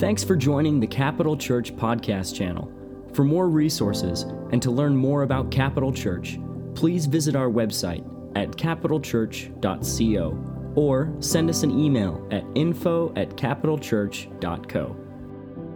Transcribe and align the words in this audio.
Thanks 0.00 0.24
for 0.24 0.34
joining 0.34 0.80
the 0.80 0.86
Capital 0.86 1.36
Church 1.36 1.76
podcast 1.76 2.34
channel. 2.34 2.72
For 3.12 3.22
more 3.22 3.50
resources 3.50 4.22
and 4.50 4.62
to 4.62 4.70
learn 4.70 4.96
more 4.96 5.24
about 5.24 5.50
Capital 5.50 5.92
Church, 5.92 6.38
please 6.74 7.04
visit 7.04 7.36
our 7.36 7.50
website 7.50 8.02
at 8.34 8.52
capitalchurch.co 8.52 10.72
or 10.74 11.14
send 11.20 11.50
us 11.50 11.62
an 11.64 11.78
email 11.78 12.26
at 12.30 12.44
info 12.54 13.12
at 13.14 13.36
capitalchurch.co. 13.36 14.96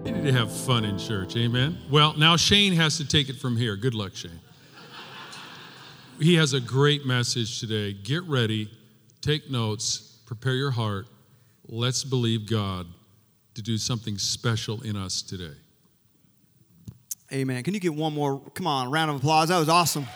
You 0.07 0.13
need 0.13 0.25
to 0.25 0.33
have 0.33 0.51
fun 0.51 0.87
in 0.87 0.97
church, 0.97 1.37
amen? 1.37 1.77
Well, 1.91 2.17
now 2.17 2.39
Shane 2.39 2.73
has 2.73 2.97
to 2.97 3.07
take 3.07 3.29
it 3.29 3.37
from 3.37 3.59
here. 3.59 3.77
Good 3.77 3.93
luck, 3.93 4.17
Shane. 4.17 4.41
He 6.19 6.37
has 6.37 6.55
a 6.55 6.63
great 6.63 7.05
message 7.05 7.61
today. 7.61 7.93
Get 7.93 8.23
ready, 8.23 8.71
take 9.21 9.51
notes, 9.51 10.17
prepare 10.25 10.55
your 10.55 10.71
heart. 10.71 11.09
Let's 11.69 12.05
believe 12.05 12.49
God 12.49 12.87
to 13.55 13.63
do 13.63 13.79
something 13.79 14.19
special 14.19 14.83
in 14.83 14.97
us 14.97 15.23
today. 15.23 15.55
Amen. 17.33 17.63
Can 17.63 17.75
you 17.75 17.81
get 17.81 17.95
one 17.95 18.13
more? 18.13 18.41
Come 18.55 18.67
on, 18.67 18.91
round 18.91 19.11
of 19.11 19.17
applause. 19.17 19.49
That 19.49 19.59
was 19.59 19.69
awesome. 19.69 20.07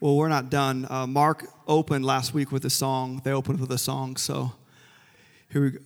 Well, 0.00 0.16
we're 0.16 0.28
not 0.28 0.48
done. 0.48 0.86
Uh, 0.88 1.08
Mark 1.08 1.44
opened 1.66 2.04
last 2.04 2.32
week 2.32 2.52
with 2.52 2.64
a 2.64 2.70
song. 2.70 3.20
They 3.24 3.32
opened 3.32 3.58
with 3.58 3.72
a 3.72 3.78
song. 3.78 4.16
So 4.16 4.52
here 5.50 5.62
we 5.62 5.70
go. 5.70 5.78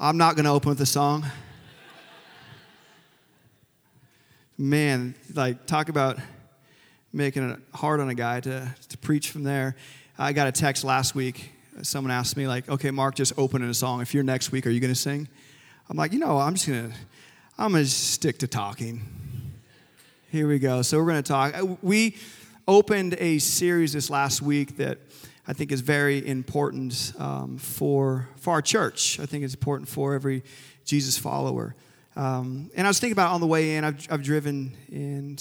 I'm 0.00 0.16
not 0.16 0.34
going 0.34 0.44
to 0.44 0.50
open 0.50 0.70
with 0.70 0.80
a 0.80 0.86
song. 0.86 1.24
Man, 4.58 5.14
like, 5.34 5.66
talk 5.66 5.88
about 5.88 6.18
making 7.12 7.48
it 7.48 7.60
hard 7.72 8.00
on 8.00 8.08
a 8.08 8.14
guy 8.14 8.40
to, 8.40 8.74
to 8.88 8.98
preach 8.98 9.30
from 9.30 9.44
there. 9.44 9.76
I 10.22 10.32
got 10.32 10.46
a 10.46 10.52
text 10.52 10.84
last 10.84 11.14
week. 11.14 11.50
Someone 11.82 12.12
asked 12.12 12.36
me, 12.36 12.46
like, 12.46 12.68
okay, 12.68 12.92
Mark, 12.92 13.16
just 13.16 13.32
open 13.36 13.60
in 13.62 13.68
a 13.68 13.74
song. 13.74 14.00
If 14.02 14.14
you're 14.14 14.22
next 14.22 14.52
week, 14.52 14.66
are 14.66 14.70
you 14.70 14.78
going 14.78 14.92
to 14.92 14.98
sing? 14.98 15.26
I'm 15.90 15.96
like, 15.96 16.12
you 16.12 16.20
know, 16.20 16.38
I'm 16.38 16.54
just 16.54 16.68
going 16.68 16.90
to, 16.90 16.96
I'm 17.58 17.72
going 17.72 17.82
to 17.82 17.90
stick 17.90 18.38
to 18.38 18.46
talking. 18.46 19.02
Here 20.30 20.46
we 20.46 20.60
go. 20.60 20.82
So 20.82 20.98
we're 20.98 21.10
going 21.10 21.22
to 21.22 21.28
talk. 21.28 21.78
We, 21.82 22.16
opened 22.68 23.16
a 23.18 23.38
series 23.38 23.92
this 23.92 24.08
last 24.08 24.40
week 24.40 24.76
that 24.76 24.98
I 25.48 25.52
think 25.52 25.72
is 25.72 25.80
very 25.80 26.26
important 26.26 27.12
um, 27.18 27.58
for, 27.58 28.28
for 28.36 28.52
our 28.52 28.62
church. 28.62 29.18
I 29.18 29.26
think 29.26 29.42
it's 29.42 29.54
important 29.54 29.88
for 29.88 30.14
every 30.14 30.44
Jesus 30.84 31.18
follower. 31.18 31.74
Um, 32.14 32.70
and 32.76 32.86
I 32.86 32.90
was 32.90 33.00
thinking 33.00 33.14
about 33.14 33.32
on 33.32 33.40
the 33.40 33.48
way 33.48 33.74
in, 33.74 33.84
I've, 33.84 34.06
I've 34.10 34.22
driven 34.22 34.76
in 34.88 35.38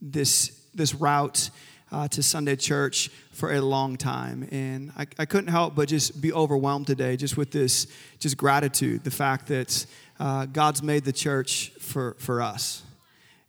this, 0.00 0.58
this 0.74 0.94
route 0.94 1.50
uh, 1.92 2.08
to 2.08 2.22
Sunday 2.22 2.56
church 2.56 3.10
for 3.30 3.52
a 3.52 3.60
long 3.60 3.96
time. 3.96 4.48
And 4.50 4.92
I, 4.96 5.06
I 5.18 5.26
couldn't 5.26 5.50
help 5.50 5.74
but 5.74 5.88
just 5.88 6.20
be 6.20 6.32
overwhelmed 6.32 6.86
today 6.86 7.16
just 7.16 7.36
with 7.36 7.52
this 7.52 7.86
just 8.18 8.36
gratitude, 8.36 9.04
the 9.04 9.10
fact 9.10 9.46
that 9.48 9.86
uh, 10.18 10.46
God's 10.46 10.82
made 10.82 11.04
the 11.04 11.12
church 11.12 11.70
for, 11.78 12.16
for 12.18 12.40
us. 12.42 12.82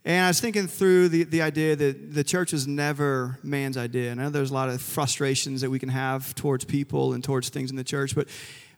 And 0.04 0.26
I 0.26 0.28
was 0.28 0.38
thinking 0.38 0.66
through 0.66 1.08
the, 1.08 1.24
the 1.24 1.40
idea 1.40 1.74
that 1.74 2.14
the 2.14 2.22
church 2.22 2.52
is 2.52 2.66
never 2.66 3.38
man's 3.42 3.78
idea. 3.78 4.12
And 4.12 4.20
I 4.20 4.24
know 4.24 4.30
there's 4.30 4.50
a 4.50 4.54
lot 4.54 4.68
of 4.68 4.82
frustrations 4.82 5.62
that 5.62 5.70
we 5.70 5.78
can 5.78 5.88
have 5.88 6.34
towards 6.34 6.66
people 6.66 7.14
and 7.14 7.24
towards 7.24 7.48
things 7.48 7.70
in 7.70 7.76
the 7.76 7.84
church, 7.84 8.14
but 8.14 8.28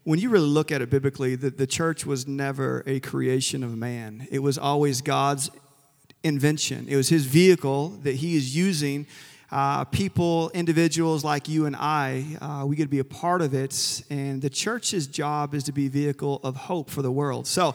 when 0.04 0.20
you 0.20 0.30
really 0.30 0.46
look 0.46 0.70
at 0.70 0.82
it 0.82 0.88
biblically, 0.88 1.34
the, 1.34 1.50
the 1.50 1.66
church 1.66 2.06
was 2.06 2.28
never 2.28 2.84
a 2.86 3.00
creation 3.00 3.64
of 3.64 3.76
man. 3.76 4.28
It 4.30 4.38
was 4.38 4.56
always 4.56 5.02
God's 5.02 5.50
invention. 6.22 6.86
It 6.88 6.94
was 6.94 7.08
his 7.08 7.26
vehicle 7.26 7.88
that 8.04 8.14
he 8.14 8.36
is 8.36 8.54
using. 8.54 9.08
Uh, 9.50 9.84
people, 9.84 10.50
individuals 10.54 11.22
like 11.22 11.48
you 11.48 11.66
and 11.66 11.76
I, 11.76 12.36
uh, 12.40 12.66
we 12.66 12.74
get 12.74 12.84
to 12.84 12.88
be 12.88 12.98
a 12.98 13.04
part 13.04 13.42
of 13.42 13.54
it. 13.54 14.02
And 14.10 14.42
the 14.42 14.50
church's 14.50 15.06
job 15.06 15.54
is 15.54 15.64
to 15.64 15.72
be 15.72 15.88
vehicle 15.88 16.40
of 16.42 16.56
hope 16.56 16.90
for 16.90 17.00
the 17.00 17.12
world. 17.12 17.46
So 17.46 17.74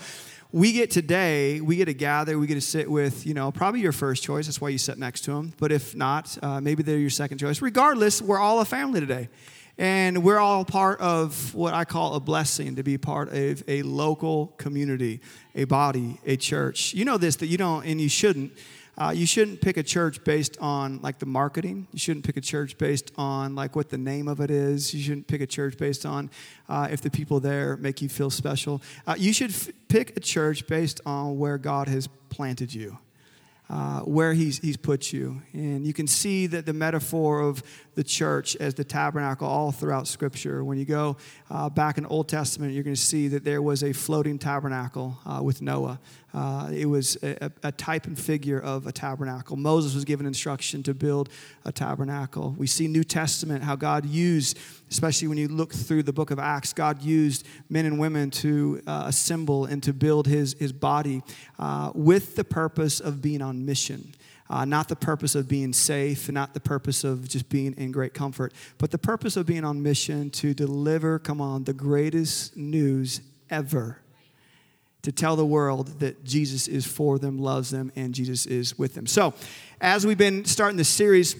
we 0.51 0.73
get 0.73 0.91
today, 0.91 1.62
we 1.62 1.78
get 1.78 1.85
to 1.85 1.94
gather, 1.94 2.38
we 2.38 2.45
get 2.45 2.56
to 2.56 2.62
sit 2.62 2.91
with, 2.91 3.25
you 3.25 3.34
know, 3.34 3.51
probably 3.53 3.79
your 3.79 3.94
first 3.94 4.22
choice. 4.22 4.47
That's 4.47 4.59
why 4.59 4.68
you 4.68 4.78
sit 4.78 4.97
next 4.97 5.22
to 5.22 5.31
them. 5.31 5.53
But 5.57 5.72
if 5.72 5.95
not, 5.95 6.38
uh, 6.44 6.59
maybe 6.59 6.84
they're 6.84 6.97
your 6.97 7.09
second 7.09 7.38
choice. 7.38 7.62
Regardless, 7.62 8.22
we're 8.22 8.40
all 8.40 8.59
a 8.59 8.66
family 8.66 9.00
today. 9.00 9.29
And 9.78 10.24
we're 10.24 10.38
all 10.38 10.66
part 10.66 11.00
of 11.00 11.56
what 11.56 11.74
I 11.74 11.85
call 11.85 12.16
a 12.16 12.19
blessing 12.19 12.75
to 12.75 12.84
be 12.84 12.97
part 12.97 13.29
of 13.34 13.63
a 13.68 13.81
local 13.84 14.47
community, 14.57 15.22
a 15.56 15.63
body, 15.63 16.19
a 16.25 16.35
church. 16.35 16.94
You 16.94 17.06
know 17.06 17.18
this, 17.18 17.38
that 17.38 17.47
you 17.47 17.57
don't, 17.57 17.85
and 17.85 18.01
you 18.01 18.09
shouldn't. 18.09 18.51
Uh, 18.97 19.12
you 19.16 19.25
shouldn't 19.25 19.62
pick 19.62 19.78
a 19.78 19.84
church 19.84 20.24
based 20.24 20.57
on 20.59 21.02
like 21.02 21.19
the 21.19 21.25
marketing. 21.25 21.88
You 21.91 22.00
shouldn't 22.00 22.25
pick 22.25 22.38
a 22.38 22.41
church 22.41 22.78
based 22.78 23.12
on 23.18 23.56
like 23.56 23.75
what 23.75 23.90
the 23.90 23.97
name 23.97 24.28
of 24.28 24.41
it 24.41 24.52
is. 24.52 24.94
You 24.94 25.02
shouldn't 25.02 25.28
pick 25.28 25.41
a 25.41 25.47
church 25.47 25.78
based 25.78 26.06
on 26.06 26.29
uh, 26.68 26.88
if 26.91 27.01
the 27.01 27.09
people 27.09 27.40
there 27.40 27.78
make 27.78 28.01
you 28.01 28.09
feel 28.09 28.30
special. 28.30 28.81
Uh, 29.07 29.16
you 29.18 29.34
should 29.34 29.51
f- 29.51 29.69
pick 29.88 30.18
a 30.18 30.19
church 30.19 30.68
based 30.68 31.01
on 31.06 31.40
where 31.40 31.57
God 31.57 31.88
has 31.88 32.07
planted 32.30 32.74
you 32.74 32.97
uh, 33.71 34.01
where 34.01 34.33
he's, 34.33 34.59
he's 34.59 34.75
put 34.75 35.13
you. 35.13 35.41
And 35.53 35.87
you 35.87 35.93
can 35.93 36.05
see 36.05 36.45
that 36.47 36.65
the 36.65 36.73
metaphor 36.73 37.39
of 37.39 37.63
the 37.95 38.03
church 38.03 38.57
as 38.57 38.73
the 38.73 38.83
tabernacle 38.83 39.47
all 39.47 39.71
throughout 39.71 40.07
Scripture. 40.07 40.63
When 40.63 40.77
you 40.77 40.85
go 40.85 41.15
uh, 41.49 41.69
back 41.69 41.97
in 41.97 42.05
Old 42.05 42.27
Testament, 42.27 42.73
you're 42.73 42.83
going 42.83 42.95
to 42.95 43.01
see 43.01 43.29
that 43.29 43.45
there 43.45 43.61
was 43.61 43.83
a 43.83 43.93
floating 43.93 44.37
tabernacle 44.37 45.17
uh, 45.25 45.41
with 45.41 45.61
Noah. 45.61 45.99
Uh, 46.33 46.69
it 46.73 46.85
was 46.85 47.17
a, 47.23 47.51
a, 47.63 47.71
type 47.73 48.05
and 48.05 48.17
figure 48.17 48.59
of 48.59 48.87
a 48.87 48.91
tabernacle. 48.91 49.57
Moses 49.57 49.93
was 49.93 50.05
given 50.05 50.25
instruction 50.25 50.81
to 50.83 50.93
build 50.93 51.29
a 51.65 51.73
tabernacle. 51.73 52.55
We 52.57 52.67
see 52.67 52.88
New 52.88 53.03
Testament 53.03 53.63
how 53.63 53.75
God 53.75 54.05
used, 54.05 54.57
especially 54.89 55.27
when 55.27 55.38
you 55.38 55.49
look 55.49 55.73
through 55.73 56.03
the 56.03 56.13
book 56.13 56.31
of 56.31 56.39
Acts, 56.39 56.71
God 56.71 57.01
used 57.01 57.45
men 57.69 57.85
and 57.85 57.99
women 57.99 58.31
to 58.31 58.81
uh, 58.88 59.03
assemble 59.07 59.65
and 59.65 59.83
to 59.83 59.91
build 59.91 60.25
his, 60.25 60.55
his 60.57 60.71
body 60.71 61.21
uh, 61.59 61.91
with 61.93 62.38
the 62.38 62.45
purpose 62.45 63.01
of 63.01 63.21
being 63.21 63.41
on 63.41 63.60
mission. 63.66 64.13
Uh, 64.49 64.66
not 64.66 64.89
the 64.89 64.95
purpose 64.95 65.33
of 65.33 65.47
being 65.47 65.72
safe, 65.72 66.29
not 66.29 66.53
the 66.53 66.59
purpose 66.59 67.05
of 67.05 67.27
just 67.29 67.47
being 67.47 67.73
in 67.77 67.91
great 67.91 68.13
comfort, 68.13 68.53
but 68.77 68.91
the 68.91 68.97
purpose 68.97 69.38
of 69.38 69.45
being 69.45 69.63
on 69.63 69.81
mission 69.81 70.29
to 70.29 70.53
deliver, 70.53 71.17
come 71.19 71.39
on, 71.39 71.63
the 71.63 71.73
greatest 71.73 72.57
news 72.57 73.21
ever 73.50 74.01
to 75.03 75.11
tell 75.11 75.35
the 75.35 75.45
world 75.45 76.00
that 76.00 76.23
Jesus 76.23 76.67
is 76.67 76.85
for 76.85 77.17
them, 77.17 77.39
loves 77.39 77.71
them, 77.71 77.91
and 77.95 78.13
Jesus 78.13 78.45
is 78.45 78.77
with 78.77 78.94
them. 78.94 79.07
So, 79.07 79.33
as 79.79 80.05
we've 80.05 80.17
been 80.17 80.45
starting 80.45 80.77
this 80.77 80.89
series, 80.89 81.35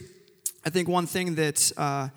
I 0.66 0.70
think 0.70 0.88
one 0.88 1.06
thing 1.06 1.36
that 1.36 1.72
uh, 1.78 2.10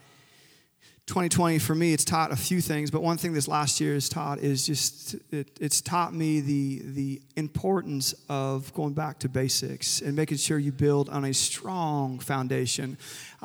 2020 1.07 1.59
for 1.59 1.75
me, 1.75 1.93
it's 1.93 2.05
taught 2.05 2.33
a 2.33 2.37
few 2.37 2.63
things, 2.63 2.91
but 2.91 3.03
one 3.03 3.19
thing 3.19 3.35
this 3.35 3.47
last 3.47 3.79
year 3.79 3.93
has 3.93 4.09
taught 4.09 4.39
is 4.39 4.67
just 4.67 5.15
it, 5.31 5.51
it's 5.61 5.83
taught 5.83 6.15
me 6.15 6.41
the 6.41 6.81
the 6.83 7.23
importance 7.37 8.15
of 8.31 8.73
going 8.73 8.95
back 8.95 9.19
to 9.19 9.29
basics 9.29 10.01
and 10.01 10.17
making 10.17 10.39
sure 10.39 10.59
you 10.59 10.73
build 10.73 11.11
on 11.11 11.27
a 11.27 11.35
strong 11.35 12.19
foundation. 12.19 12.97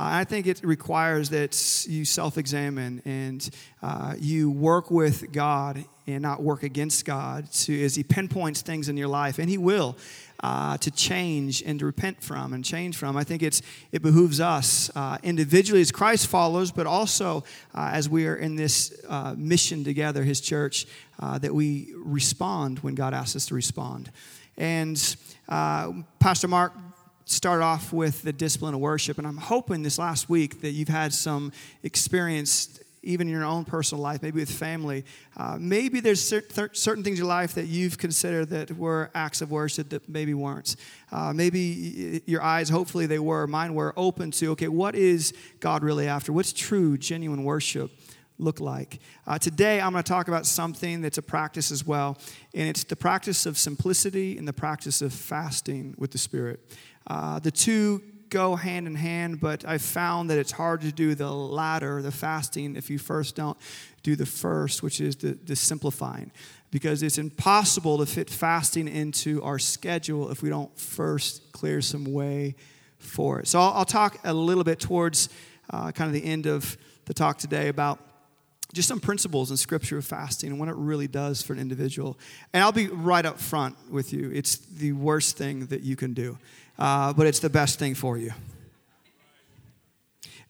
I 0.01 0.23
think 0.23 0.47
it 0.47 0.63
requires 0.63 1.29
that 1.31 1.85
you 1.89 2.05
self-examine 2.05 3.01
and 3.03 3.49
uh, 3.81 4.15
you 4.17 4.49
work 4.49 4.89
with 4.89 5.29
God 5.33 5.83
and 6.07 6.21
not 6.21 6.41
work 6.41 6.63
against 6.63 7.03
God 7.03 7.51
to 7.51 7.83
as 7.83 7.95
He 7.95 8.03
pinpoints 8.03 8.61
things 8.61 8.87
in 8.87 8.95
your 8.95 9.09
life, 9.09 9.39
and 9.39 9.49
He 9.49 9.57
will 9.57 9.97
uh, 10.39 10.77
to 10.77 10.89
change 10.89 11.61
and 11.63 11.79
to 11.79 11.85
repent 11.85 12.23
from 12.23 12.53
and 12.53 12.63
change 12.63 12.95
from. 12.95 13.17
I 13.17 13.25
think 13.25 13.43
it's, 13.43 13.61
it 13.91 14.01
behooves 14.01 14.39
us 14.39 14.89
uh, 14.95 15.17
individually 15.21 15.81
as 15.81 15.91
Christ 15.91 16.27
follows, 16.27 16.71
but 16.71 16.87
also 16.87 17.43
uh, 17.75 17.89
as 17.91 18.07
we 18.07 18.25
are 18.25 18.37
in 18.37 18.55
this 18.55 19.03
uh, 19.09 19.35
mission 19.37 19.83
together, 19.83 20.23
His 20.23 20.39
church, 20.39 20.87
uh, 21.19 21.37
that 21.39 21.53
we 21.53 21.91
respond 21.97 22.79
when 22.79 22.95
God 22.95 23.13
asks 23.13 23.35
us 23.35 23.47
to 23.47 23.53
respond. 23.53 24.11
And 24.57 25.15
uh, 25.49 25.91
Pastor 26.19 26.47
Mark 26.47 26.71
start 27.29 27.61
off 27.61 27.93
with 27.93 28.23
the 28.23 28.33
discipline 28.33 28.73
of 28.73 28.79
worship. 28.79 29.17
And 29.17 29.27
I'm 29.27 29.37
hoping 29.37 29.83
this 29.83 29.99
last 29.99 30.29
week 30.29 30.61
that 30.61 30.71
you've 30.71 30.89
had 30.89 31.13
some 31.13 31.51
experience 31.83 32.79
even 33.01 33.27
in 33.27 33.33
your 33.33 33.45
own 33.45 33.63
personal 33.63 34.03
life, 34.03 34.21
maybe 34.21 34.41
with 34.41 34.51
family. 34.51 35.05
Uh, 35.37 35.57
maybe 35.57 36.01
there's 36.01 36.21
certain 36.21 37.03
things 37.03 37.07
in 37.07 37.15
your 37.15 37.25
life 37.27 37.53
that 37.53 37.67
you've 37.67 37.97
considered 37.97 38.49
that 38.49 38.75
were 38.75 39.09
acts 39.15 39.41
of 39.41 39.51
worship 39.51 39.89
that 39.89 40.09
maybe 40.09 40.33
weren't. 40.33 40.75
Uh, 41.11 41.31
maybe 41.33 42.21
your 42.25 42.41
eyes, 42.41 42.67
hopefully 42.67 43.05
they 43.05 43.19
were, 43.19 43.47
mine 43.47 43.73
were 43.73 43.93
open 43.95 44.31
to, 44.31 44.51
okay, 44.51 44.67
what 44.67 44.95
is 44.95 45.33
God 45.61 45.81
really 45.81 46.07
after? 46.07 46.33
What's 46.33 46.51
true, 46.51 46.97
genuine 46.97 47.43
worship? 47.43 47.91
look 48.39 48.61
like. 48.61 48.99
Uh, 49.27 49.37
today, 49.37 49.81
I'm 49.81 49.91
going 49.91 50.03
to 50.03 50.09
talk 50.09 50.29
about 50.29 50.45
something 50.45 51.01
that's 51.01 51.17
a 51.17 51.21
practice 51.21 51.71
as 51.71 51.85
well, 51.85 52.17
and 52.53 52.69
it's 52.69 52.85
the 52.85 52.95
practice 52.95 53.45
of 53.45 53.57
simplicity 53.57 54.37
and 54.37 54.47
the 54.47 54.53
practice 54.53 55.01
of 55.01 55.13
fasting 55.13 55.93
with 55.97 56.11
the 56.11 56.17
Spirit. 56.17 56.61
Uh, 57.09 57.39
the 57.39 57.51
two 57.51 58.01
go 58.29 58.55
hand 58.55 58.87
in 58.87 58.95
hand, 58.95 59.39
but 59.39 59.65
I've 59.67 59.81
found 59.81 60.29
that 60.29 60.37
it's 60.37 60.51
hard 60.51 60.81
to 60.81 60.91
do 60.91 61.15
the 61.15 61.31
latter, 61.31 62.01
the 62.01 62.11
fasting, 62.11 62.75
if 62.75 62.89
you 62.89 62.99
first 62.99 63.35
don't 63.35 63.57
do 64.03 64.15
the 64.15 64.25
first, 64.25 64.83
which 64.83 65.01
is 65.01 65.15
the, 65.15 65.31
the 65.31 65.55
simplifying. 65.55 66.31
Because 66.71 67.01
it's 67.01 67.17
impossible 67.17 67.97
to 67.97 68.05
fit 68.05 68.29
fasting 68.29 68.87
into 68.87 69.41
our 69.41 69.57
schedule 69.57 70.29
if 70.29 70.43
we 70.43 70.49
don't 70.49 70.77
first 70.77 71.51
clear 71.51 71.81
some 71.81 72.05
way 72.05 72.55
for 72.99 73.39
it. 73.39 73.47
So 73.47 73.59
I'll, 73.59 73.73
I'll 73.73 73.85
talk 73.85 74.19
a 74.23 74.33
little 74.33 74.63
bit 74.63 74.79
towards 74.79 75.29
uh, 75.71 75.91
kind 75.91 76.07
of 76.07 76.13
the 76.13 76.27
end 76.27 76.45
of 76.45 76.77
the 77.05 77.13
talk 77.13 77.39
today 77.39 77.69
about 77.69 77.99
just 78.73 78.87
some 78.87 78.99
principles 78.99 79.49
in 79.49 79.57
scripture 79.57 79.97
of 79.97 80.05
fasting 80.05 80.51
and 80.51 80.59
what 80.59 80.69
it 80.69 80.75
really 80.75 81.07
does 81.07 81.41
for 81.41 81.53
an 81.53 81.59
individual. 81.59 82.19
And 82.53 82.63
I'll 82.63 82.71
be 82.71 82.87
right 82.87 83.25
up 83.25 83.39
front 83.39 83.75
with 83.89 84.13
you. 84.13 84.29
It's 84.31 84.57
the 84.57 84.91
worst 84.91 85.37
thing 85.37 85.65
that 85.67 85.81
you 85.81 85.95
can 85.95 86.13
do, 86.13 86.37
uh, 86.79 87.13
but 87.13 87.27
it's 87.27 87.39
the 87.39 87.49
best 87.49 87.77
thing 87.77 87.93
for 87.93 88.17
you. 88.17 88.31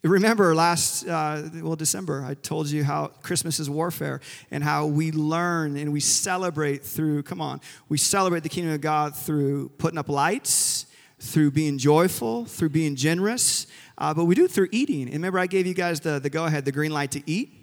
Remember 0.01 0.55
last, 0.55 1.05
uh, 1.05 1.49
well, 1.55 1.75
December, 1.75 2.23
I 2.25 2.33
told 2.33 2.69
you 2.69 2.85
how 2.85 3.07
Christmas 3.21 3.59
is 3.59 3.69
warfare 3.69 4.21
and 4.49 4.63
how 4.63 4.85
we 4.85 5.11
learn 5.11 5.75
and 5.75 5.91
we 5.91 5.99
celebrate 5.99 6.85
through, 6.85 7.23
come 7.23 7.41
on, 7.41 7.59
we 7.89 7.97
celebrate 7.97 8.43
the 8.43 8.49
kingdom 8.49 8.73
of 8.73 8.79
God 8.79 9.13
through 9.13 9.69
putting 9.77 9.97
up 9.97 10.07
lights, 10.07 10.85
through 11.19 11.51
being 11.51 11.77
joyful, 11.77 12.45
through 12.45 12.69
being 12.69 12.95
generous, 12.95 13.67
uh, 13.97 14.13
but 14.13 14.23
we 14.23 14.35
do 14.35 14.45
it 14.45 14.51
through 14.51 14.69
eating. 14.71 15.03
And 15.03 15.15
remember, 15.15 15.37
I 15.37 15.47
gave 15.47 15.67
you 15.67 15.73
guys 15.73 15.99
the, 15.99 16.17
the 16.19 16.29
go 16.29 16.45
ahead, 16.45 16.63
the 16.63 16.71
green 16.71 16.93
light 16.93 17.11
to 17.11 17.23
eat? 17.29 17.58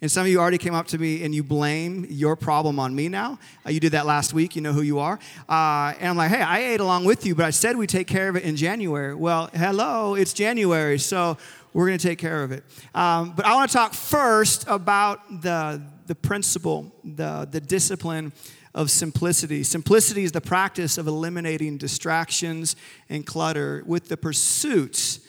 And 0.00 0.10
some 0.10 0.22
of 0.22 0.28
you 0.28 0.38
already 0.38 0.58
came 0.58 0.74
up 0.74 0.86
to 0.88 0.98
me 0.98 1.24
and 1.24 1.34
you 1.34 1.42
blame 1.42 2.06
your 2.10 2.36
problem 2.36 2.78
on 2.78 2.94
me 2.94 3.08
now. 3.08 3.38
Uh, 3.64 3.70
you 3.70 3.80
did 3.80 3.92
that 3.92 4.04
last 4.04 4.34
week. 4.34 4.54
You 4.54 4.62
know 4.62 4.72
who 4.72 4.82
you 4.82 4.98
are. 4.98 5.18
Uh, 5.48 5.94
and 5.98 6.08
I'm 6.10 6.16
like, 6.16 6.30
hey, 6.30 6.42
I 6.42 6.58
ate 6.58 6.80
along 6.80 7.04
with 7.04 7.24
you, 7.24 7.34
but 7.34 7.46
I 7.46 7.50
said 7.50 7.76
we 7.76 7.86
take 7.86 8.06
care 8.06 8.28
of 8.28 8.36
it 8.36 8.42
in 8.42 8.56
January. 8.56 9.14
Well, 9.14 9.48
hello, 9.54 10.14
it's 10.14 10.32
January, 10.32 10.98
so 10.98 11.38
we're 11.72 11.86
going 11.86 11.98
to 11.98 12.06
take 12.06 12.18
care 12.18 12.42
of 12.42 12.52
it. 12.52 12.64
Um, 12.94 13.32
but 13.34 13.46
I 13.46 13.54
want 13.54 13.70
to 13.70 13.76
talk 13.76 13.94
first 13.94 14.64
about 14.68 15.42
the, 15.42 15.82
the 16.06 16.14
principle, 16.14 16.92
the, 17.02 17.48
the 17.50 17.60
discipline 17.60 18.32
of 18.74 18.90
simplicity. 18.90 19.62
Simplicity 19.62 20.24
is 20.24 20.32
the 20.32 20.40
practice 20.40 20.98
of 20.98 21.06
eliminating 21.06 21.78
distractions 21.78 22.76
and 23.08 23.24
clutter 23.24 23.82
with 23.86 24.08
the 24.08 24.16
pursuit 24.16 25.20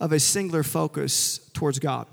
of 0.00 0.12
a 0.12 0.18
singular 0.18 0.62
focus 0.62 1.38
towards 1.52 1.78
God. 1.78 2.06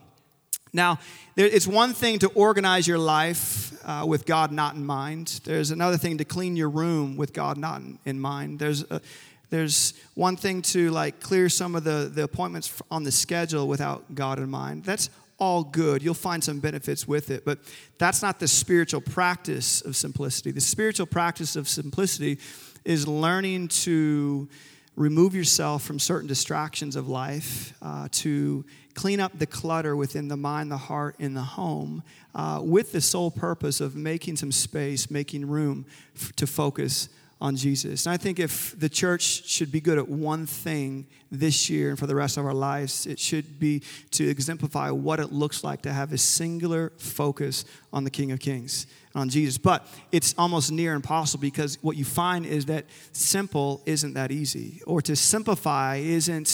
Now, 0.74 1.00
it's 1.36 1.68
one 1.68 1.94
thing 1.94 2.20
to 2.20 2.30
organize 2.30 2.88
your 2.88 2.98
life 2.98 3.74
uh, 3.86 4.06
with 4.08 4.26
God 4.26 4.52
not 4.52 4.76
in 4.76 4.86
mind. 4.86 5.42
There's 5.44 5.72
another 5.72 5.98
thing 5.98 6.18
to 6.20 6.26
clean 6.26 6.56
your 6.56 6.70
room 6.70 7.18
with 7.18 7.34
God 7.34 7.58
not 7.58 7.82
in 8.06 8.20
mind. 8.20 8.60
There's 8.60 8.84
a, 8.90 9.02
there's 9.50 9.94
one 10.14 10.38
thing 10.38 10.62
to 10.62 10.92
like 10.92 11.20
clear 11.20 11.50
some 11.50 11.76
of 11.76 11.84
the, 11.84 12.10
the 12.14 12.24
appointments 12.24 12.82
on 12.90 13.04
the 13.04 13.12
schedule 13.12 13.68
without 13.68 14.16
God 14.16 14.40
in 14.40 14.50
mind. 14.50 14.86
That's 14.86 15.10
all 15.38 15.64
good. 15.64 16.04
You'll 16.04 16.14
find 16.14 16.44
some 16.44 16.60
benefits 16.60 17.08
with 17.08 17.32
it, 17.32 17.44
but 17.44 17.60
that's 17.98 18.22
not 18.22 18.40
the 18.40 18.48
spiritual 18.48 19.02
practice 19.02 19.82
of 19.82 19.96
simplicity. 19.96 20.52
The 20.52 20.62
spiritual 20.62 21.08
practice 21.08 21.56
of 21.56 21.68
simplicity 21.68 22.40
is 22.86 23.08
learning 23.08 23.70
to 23.70 24.48
remove 24.96 25.34
yourself 25.34 25.84
from 25.84 26.00
certain 26.00 26.28
distractions 26.28 26.96
of 26.96 27.08
life, 27.10 27.74
uh, 27.82 28.08
to 28.12 28.64
clean 28.94 29.20
up 29.20 29.38
the 29.38 29.46
clutter 29.46 29.96
within 29.96 30.28
the 30.28 30.38
mind, 30.38 30.72
the 30.72 30.78
heart, 30.78 31.16
and 31.20 31.36
the 31.36 31.42
home, 31.42 32.04
uh, 32.36 32.60
with 32.64 32.92
the 32.92 33.02
sole 33.02 33.32
purpose 33.32 33.82
of 33.82 33.96
making 33.96 34.38
some 34.38 34.52
space, 34.52 35.10
making 35.10 35.48
room 35.48 35.86
f- 36.16 36.36
to 36.36 36.48
focus 36.48 37.10
on 37.42 37.56
Jesus. 37.56 38.06
And 38.06 38.14
I 38.14 38.18
think 38.18 38.40
if 38.40 38.80
the 38.80 38.88
church 38.88 39.48
should 39.48 39.72
be 39.72 39.82
good 39.82 39.98
at 39.98 40.08
one 40.08 40.46
thing 40.46 41.08
this 41.32 41.70
year 41.72 41.90
and 41.90 41.98
for 41.98 42.06
the 42.06 42.14
rest 42.14 42.38
of 42.38 42.46
our 42.46 42.54
lives, 42.54 43.08
it 43.08 43.18
should 43.18 43.60
be 43.60 43.82
to 44.12 44.30
exemplify 44.30 44.92
what 44.92 45.20
it 45.20 45.32
looks 45.32 45.64
like 45.64 45.82
to 45.82 45.92
have 45.92 46.14
a 46.14 46.20
singular 46.20 46.92
focus 46.98 47.66
on 47.92 48.04
the 48.04 48.12
King 48.12 48.32
of 48.32 48.40
Kings, 48.40 48.86
on 49.16 49.28
Jesus. 49.28 49.58
But 49.58 49.88
it's 50.12 50.36
almost 50.38 50.72
near 50.72 50.94
impossible 50.94 51.42
because 51.42 51.80
what 51.82 51.98
you 51.98 52.06
find 52.06 52.46
is 52.46 52.68
that 52.68 52.86
simple 53.12 53.82
isn't 53.88 54.14
that 54.14 54.32
easy, 54.32 54.82
or 54.86 55.02
to 55.02 55.16
simplify 55.16 55.96
isn't 55.96 56.48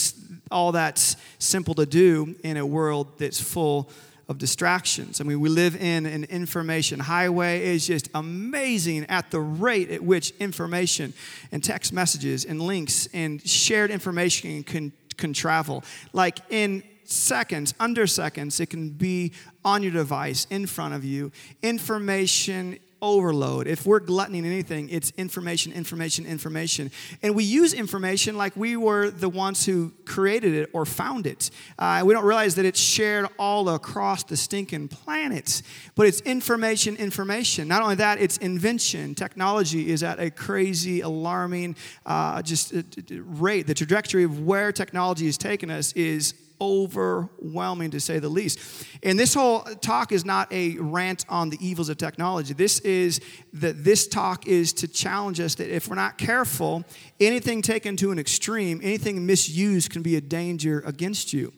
all 0.51 0.71
that 0.73 1.15
simple 1.39 1.73
to 1.75 1.85
do 1.85 2.35
in 2.43 2.57
a 2.57 2.65
world 2.65 3.17
that's 3.17 3.39
full 3.39 3.89
of 4.29 4.37
distractions. 4.37 5.21
I 5.21 5.23
mean, 5.23 5.39
we 5.39 5.49
live 5.49 5.75
in 5.81 6.05
an 6.05 6.25
information 6.25 6.99
highway. 6.99 7.75
It's 7.75 7.87
just 7.87 8.09
amazing 8.13 9.05
at 9.05 9.31
the 9.31 9.39
rate 9.39 9.89
at 9.89 10.03
which 10.03 10.31
information 10.39 11.13
and 11.51 11.63
text 11.63 11.93
messages 11.93 12.43
and 12.43 12.61
links 12.61 13.07
and 13.13 13.45
shared 13.47 13.89
information 13.89 14.63
can, 14.63 14.91
can 15.15 15.31
travel. 15.31 15.83
Like 16.11 16.39
in 16.49 16.83
seconds, 17.05 17.73
under 17.79 18.05
seconds, 18.05 18.59
it 18.59 18.69
can 18.69 18.89
be 18.89 19.31
on 19.63 19.81
your 19.81 19.93
device 19.93 20.45
in 20.49 20.67
front 20.67 20.93
of 20.93 21.05
you. 21.05 21.31
Information 21.63 22.79
overload. 23.01 23.67
If 23.67 23.85
we're 23.85 23.99
gluttoning 23.99 24.45
anything, 24.45 24.89
it's 24.89 25.11
information, 25.17 25.71
information, 25.73 26.25
information. 26.25 26.91
And 27.21 27.35
we 27.35 27.43
use 27.43 27.73
information 27.73 28.37
like 28.37 28.55
we 28.55 28.75
were 28.75 29.09
the 29.09 29.29
ones 29.29 29.65
who 29.65 29.91
created 30.05 30.53
it 30.53 30.69
or 30.73 30.85
found 30.85 31.27
it. 31.27 31.49
Uh, 31.77 32.03
we 32.05 32.13
don't 32.13 32.25
realize 32.25 32.55
that 32.55 32.65
it's 32.65 32.79
shared 32.79 33.27
all 33.37 33.69
across 33.69 34.23
the 34.23 34.37
stinking 34.37 34.87
planet. 34.87 35.61
But 35.95 36.07
it's 36.07 36.21
information, 36.21 36.95
information. 36.95 37.67
Not 37.67 37.81
only 37.81 37.95
that, 37.95 38.19
it's 38.19 38.37
invention. 38.37 39.15
Technology 39.15 39.89
is 39.89 40.03
at 40.03 40.19
a 40.19 40.29
crazy, 40.31 41.01
alarming 41.01 41.75
uh, 42.05 42.41
just 42.41 42.73
uh, 42.73 42.81
rate. 43.09 43.67
The 43.67 43.73
trajectory 43.73 44.23
of 44.23 44.41
where 44.41 44.71
technology 44.71 45.25
has 45.25 45.37
taken 45.37 45.69
us 45.69 45.93
is 45.93 46.33
overwhelming 46.59 47.91
to 47.91 47.99
say 47.99 48.19
the 48.19 48.29
least. 48.29 48.59
And 49.03 49.17
this 49.17 49.33
whole 49.33 49.61
talk 49.81 50.11
is 50.11 50.25
not 50.25 50.51
a 50.51 50.77
rant 50.77 51.25
on 51.29 51.49
the 51.49 51.57
evils 51.65 51.89
of 51.89 51.97
technology. 51.97 52.53
This 52.53 52.79
is 52.79 53.19
that 53.53 53.83
this 53.83 54.07
talk 54.07 54.47
is 54.47 54.73
to 54.73 54.87
challenge 54.87 55.39
us 55.39 55.55
that 55.55 55.73
if 55.73 55.87
we're 55.87 55.95
not 55.95 56.17
careful, 56.17 56.83
anything 57.19 57.61
taken 57.61 57.95
to 57.97 58.11
an 58.11 58.19
extreme, 58.19 58.79
anything 58.83 59.25
misused 59.25 59.91
can 59.91 60.01
be 60.01 60.15
a 60.15 60.21
danger 60.21 60.83
against 60.85 61.33
you. 61.33 61.53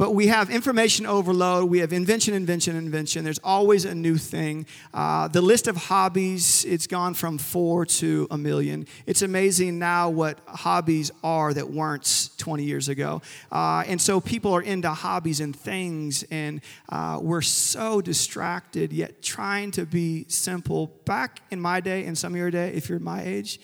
But 0.00 0.14
we 0.14 0.28
have 0.28 0.48
information 0.48 1.04
overload, 1.04 1.68
we 1.68 1.80
have 1.80 1.92
invention, 1.92 2.32
invention, 2.32 2.74
invention. 2.74 3.22
There's 3.22 3.38
always 3.44 3.84
a 3.84 3.94
new 3.94 4.16
thing. 4.16 4.64
Uh, 4.94 5.28
the 5.28 5.42
list 5.42 5.68
of 5.68 5.76
hobbies, 5.76 6.64
it's 6.64 6.86
gone 6.86 7.12
from 7.12 7.36
four 7.36 7.84
to 7.84 8.26
a 8.30 8.38
million. 8.38 8.86
It's 9.04 9.20
amazing 9.20 9.78
now 9.78 10.08
what 10.08 10.38
hobbies 10.46 11.10
are 11.22 11.52
that 11.52 11.68
weren't 11.68 12.30
20 12.38 12.64
years 12.64 12.88
ago. 12.88 13.20
Uh, 13.52 13.84
and 13.86 14.00
so 14.00 14.22
people 14.22 14.54
are 14.54 14.62
into 14.62 14.88
hobbies 14.88 15.40
and 15.40 15.54
things, 15.54 16.24
and 16.30 16.62
uh, 16.88 17.18
we're 17.20 17.42
so 17.42 18.00
distracted, 18.00 18.94
yet 18.94 19.20
trying 19.20 19.70
to 19.72 19.84
be 19.84 20.24
simple. 20.28 20.86
Back 21.04 21.42
in 21.50 21.60
my 21.60 21.80
day, 21.80 22.06
and 22.06 22.16
some 22.16 22.32
of 22.32 22.38
your 22.38 22.50
day, 22.50 22.72
if 22.72 22.88
you're 22.88 23.00
my 23.00 23.22
age 23.22 23.60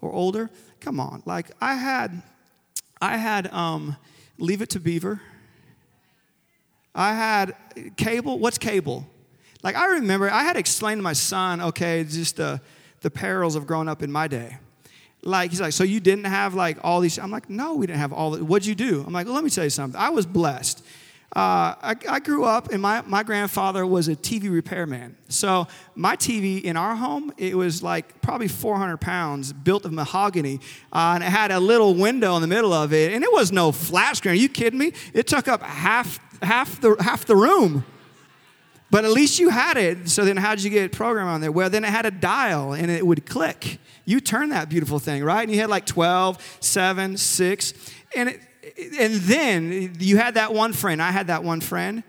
or 0.00 0.10
older, 0.10 0.50
come 0.80 0.98
on. 0.98 1.22
Like 1.26 1.52
I 1.60 1.74
had, 1.74 2.22
I 3.00 3.18
had, 3.18 3.46
um, 3.52 3.96
Leave 4.38 4.60
It 4.60 4.70
to 4.70 4.80
Beaver. 4.80 5.22
I 6.96 7.14
had 7.14 7.54
cable. 7.96 8.38
What's 8.38 8.58
cable? 8.58 9.06
Like, 9.62 9.76
I 9.76 9.86
remember 9.94 10.30
I 10.30 10.42
had 10.42 10.54
to 10.54 10.58
explain 10.58 10.96
to 10.96 11.02
my 11.02 11.12
son, 11.12 11.60
okay, 11.60 12.04
just 12.04 12.36
the, 12.36 12.60
the 13.02 13.10
perils 13.10 13.54
of 13.54 13.66
growing 13.66 13.88
up 13.88 14.02
in 14.02 14.10
my 14.10 14.26
day. 14.26 14.56
Like, 15.22 15.50
he's 15.50 15.60
like, 15.60 15.72
so 15.72 15.84
you 15.84 16.00
didn't 16.00 16.24
have 16.24 16.54
like 16.54 16.78
all 16.82 17.00
these? 17.00 17.18
I'm 17.18 17.30
like, 17.30 17.50
no, 17.50 17.74
we 17.74 17.86
didn't 17.86 17.98
have 17.98 18.12
all. 18.12 18.30
The, 18.30 18.44
what'd 18.44 18.66
you 18.66 18.74
do? 18.74 19.04
I'm 19.06 19.12
like, 19.12 19.26
well, 19.26 19.34
let 19.34 19.44
me 19.44 19.50
tell 19.50 19.64
you 19.64 19.70
something. 19.70 20.00
I 20.00 20.10
was 20.10 20.24
blessed. 20.24 20.84
Uh, 21.34 21.74
I, 21.82 21.96
I, 22.08 22.20
grew 22.20 22.44
up, 22.44 22.72
and 22.72 22.80
my, 22.80 23.02
my 23.02 23.22
grandfather 23.22 23.84
was 23.84 24.08
a 24.08 24.16
TV 24.16 24.50
repairman. 24.50 25.16
So 25.28 25.66
my 25.94 26.16
TV 26.16 26.62
in 26.62 26.76
our 26.76 26.94
home, 26.94 27.32
it 27.36 27.54
was 27.56 27.82
like 27.82 28.22
probably 28.22 28.48
400 28.48 28.98
pounds, 28.98 29.52
built 29.52 29.84
of 29.84 29.92
mahogany, 29.92 30.60
uh, 30.92 31.12
and 31.16 31.24
it 31.24 31.26
had 31.26 31.50
a 31.50 31.60
little 31.60 31.94
window 31.94 32.36
in 32.36 32.42
the 32.42 32.48
middle 32.48 32.72
of 32.72 32.92
it, 32.92 33.12
and 33.12 33.22
it 33.22 33.32
was 33.32 33.52
no 33.52 33.72
flat 33.72 34.16
screen. 34.16 34.32
Are 34.32 34.36
you 34.36 34.48
kidding 34.48 34.78
me? 34.78 34.92
It 35.12 35.26
took 35.26 35.46
up 35.48 35.62
half 35.62 36.20
half 36.42 36.80
the, 36.80 36.96
half 37.00 37.24
the 37.26 37.36
room. 37.36 37.84
But 38.90 39.04
at 39.04 39.10
least 39.10 39.38
you 39.38 39.48
had 39.48 39.76
it. 39.76 40.08
So 40.08 40.24
then, 40.24 40.36
how 40.36 40.54
did 40.54 40.62
you 40.62 40.70
get 40.70 40.92
program 40.92 41.26
on 41.26 41.40
there? 41.40 41.50
Well, 41.50 41.68
then 41.68 41.84
it 41.84 41.90
had 41.90 42.06
a 42.06 42.10
dial 42.10 42.72
and 42.72 42.90
it 42.90 43.04
would 43.04 43.26
click. 43.26 43.78
You 44.04 44.20
turn 44.20 44.50
that 44.50 44.68
beautiful 44.68 45.00
thing, 45.00 45.24
right? 45.24 45.42
And 45.42 45.50
you 45.50 45.60
had 45.60 45.68
like 45.68 45.86
12, 45.86 46.58
7, 46.60 47.16
6. 47.16 47.74
And, 48.14 48.28
it, 48.28 48.40
and 48.98 49.14
then 49.14 49.94
you 49.98 50.16
had 50.16 50.34
that 50.34 50.52
one 50.52 50.72
friend. 50.72 51.02
I 51.02 51.10
had 51.10 51.28
that 51.28 51.44
one 51.44 51.60
friend. 51.60 52.02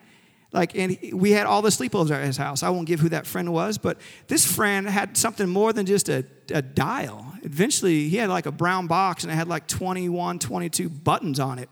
Like, 0.53 0.75
and 0.75 0.97
we 1.13 1.31
had 1.31 1.45
all 1.45 1.61
the 1.61 1.69
sleepovers 1.69 2.09
at 2.09 2.23
his 2.23 2.37
house. 2.37 2.63
I 2.63 2.69
won't 2.69 2.87
give 2.87 2.99
who 2.99 3.09
that 3.09 3.27
friend 3.27 3.51
was, 3.51 3.77
but 3.77 3.99
this 4.27 4.49
friend 4.49 4.87
had 4.87 5.17
something 5.17 5.47
more 5.47 5.73
than 5.73 5.85
just 5.85 6.07
a, 6.07 6.25
a 6.53 6.61
dial. 6.61 7.33
Eventually, 7.43 8.07
he 8.07 8.15
had 8.15 8.29
like 8.29 8.45
a 8.45 8.51
brown 8.51 8.87
box 8.87 9.23
and 9.23 9.31
it 9.31 9.35
had 9.35 9.49
like 9.49 9.67
21, 9.67 10.39
22 10.39 10.89
buttons 10.89 11.39
on 11.39 11.59
it 11.59 11.69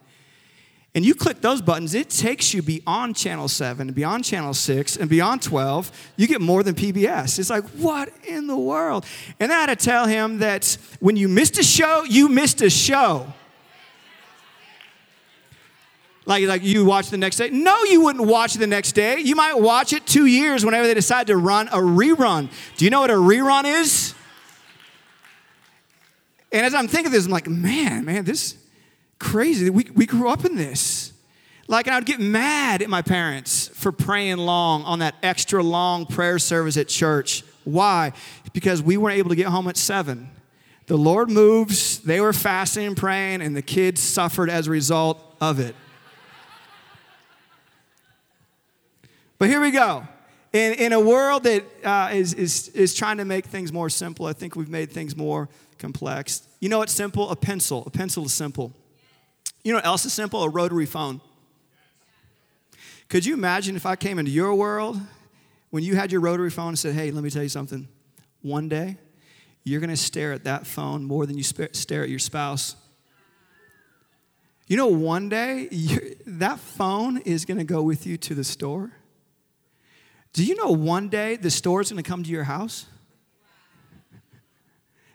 and 0.95 1.05
you 1.05 1.13
click 1.13 1.41
those 1.41 1.61
buttons, 1.61 1.93
it 1.93 2.09
takes 2.09 2.53
you 2.53 2.61
beyond 2.61 3.17
channel 3.17 3.49
7, 3.49 3.91
beyond 3.91 4.23
channel 4.23 4.53
6, 4.53 4.95
and 4.95 5.09
beyond 5.09 5.41
12. 5.41 5.91
You 6.15 6.25
get 6.25 6.39
more 6.39 6.63
than 6.63 6.73
PBS. 6.73 7.37
It's 7.37 7.49
like, 7.49 7.65
what 7.71 8.09
in 8.25 8.47
the 8.47 8.55
world? 8.55 9.05
And 9.41 9.51
I 9.51 9.59
had 9.59 9.65
to 9.65 9.75
tell 9.75 10.07
him 10.07 10.39
that 10.39 10.77
when 11.01 11.17
you 11.17 11.27
missed 11.27 11.57
a 11.57 11.63
show, 11.63 12.05
you 12.05 12.29
missed 12.29 12.61
a 12.61 12.69
show. 12.69 13.27
Like, 16.25 16.45
like 16.45 16.63
you 16.63 16.85
watch 16.85 17.09
the 17.09 17.17
next 17.17 17.37
day? 17.37 17.49
No, 17.51 17.83
you 17.83 18.01
wouldn't 18.01 18.25
watch 18.25 18.55
the 18.55 18.67
next 18.67 18.93
day. 18.93 19.19
You 19.19 19.35
might 19.35 19.53
watch 19.53 19.93
it 19.93 20.07
two 20.07 20.25
years 20.25 20.65
whenever 20.65 20.87
they 20.87 20.93
decide 20.93 21.27
to 21.27 21.37
run 21.37 21.67
a 21.67 21.77
rerun. 21.77 22.49
Do 22.77 22.85
you 22.85 22.91
know 22.91 23.01
what 23.01 23.11
a 23.11 23.15
rerun 23.15 23.65
is? 23.65 24.15
And 26.51 26.65
as 26.65 26.73
I'm 26.73 26.87
thinking 26.87 27.11
this, 27.11 27.25
I'm 27.25 27.31
like, 27.31 27.47
man, 27.47 28.05
man, 28.05 28.23
this 28.23 28.57
crazy. 29.19 29.69
We, 29.69 29.87
we 29.93 30.05
grew 30.05 30.29
up 30.29 30.45
in 30.45 30.55
this. 30.55 31.13
Like, 31.67 31.87
and 31.87 31.95
I 31.95 31.99
would 31.99 32.05
get 32.05 32.19
mad 32.19 32.81
at 32.81 32.89
my 32.89 33.01
parents 33.01 33.69
for 33.69 33.91
praying 33.91 34.37
long 34.37 34.83
on 34.83 34.99
that 34.99 35.15
extra 35.23 35.63
long 35.63 36.05
prayer 36.05 36.39
service 36.39 36.77
at 36.77 36.87
church. 36.87 37.43
Why? 37.63 38.13
Because 38.53 38.81
we 38.81 38.97
weren't 38.97 39.17
able 39.17 39.29
to 39.29 39.35
get 39.35 39.47
home 39.47 39.67
at 39.67 39.77
seven. 39.77 40.29
The 40.87 40.97
Lord 40.97 41.31
moves, 41.31 41.99
they 41.99 42.21
were 42.21 42.33
fasting 42.33 42.85
and 42.85 42.97
praying, 42.97 43.41
and 43.41 43.55
the 43.55 43.63
kids 43.63 44.01
suffered 44.01 44.49
as 44.51 44.67
a 44.67 44.71
result 44.71 45.19
of 45.41 45.59
it. 45.59 45.75
But 49.37 49.49
here 49.49 49.61
we 49.61 49.71
go. 49.71 50.07
In, 50.53 50.73
in 50.73 50.93
a 50.93 50.99
world 50.99 51.43
that 51.43 51.63
uh, 51.83 52.09
is 52.13 52.33
is, 52.33 52.69
is 52.69 52.93
trying 52.95 53.17
to 53.17 53.25
make 53.25 53.45
things 53.45 53.73
more 53.73 53.89
simple, 53.89 54.25
I 54.25 54.33
think 54.33 54.55
we've 54.55 54.69
made 54.69 54.91
things 54.91 55.15
more 55.15 55.49
complex. 55.77 56.47
You 56.61 56.69
know 56.69 56.79
what's 56.79 56.93
simple? 56.93 57.29
A 57.29 57.35
pencil. 57.35 57.83
A 57.85 57.89
pencil 57.89 58.25
is 58.25 58.33
simple. 58.33 58.71
You 59.63 59.73
know 59.73 59.79
what 59.79 59.85
else 59.85 60.05
is 60.05 60.13
simple? 60.13 60.43
A 60.43 60.49
rotary 60.49 60.85
phone. 60.85 61.19
Could 63.09 63.25
you 63.25 63.33
imagine 63.33 63.75
if 63.75 63.85
I 63.85 63.95
came 63.95 64.17
into 64.17 64.31
your 64.31 64.55
world 64.55 64.99
when 65.69 65.83
you 65.83 65.95
had 65.95 66.11
your 66.11 66.21
rotary 66.21 66.49
phone 66.49 66.69
and 66.69 66.79
said, 66.79 66.95
hey, 66.95 67.11
let 67.11 67.23
me 67.23 67.29
tell 67.29 67.43
you 67.43 67.49
something. 67.49 67.87
One 68.41 68.69
day, 68.69 68.97
you're 69.63 69.79
going 69.79 69.89
to 69.89 69.97
stare 69.97 70.31
at 70.31 70.45
that 70.45 70.65
phone 70.65 71.03
more 71.03 71.25
than 71.25 71.37
you 71.37 71.43
stare 71.43 72.03
at 72.03 72.09
your 72.09 72.19
spouse. 72.19 72.75
You 74.67 74.77
know, 74.77 74.87
one 74.87 75.29
day, 75.29 75.67
that 76.25 76.59
phone 76.59 77.17
is 77.17 77.45
going 77.45 77.57
to 77.57 77.63
go 77.63 77.81
with 77.81 78.07
you 78.07 78.17
to 78.17 78.33
the 78.33 78.43
store. 78.43 78.91
Do 80.35 80.43
you 80.43 80.55
know 80.55 80.71
one 80.71 81.07
day 81.07 81.37
the 81.37 81.49
store 81.49 81.79
is 81.79 81.89
going 81.89 82.03
to 82.03 82.07
come 82.07 82.21
to 82.21 82.29
your 82.29 82.43
house? 82.43 82.87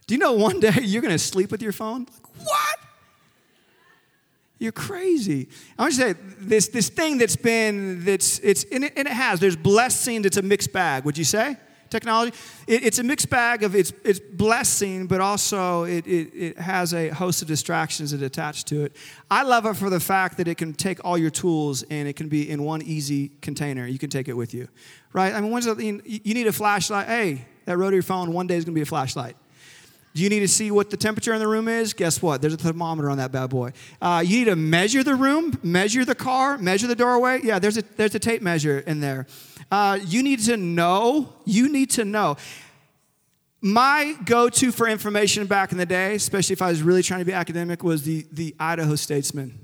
Do 0.07 0.15
you 0.15 0.19
know 0.19 0.33
one 0.33 0.61
day 0.61 0.73
you're 0.83 1.03
going 1.03 1.12
to 1.12 1.19
sleep 1.19 1.50
with 1.50 1.61
your 1.61 1.73
phone? 1.73 2.07
Like, 2.11 2.47
what? 2.47 2.79
You're 4.59 4.73
crazy. 4.73 5.50
I 5.79 5.83
want 5.83 5.95
to 5.95 6.00
say 6.00 6.15
this, 6.39 6.69
this 6.69 6.89
thing 6.89 7.19
that's 7.19 7.37
been, 7.37 8.03
that's, 8.03 8.39
it's, 8.39 8.65
and 8.73 8.85
it, 8.85 8.95
and 8.97 9.07
it 9.07 9.12
has, 9.12 9.41
there's 9.41 9.57
blessings. 9.57 10.25
It's 10.25 10.39
a 10.39 10.43
mixed 10.43 10.73
bag, 10.73 11.05
would 11.05 11.19
you 11.19 11.25
say? 11.25 11.59
Technology? 11.90 12.35
It, 12.66 12.85
it's 12.85 12.99
a 12.99 13.02
mixed 13.02 13.28
bag 13.28 13.62
of 13.62 13.75
it's, 13.75 13.92
it's 14.04 14.20
blessing, 14.20 15.06
but 15.06 15.20
also 15.20 15.85
it, 15.85 16.06
it, 16.06 16.35
it 16.35 16.59
has 16.59 16.94
a 16.94 17.09
host 17.09 17.42
of 17.42 17.49
distractions 17.49 18.12
that 18.12 18.23
attach 18.23 18.64
to 18.66 18.85
it. 18.85 18.97
I 19.30 19.42
love 19.42 19.66
it 19.66 19.75
for 19.75 19.90
the 19.90 20.00
fact 20.00 20.37
that 20.38 20.49
it 20.49 20.56
can 20.56 20.73
take 20.73 21.04
all 21.04 21.18
your 21.18 21.30
tools 21.30 21.82
and 21.90 22.09
it 22.09 22.16
can 22.16 22.28
be 22.28 22.49
in 22.49 22.62
one 22.62 22.82
easy 22.82 23.32
container. 23.40 23.87
You 23.87 23.99
can 23.99 24.11
take 24.11 24.28
it 24.28 24.35
with 24.35 24.54
you 24.54 24.68
right? 25.12 25.35
I 25.35 25.40
mean, 25.40 25.50
when's 25.50 25.64
the, 25.64 25.85
you 26.04 26.35
need 26.35 26.47
a 26.47 26.52
flashlight. 26.52 27.06
Hey, 27.06 27.44
that 27.64 27.76
rotary 27.76 28.02
phone 28.02 28.32
one 28.32 28.47
day 28.47 28.56
is 28.56 28.64
going 28.64 28.75
to 28.75 28.78
be 28.78 28.82
a 28.82 28.87
flashlight. 28.87 29.37
Do 30.12 30.23
you 30.23 30.28
need 30.28 30.40
to 30.40 30.49
see 30.49 30.73
what 30.73 30.90
the 30.90 30.97
temperature 30.97 31.32
in 31.32 31.38
the 31.38 31.47
room 31.47 31.68
is? 31.68 31.92
Guess 31.92 32.20
what? 32.20 32.40
There's 32.40 32.54
a 32.54 32.56
thermometer 32.56 33.09
on 33.09 33.18
that 33.18 33.30
bad 33.30 33.50
boy. 33.50 33.73
Uh, 34.02 34.25
you 34.26 34.40
need 34.40 34.47
to 34.47 34.56
measure 34.56 35.04
the 35.04 35.14
room, 35.14 35.56
measure 35.62 36.04
the 36.04 36.16
car, 36.16 36.59
measure 36.59 36.88
the 36.88 36.97
doorway. 36.97 37.40
Yeah, 37.44 37.61
there's 37.61 37.76
a, 37.76 37.82
there's 37.97 38.14
a 38.16 38.18
tape 38.18 38.42
measure 38.42 38.80
in 38.80 39.00
there. 39.00 39.28
Uh, 39.71 39.99
you 40.05 40.23
need 40.23 40.41
to 40.41 40.57
know, 40.57 41.33
you 41.45 41.69
need 41.69 41.91
to 41.91 42.05
know. 42.05 42.37
My 43.61 44.17
go 44.25 44.49
to 44.49 44.73
for 44.73 44.89
information 44.89 45.47
back 45.47 45.71
in 45.71 45.79
the 45.79 45.87
day, 45.87 46.15
especially 46.15 46.55
if 46.55 46.62
I 46.62 46.71
was 46.71 46.83
really 46.83 47.03
trying 47.03 47.21
to 47.21 47.27
be 47.27 47.33
academic, 47.33 47.85
was 47.85 48.03
the, 48.03 48.27
the 48.33 48.55
Idaho 48.59 48.97
Statesman 48.97 49.59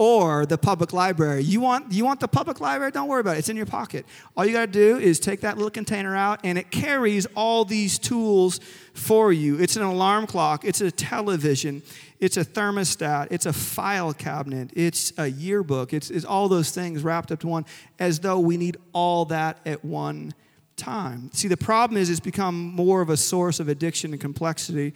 or 0.00 0.46
the 0.46 0.56
public 0.56 0.94
library. 0.94 1.42
You 1.42 1.60
want, 1.60 1.92
you 1.92 2.06
want 2.06 2.20
the 2.20 2.26
public 2.26 2.58
library? 2.58 2.90
Don't 2.90 3.06
worry 3.06 3.20
about 3.20 3.36
it. 3.36 3.40
It's 3.40 3.50
in 3.50 3.56
your 3.56 3.66
pocket. 3.66 4.06
All 4.34 4.46
you 4.46 4.54
got 4.54 4.64
to 4.64 4.72
do 4.72 4.96
is 4.96 5.20
take 5.20 5.42
that 5.42 5.58
little 5.58 5.70
container 5.70 6.16
out, 6.16 6.40
and 6.42 6.56
it 6.56 6.70
carries 6.70 7.26
all 7.34 7.66
these 7.66 7.98
tools 7.98 8.60
for 8.94 9.30
you. 9.30 9.60
It's 9.60 9.76
an 9.76 9.82
alarm 9.82 10.26
clock, 10.26 10.64
it's 10.64 10.80
a 10.80 10.90
television, 10.90 11.82
it's 12.20 12.36
a 12.36 12.44
thermostat, 12.44 13.28
it's 13.30 13.46
a 13.46 13.52
file 13.52 14.12
cabinet, 14.12 14.70
it's 14.74 15.12
a 15.16 15.26
yearbook, 15.26 15.92
it's, 15.94 16.10
it's 16.10 16.24
all 16.24 16.48
those 16.48 16.70
things 16.70 17.02
wrapped 17.02 17.32
up 17.32 17.40
to 17.40 17.48
one, 17.48 17.64
as 17.98 18.20
though 18.20 18.38
we 18.38 18.56
need 18.56 18.76
all 18.92 19.24
that 19.26 19.58
at 19.64 19.84
one 19.84 20.34
time. 20.76 21.30
See, 21.32 21.48
the 21.48 21.56
problem 21.56 21.96
is 21.96 22.10
it's 22.10 22.20
become 22.20 22.54
more 22.74 23.00
of 23.00 23.08
a 23.08 23.16
source 23.16 23.58
of 23.58 23.68
addiction 23.68 24.12
and 24.12 24.20
complexity 24.20 24.92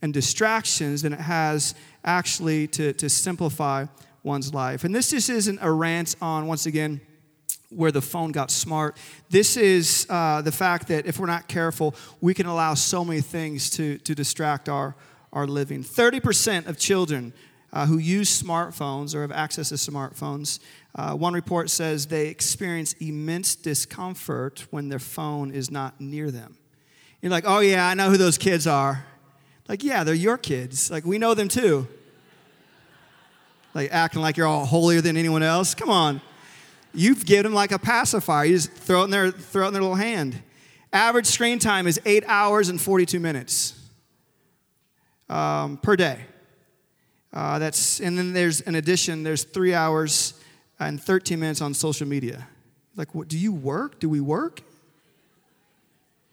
and 0.00 0.12
distractions 0.12 1.02
than 1.02 1.12
it 1.12 1.20
has 1.20 1.74
actually 2.04 2.66
to, 2.68 2.92
to 2.94 3.08
simplify 3.08 3.86
one's 4.22 4.52
life. 4.54 4.84
And 4.84 4.94
this 4.94 5.10
just 5.10 5.28
isn't 5.28 5.58
a 5.60 5.70
rant 5.70 6.16
on, 6.20 6.46
once 6.46 6.66
again, 6.66 7.00
where 7.70 7.92
the 7.92 8.02
phone 8.02 8.32
got 8.32 8.50
smart. 8.50 8.96
This 9.30 9.56
is 9.56 10.06
uh, 10.10 10.42
the 10.42 10.52
fact 10.52 10.88
that 10.88 11.06
if 11.06 11.18
we're 11.18 11.26
not 11.26 11.48
careful, 11.48 11.94
we 12.20 12.34
can 12.34 12.46
allow 12.46 12.74
so 12.74 13.04
many 13.04 13.20
things 13.20 13.70
to, 13.70 13.98
to 13.98 14.14
distract 14.14 14.68
our, 14.68 14.94
our 15.32 15.46
living. 15.46 15.82
30% 15.82 16.66
of 16.66 16.78
children 16.78 17.32
uh, 17.72 17.86
who 17.86 17.98
use 17.98 18.42
smartphones 18.42 19.14
or 19.14 19.22
have 19.22 19.32
access 19.32 19.70
to 19.70 19.76
smartphones, 19.76 20.58
uh, 20.94 21.14
one 21.14 21.32
report 21.32 21.70
says 21.70 22.06
they 22.06 22.28
experience 22.28 22.92
immense 22.94 23.54
discomfort 23.54 24.66
when 24.70 24.88
their 24.88 24.98
phone 24.98 25.50
is 25.50 25.70
not 25.70 26.00
near 26.00 26.30
them. 26.30 26.56
You're 27.20 27.30
like, 27.30 27.44
oh, 27.46 27.60
yeah, 27.60 27.86
I 27.86 27.94
know 27.94 28.10
who 28.10 28.16
those 28.16 28.36
kids 28.36 28.66
are. 28.66 29.06
Like, 29.68 29.82
yeah, 29.82 30.04
they're 30.04 30.14
your 30.14 30.36
kids. 30.36 30.90
Like, 30.90 31.06
we 31.06 31.18
know 31.18 31.34
them 31.34 31.48
too 31.48 31.88
like 33.74 33.90
acting 33.92 34.20
like 34.20 34.36
you're 34.36 34.46
all 34.46 34.66
holier 34.66 35.00
than 35.00 35.16
anyone 35.16 35.42
else. 35.42 35.74
Come 35.74 35.90
on. 35.90 36.20
You've 36.94 37.24
given 37.24 37.44
them 37.44 37.54
like 37.54 37.72
a 37.72 37.78
pacifier. 37.78 38.44
You 38.44 38.56
just 38.56 38.72
throw 38.72 39.02
it 39.02 39.04
in 39.04 39.10
their, 39.10 39.30
throw 39.30 39.64
it 39.64 39.68
in 39.68 39.72
their 39.72 39.82
little 39.82 39.96
hand. 39.96 40.42
Average 40.92 41.26
screen 41.26 41.58
time 41.58 41.86
is 41.86 41.98
eight 42.04 42.24
hours 42.26 42.68
and 42.68 42.80
42 42.80 43.18
minutes 43.18 43.78
um, 45.32 45.78
per 45.78 45.96
day. 45.96 46.18
Uh, 47.32 47.58
that's, 47.58 48.00
and 48.00 48.18
then 48.18 48.32
there's, 48.32 48.60
in 48.60 48.74
addition, 48.74 49.22
there's 49.22 49.44
three 49.44 49.74
hours 49.74 50.34
and 50.78 51.02
13 51.02 51.40
minutes 51.40 51.62
on 51.62 51.72
social 51.72 52.06
media. 52.06 52.46
Like, 52.94 53.14
what, 53.14 53.28
do 53.28 53.38
you 53.38 53.52
work? 53.52 53.98
Do 53.98 54.08
we 54.08 54.20
work? 54.20 54.60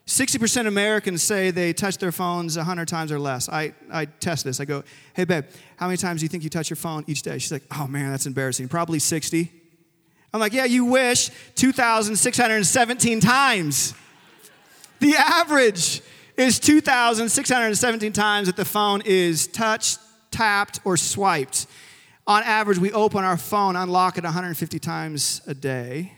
60% 0.06 0.62
of 0.62 0.68
Americans 0.68 1.24
say 1.24 1.51
they 1.51 1.72
touch 1.72 2.00
their 2.00 2.12
phones 2.12 2.58
100 2.58 2.88
times 2.88 3.12
or 3.12 3.20
less. 3.20 3.48
I, 3.48 3.74
I 3.91 4.06
test 4.06 4.44
this. 4.44 4.60
I 4.60 4.65
go, 4.65 4.84
hey, 5.13 5.24
babe, 5.24 5.46
how 5.77 5.86
many 5.86 5.98
times 5.98 6.20
do 6.20 6.25
you 6.25 6.29
think 6.29 6.44
you 6.44 6.50
touch 6.50 6.70
your 6.70 6.77
phone 6.77 7.06
each 7.08 7.22
day? 7.22 7.38
She's 7.38 7.51
like, 7.51 7.63
oh, 7.72 7.88
man, 7.88 8.12
that's 8.12 8.25
embarrassing. 8.25 8.68
Probably 8.68 9.00
60. 9.00 9.51
I'm 10.34 10.39
like, 10.39 10.51
yeah, 10.51 10.65
you 10.65 10.86
wish 10.86 11.29
2,617 11.56 13.20
times. 13.20 13.94
The 15.00 15.15
average 15.15 16.01
is 16.39 16.58
2,617 16.58 18.13
times 18.13 18.48
that 18.48 18.55
the 18.55 18.63
phone 18.63 19.01
is 19.03 19.46
touched, 19.48 20.00
tapped, 20.31 20.79
or 20.86 20.96
swiped. 20.96 21.67
On 22.25 22.41
average, 22.43 22.77
we 22.77 22.93
open 22.93 23.25
our 23.25 23.36
phone, 23.36 23.75
unlock 23.75 24.17
it 24.17 24.24
150 24.24 24.79
times 24.79 25.41
a 25.48 25.53
day. 25.53 26.13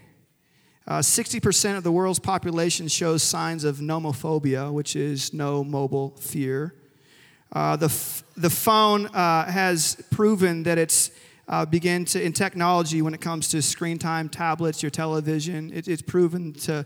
Uh, 0.87 0.99
60% 0.99 1.75
of 1.75 1.83
the 1.83 1.91
world's 1.91 2.19
population 2.19 2.87
shows 2.87 3.23
signs 3.23 3.63
of 3.63 3.77
nomophobia, 3.77 4.71
which 4.71 4.95
is 4.95 5.33
no 5.33 5.63
mobile 5.63 6.11
fear. 6.17 6.75
Uh, 7.51 7.75
the, 7.75 7.87
f- 7.87 8.23
the 8.37 8.49
phone 8.49 9.07
uh, 9.07 9.45
has 9.45 10.03
proven 10.11 10.61
that 10.63 10.77
it's 10.77 11.09
uh, 11.47 11.65
begun 11.65 12.05
to, 12.05 12.23
in 12.23 12.31
technology, 12.31 13.01
when 13.01 13.15
it 13.15 13.21
comes 13.21 13.47
to 13.47 13.61
screen 13.61 13.97
time, 13.97 14.29
tablets, 14.29 14.83
your 14.83 14.91
television, 14.91 15.71
it, 15.73 15.87
it's 15.87 16.03
proven 16.03 16.53
to, 16.53 16.85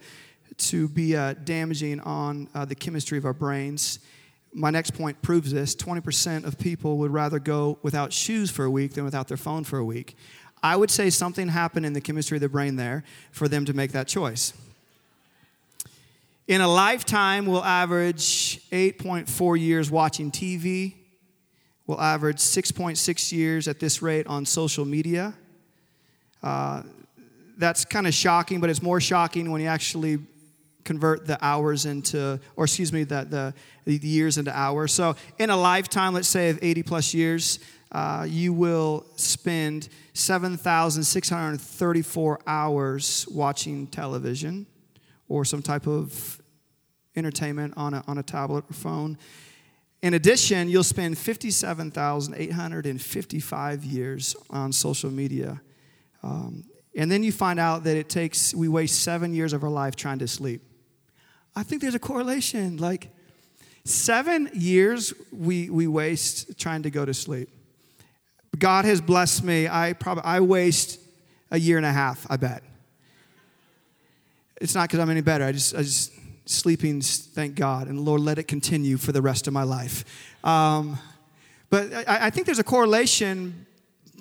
to 0.58 0.88
be 0.88 1.16
uh, 1.16 1.34
damaging 1.44 2.00
on 2.02 2.48
uh, 2.54 2.66
the 2.66 2.76
chemistry 2.76 3.18
of 3.18 3.26
our 3.26 3.34
brains. 3.34 4.00
My 4.54 4.70
next 4.70 4.92
point 4.92 5.22
proves 5.22 5.52
this 5.52 5.76
20% 5.76 6.46
of 6.46 6.58
people 6.58 6.98
would 7.00 7.12
rather 7.12 7.40
go 7.40 7.78
without 7.84 8.14
shoes 8.14 8.50
for 8.50 8.66
a 8.66 8.72
week 8.72 8.94
than 8.94 9.04
without 9.04 9.28
their 9.28 9.38
phone 9.38 9.64
for 9.64 9.78
a 9.78 9.86
week. 9.86 10.16
I 10.64 10.76
would 10.76 10.90
say 10.90 11.10
something 11.10 11.50
happened 11.50 11.86
in 11.86 11.94
the 11.94 12.02
chemistry 12.02 12.38
of 12.38 12.42
the 12.42 12.50
brain 12.50 12.76
there 12.76 13.04
for 13.32 13.48
them 13.48 13.66
to 13.66 13.74
make 13.74 13.92
that 13.92 14.08
choice. 14.08 14.54
In 16.48 16.62
a 16.62 16.68
lifetime, 16.68 17.46
we'll 17.46 17.64
average 17.64 18.62
8.4 18.70 19.60
years 19.60 19.92
watching 19.92 20.32
TV. 20.32 20.94
We'll 21.88 22.00
average 22.00 22.38
6.6 22.38 23.32
years 23.32 23.68
at 23.68 23.80
this 23.80 24.02
rate 24.02 24.28
on 24.28 24.46
social 24.46 24.86
media. 24.86 25.34
Uh, 26.42 26.84
that's 27.58 27.86
kind 27.86 28.08
of 28.08 28.14
shocking, 28.14 28.60
but 28.60 28.70
it's 28.70 28.82
more 28.82 29.00
shocking 29.00 29.52
when 29.52 29.62
you 29.62 29.68
actually 29.68 30.20
convert 30.86 31.28
the 31.28 31.38
hours 31.44 31.86
into, 31.86 32.40
or 32.56 32.64
excuse 32.64 32.94
me, 32.94 33.04
the, 33.04 33.28
the, 33.30 33.54
the 33.84 33.98
years 34.08 34.38
into 34.38 34.58
hours. 34.58 34.94
So 34.94 35.18
in 35.38 35.50
a 35.50 35.58
lifetime, 35.58 36.14
let's 36.14 36.30
say 36.30 36.50
of 36.50 36.60
80 36.62 36.84
plus 36.84 37.14
years, 37.14 37.60
uh, 37.92 38.26
you 38.28 38.54
will 38.54 39.06
spend 39.16 39.90
7,634 40.14 42.40
hours 42.48 43.28
watching 43.32 43.88
television 43.88 44.66
or 45.28 45.44
some 45.44 45.62
type 45.62 45.88
of 45.88 46.42
entertainment 47.16 47.74
on 47.78 47.94
a, 47.94 48.04
on 48.08 48.18
a 48.18 48.24
tablet 48.24 48.64
or 48.70 48.74
phone. 48.74 49.18
In 50.02 50.14
addition, 50.14 50.70
you'll 50.70 50.84
spend 50.84 51.18
57,855 51.18 53.84
years 53.84 54.36
on 54.50 54.72
social 54.72 55.10
media. 55.10 55.60
Um, 56.22 56.64
and 56.96 57.12
then 57.12 57.24
you 57.24 57.32
find 57.32 57.60
out 57.60 57.86
that 57.86 57.98
it 57.98 58.10
takes, 58.10 58.54
we 58.54 58.68
waste 58.68 59.02
seven 59.02 59.34
years 59.34 59.54
of 59.54 59.64
our 59.64 59.70
life 59.70 59.96
trying 59.96 60.20
to 60.20 60.28
sleep. 60.28 60.62
I 61.56 61.64
think 61.64 61.82
there's 61.82 61.96
a 61.96 62.00
correlation. 62.00 62.78
Like, 62.78 63.10
seven 63.86 64.50
years 64.54 65.14
we, 65.32 65.70
we 65.70 65.88
waste 65.88 66.60
trying 66.60 66.84
to 66.84 66.90
go 66.90 67.06
to 67.06 67.14
sleep. 67.14 67.50
God 68.58 68.86
has 68.86 69.02
blessed 69.02 69.44
me. 69.44 69.68
I 69.68 69.94
probably 69.94 70.24
I 70.24 70.40
waste 70.40 71.00
a 71.52 71.60
year 71.60 71.78
and 71.78 71.86
a 71.86 71.92
half, 71.92 72.26
I 72.30 72.38
bet. 72.38 72.64
It's 74.62 74.74
not 74.74 74.90
because 74.90 75.00
I'm 75.00 75.10
any 75.10 75.22
better. 75.22 75.46
I 75.46 75.52
just, 75.52 75.76
I 75.76 75.80
just 75.80 76.12
sleeping, 76.46 77.02
thank 77.02 77.56
God. 77.56 77.88
And 77.88 78.00
Lord, 78.00 78.22
let 78.22 78.40
it 78.40 78.48
continue 78.48 78.98
for 78.98 79.12
the 79.12 79.22
rest 79.22 79.48
of 79.48 79.54
my 79.54 79.64
life. 79.64 80.06
Um, 80.44 80.98
but 81.70 81.94
I, 81.94 82.28
I 82.28 82.30
think 82.30 82.46
there's 82.46 82.60
a 82.60 82.64
correlation 82.64 83.66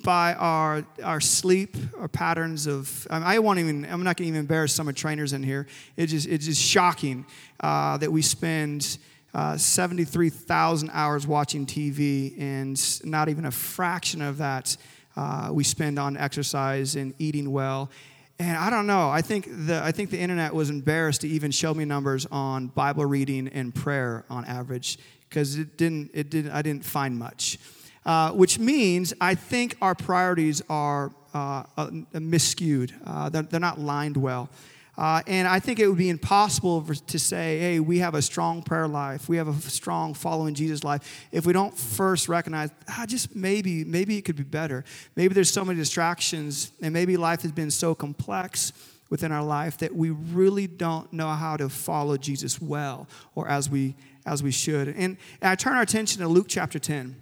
by 0.05 0.35
our, 0.35 0.85
our 1.03 1.19
sleep, 1.19 1.75
our 1.99 2.07
patterns 2.07 2.67
of, 2.67 3.07
I 3.09 3.39
won't 3.39 3.59
even, 3.59 3.83
I'm 3.85 4.03
not 4.03 4.15
going 4.15 4.25
to 4.25 4.29
even 4.29 4.39
embarrass 4.41 4.71
some 4.71 4.87
of 4.87 4.95
trainers 4.95 5.33
in 5.33 5.43
here. 5.43 5.67
It 5.97 6.07
just, 6.07 6.27
it's 6.27 6.45
just 6.45 6.61
shocking 6.61 7.25
uh, 7.59 7.97
that 7.97 8.11
we 8.11 8.21
spend 8.21 8.99
uh, 9.33 9.57
73,000 9.57 10.91
hours 10.93 11.27
watching 11.27 11.65
TV 11.65 12.39
and 12.39 12.79
not 13.03 13.27
even 13.27 13.45
a 13.45 13.51
fraction 13.51 14.21
of 14.21 14.37
that 14.37 14.77
uh, 15.17 15.49
we 15.51 15.63
spend 15.63 15.97
on 15.97 16.15
exercise 16.17 16.95
and 16.95 17.13
eating 17.17 17.51
well. 17.51 17.89
And 18.37 18.57
I 18.57 18.69
don't 18.69 18.85
know. 18.85 19.09
I 19.09 19.21
think 19.21 19.47
the 19.49 19.81
I 19.81 19.91
think 19.93 20.09
the 20.09 20.19
internet 20.19 20.53
was 20.53 20.69
embarrassed 20.69 21.21
to 21.21 21.27
even 21.29 21.51
show 21.51 21.73
me 21.73 21.85
numbers 21.85 22.25
on 22.25 22.67
Bible 22.67 23.05
reading 23.05 23.47
and 23.47 23.73
prayer 23.73 24.25
on 24.29 24.43
average 24.43 24.99
because 25.29 25.57
it 25.57 25.77
didn't 25.77 26.11
it 26.13 26.29
didn't 26.29 26.51
I 26.51 26.61
didn't 26.61 26.83
find 26.83 27.17
much. 27.17 27.57
Uh, 28.05 28.31
which 28.33 28.59
means 28.59 29.15
I 29.19 29.33
think 29.33 29.77
our 29.81 29.95
priorities 29.95 30.61
are 30.69 31.11
uh, 31.33 31.63
uh, 31.75 31.89
misskewed. 32.13 32.93
Uh, 33.03 33.29
they're, 33.29 33.41
they're, 33.41 33.59
not 33.59 33.79
lined 33.79 34.15
well. 34.15 34.47
And 34.95 35.47
I 35.47 35.59
think 35.59 35.79
it 35.79 35.87
would 35.87 35.97
be 35.97 36.09
impossible 36.09 36.81
for, 36.81 36.93
to 36.93 37.19
say, 37.19 37.57
hey, 37.57 37.79
we 37.79 37.97
have 37.99 38.13
a 38.13 38.21
strong 38.21 38.61
prayer 38.61 38.87
life, 38.87 39.27
we 39.27 39.37
have 39.37 39.47
a 39.47 39.69
strong 39.69 40.13
following 40.13 40.53
Jesus 40.53 40.83
life, 40.83 41.27
if 41.31 41.47
we 41.47 41.51
don't 41.51 41.75
first 41.77 42.29
recognize, 42.29 42.69
ah, 42.87 43.05
just 43.07 43.35
maybe, 43.35 43.83
maybe 43.83 44.17
it 44.17 44.21
could 44.21 44.37
be 44.37 44.43
better. 44.43 44.85
Maybe 45.15 45.33
there's 45.33 45.51
so 45.51 45.65
many 45.65 45.77
distractions, 45.79 46.71
and 46.81 46.93
maybe 46.93 47.17
life 47.17 47.41
has 47.41 47.51
been 47.51 47.71
so 47.71 47.95
complex 47.95 48.71
within 49.09 49.31
our 49.31 49.43
life 49.43 49.79
that 49.79 49.95
we 49.95 50.11
really 50.11 50.67
don't 50.67 51.11
know 51.11 51.29
how 51.29 51.57
to 51.57 51.69
follow 51.69 52.17
Jesus 52.17 52.61
well 52.61 53.07
or 53.33 53.47
as 53.47 53.69
we 53.69 53.95
as 54.25 54.41
we 54.41 54.51
should. 54.51 54.87
And, 54.87 55.17
and 55.41 55.49
I 55.49 55.55
turn 55.55 55.73
our 55.73 55.81
attention 55.81 56.21
to 56.21 56.27
Luke 56.27 56.47
chapter 56.47 56.79
10. 56.79 57.15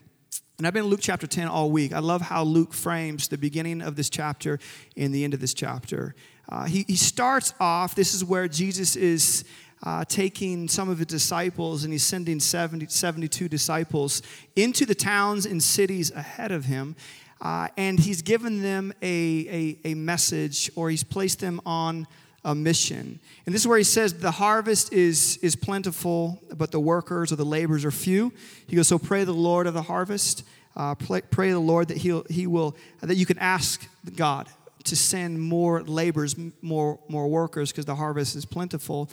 And 0.64 0.68
I've 0.70 0.74
been 0.74 0.86
in 0.86 0.90
Luke 0.90 1.02
chapter 1.04 1.28
10 1.28 1.50
all 1.50 1.72
week. 1.72 1.92
I 1.92 2.00
love 2.00 2.22
how 2.22 2.44
Luke 2.44 2.74
frames 2.74 3.28
the 3.28 3.38
beginning 3.38 3.82
of 3.82 3.98
this 3.98 4.10
chapter 4.10 4.60
and 4.96 5.14
the 5.14 5.26
end 5.26 5.34
of 5.34 5.42
this 5.42 5.54
chapter. 5.54 6.16
Uh, 6.48 6.64
he, 6.64 6.86
he 6.88 6.96
starts 6.96 7.54
off, 7.60 7.96
this 7.96 8.14
is 8.14 8.24
where 8.24 8.48
Jesus 8.48 8.96
is 8.96 9.44
uh, 9.86 10.06
taking 10.06 10.70
some 10.70 10.88
of 10.88 11.00
his 11.00 11.08
disciples 11.08 11.84
and 11.84 11.92
he's 11.92 12.06
sending 12.06 12.40
70, 12.40 12.88
72 12.88 13.50
disciples 13.50 14.22
into 14.56 14.86
the 14.86 14.96
towns 14.96 15.46
and 15.46 15.62
cities 15.62 16.12
ahead 16.12 16.54
of 16.54 16.64
him. 16.64 16.96
Uh, 17.42 17.68
and 17.76 18.00
he's 18.00 18.22
given 18.22 18.62
them 18.62 18.94
a, 19.02 19.78
a, 19.84 19.90
a 19.90 19.94
message 19.96 20.72
or 20.78 20.90
he's 20.90 21.04
placed 21.04 21.42
them 21.42 21.60
on 21.66 22.08
a 22.46 22.54
mission. 22.54 23.20
And 23.46 23.54
this 23.54 23.62
is 23.62 23.68
where 23.68 23.78
he 23.78 23.84
says, 23.84 24.14
The 24.14 24.32
harvest 24.32 24.92
is, 24.92 25.38
is 25.38 25.56
plentiful, 25.56 26.42
but 26.56 26.72
the 26.72 26.80
workers 26.80 27.32
or 27.32 27.36
the 27.36 27.46
laborers 27.46 27.86
are 27.86 27.92
few. 27.92 28.34
He 28.68 28.76
goes, 28.76 28.88
So 28.88 29.00
pray 29.00 29.24
the 29.24 29.34
Lord 29.34 29.68
of 29.68 29.74
the 29.74 29.84
harvest. 29.84 30.44
Uh, 30.76 30.96
pray, 30.96 31.22
pray 31.22 31.52
the 31.52 31.60
Lord 31.60 31.90
that 31.90 31.98
he'll, 31.98 32.26
he 32.30 32.48
will, 32.48 32.76
that 33.02 33.16
you 33.16 33.26
can 33.26 33.38
ask 33.38 33.88
God 34.16 34.50
to 34.86 34.96
send 34.96 35.40
more 35.40 35.84
laborers, 35.84 36.36
more, 36.62 37.00
more 37.08 37.28
workers, 37.28 37.72
because 37.72 37.86
the 37.86 37.96
harvest 37.96 38.36
is 38.36 38.46
plentiful. 38.46 39.10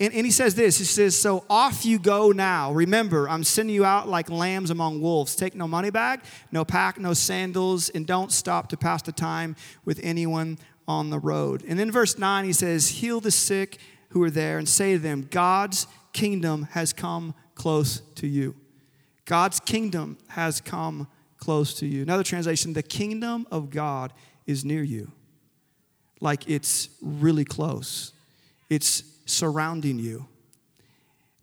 And, 0.00 0.14
and, 0.14 0.24
he 0.24 0.30
says 0.30 0.54
this 0.54 0.78
He 0.78 0.84
says, 0.84 1.20
So 1.20 1.44
off 1.50 1.84
you 1.84 1.98
go 1.98 2.30
now. 2.30 2.72
Remember, 2.72 3.28
I'm 3.28 3.42
sending 3.42 3.74
you 3.74 3.84
out 3.84 4.08
like 4.08 4.30
lambs 4.30 4.70
among 4.70 5.00
wolves. 5.00 5.34
Take 5.34 5.54
no 5.54 5.66
money 5.66 5.90
bag, 5.90 6.20
no 6.52 6.64
pack, 6.64 6.98
no 6.98 7.14
sandals, 7.14 7.88
and 7.88 8.06
don't 8.06 8.30
stop 8.30 8.68
to 8.68 8.76
pass 8.76 9.02
the 9.02 9.12
time 9.12 9.56
with 9.84 9.98
anyone 10.02 10.58
on 10.88 11.10
the 11.10 11.18
road. 11.18 11.62
And 11.68 11.78
then 11.78 11.92
verse 11.92 12.18
9, 12.18 12.44
he 12.46 12.52
says, 12.52 12.88
Heal 12.88 13.20
the 13.20 13.30
sick 13.30 13.78
who 14.08 14.22
are 14.22 14.30
there 14.30 14.58
and 14.58 14.66
say 14.68 14.94
to 14.94 14.98
them, 14.98 15.28
God's 15.30 15.86
kingdom 16.12 16.68
has 16.72 16.94
come 16.94 17.34
close 17.54 18.00
to 18.16 18.26
you. 18.26 18.56
God's 19.26 19.60
kingdom 19.60 20.16
has 20.28 20.62
come 20.62 21.06
close 21.36 21.74
to 21.74 21.86
you. 21.86 22.02
Another 22.02 22.22
translation, 22.24 22.72
the 22.72 22.82
kingdom 22.82 23.46
of 23.50 23.68
God 23.68 24.14
is 24.46 24.64
near 24.64 24.82
you. 24.82 25.12
Like 26.20 26.48
it's 26.48 26.88
really 27.02 27.44
close, 27.44 28.12
it's 28.70 29.04
surrounding 29.26 29.98
you. 29.98 30.26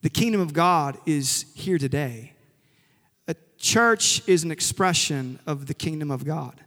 The 0.02 0.10
kingdom 0.10 0.42
of 0.42 0.54
God 0.54 0.98
is 1.06 1.46
here 1.56 1.78
today. 1.78 2.34
A 3.28 3.36
church 3.58 4.28
is 4.28 4.44
an 4.44 4.52
expression 4.52 5.40
of 5.48 5.68
the 5.68 5.74
kingdom 5.74 6.12
of 6.12 6.26
God. 6.26 6.62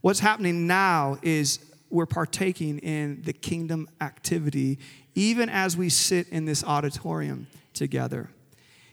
What's 0.00 0.20
happening 0.20 0.66
now 0.66 1.18
is 1.22 1.58
we're 1.90 2.06
partaking 2.06 2.78
in 2.78 3.22
the 3.22 3.32
kingdom 3.32 3.88
activity, 4.00 4.78
even 5.14 5.48
as 5.48 5.76
we 5.76 5.88
sit 5.88 6.28
in 6.28 6.44
this 6.44 6.64
auditorium 6.64 7.46
together. 7.74 8.30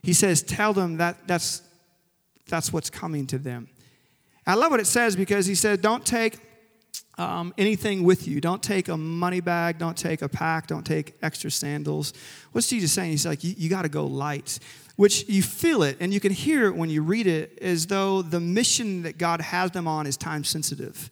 He 0.02 0.14
says, 0.14 0.42
Tell 0.42 0.74
them 0.74 0.98
that 0.98 1.28
that's, 1.28 1.62
that's 2.48 2.74
what's 2.74 2.90
coming 2.90 3.28
to 3.28 3.38
them. 3.38 3.68
I 4.46 4.56
love 4.56 4.72
what 4.72 4.80
it 4.80 4.88
says 4.88 5.16
because 5.16 5.46
he 5.46 5.56
said, 5.56 5.82
Don't 5.82 6.06
take 6.06 6.40
um, 7.18 7.54
anything 7.58 8.04
with 8.04 8.28
you. 8.28 8.42
Don't 8.42 8.62
take 8.62 8.88
a 8.88 8.98
money 8.98 9.42
bag. 9.42 9.78
Don't 9.78 9.98
take 9.98 10.22
a 10.22 10.30
pack. 10.30 10.68
Don't 10.68 10.86
take 10.86 11.16
extra 11.22 11.52
sandals. 11.52 12.14
What's 12.52 12.68
Jesus 12.68 12.92
saying? 12.92 13.12
He's 13.12 13.26
like, 13.26 13.44
You, 13.44 13.54
you 13.58 13.70
got 13.70 13.84
to 13.84 13.90
go 13.90 14.06
light 14.06 14.60
which 14.98 15.30
you 15.30 15.44
feel 15.44 15.84
it 15.84 15.96
and 16.00 16.12
you 16.12 16.20
can 16.20 16.32
hear 16.32 16.66
it 16.66 16.76
when 16.76 16.90
you 16.90 17.02
read 17.04 17.28
it 17.28 17.58
as 17.62 17.86
though 17.86 18.22
the 18.22 18.40
mission 18.40 19.04
that 19.04 19.18
God 19.18 19.40
has 19.40 19.72
them 19.72 19.88
on 19.88 20.06
is 20.06 20.18
time 20.18 20.44
sensitive 20.44 21.10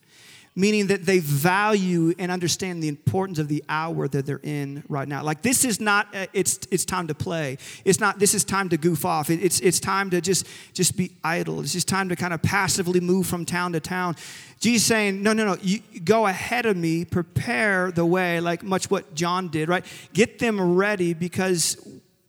meaning 0.55 0.87
that 0.87 1.05
they 1.05 1.19
value 1.19 2.13
and 2.17 2.31
understand 2.31 2.81
the 2.81 2.87
importance 2.87 3.39
of 3.39 3.49
the 3.49 3.63
hour 3.67 4.07
that 4.07 4.25
they're 4.25 4.39
in 4.41 4.83
right 4.87 5.07
now. 5.07 5.21
Like 5.21 5.41
this 5.41 5.65
is 5.65 5.81
not 5.81 6.07
uh, 6.15 6.27
it's 6.33 6.59
it's 6.71 6.85
time 6.85 7.07
to 7.07 7.15
play. 7.15 7.57
It's 7.83 7.99
not 7.99 8.19
this 8.19 8.33
is 8.33 8.43
time 8.43 8.69
to 8.69 8.77
goof 8.77 9.05
off. 9.05 9.29
It, 9.29 9.43
it's 9.43 9.59
it's 9.59 9.79
time 9.79 10.09
to 10.11 10.21
just 10.21 10.47
just 10.73 10.95
be 10.95 11.11
idle. 11.23 11.59
It's 11.59 11.73
just 11.73 11.87
time 11.87 12.09
to 12.09 12.15
kind 12.15 12.33
of 12.33 12.41
passively 12.41 13.01
move 13.01 13.27
from 13.27 13.45
town 13.45 13.73
to 13.73 13.79
town. 13.79 14.15
Jesus 14.59 14.87
saying, 14.87 15.21
no, 15.21 15.33
no, 15.33 15.45
no, 15.45 15.57
you 15.61 15.79
go 16.03 16.25
ahead 16.25 16.65
of 16.65 16.77
me, 16.77 17.03
prepare 17.05 17.91
the 17.91 18.05
way, 18.05 18.39
like 18.39 18.63
much 18.63 18.89
what 18.89 19.13
John 19.13 19.49
did, 19.49 19.67
right? 19.67 19.85
Get 20.13 20.39
them 20.39 20.75
ready 20.75 21.13
because 21.13 21.77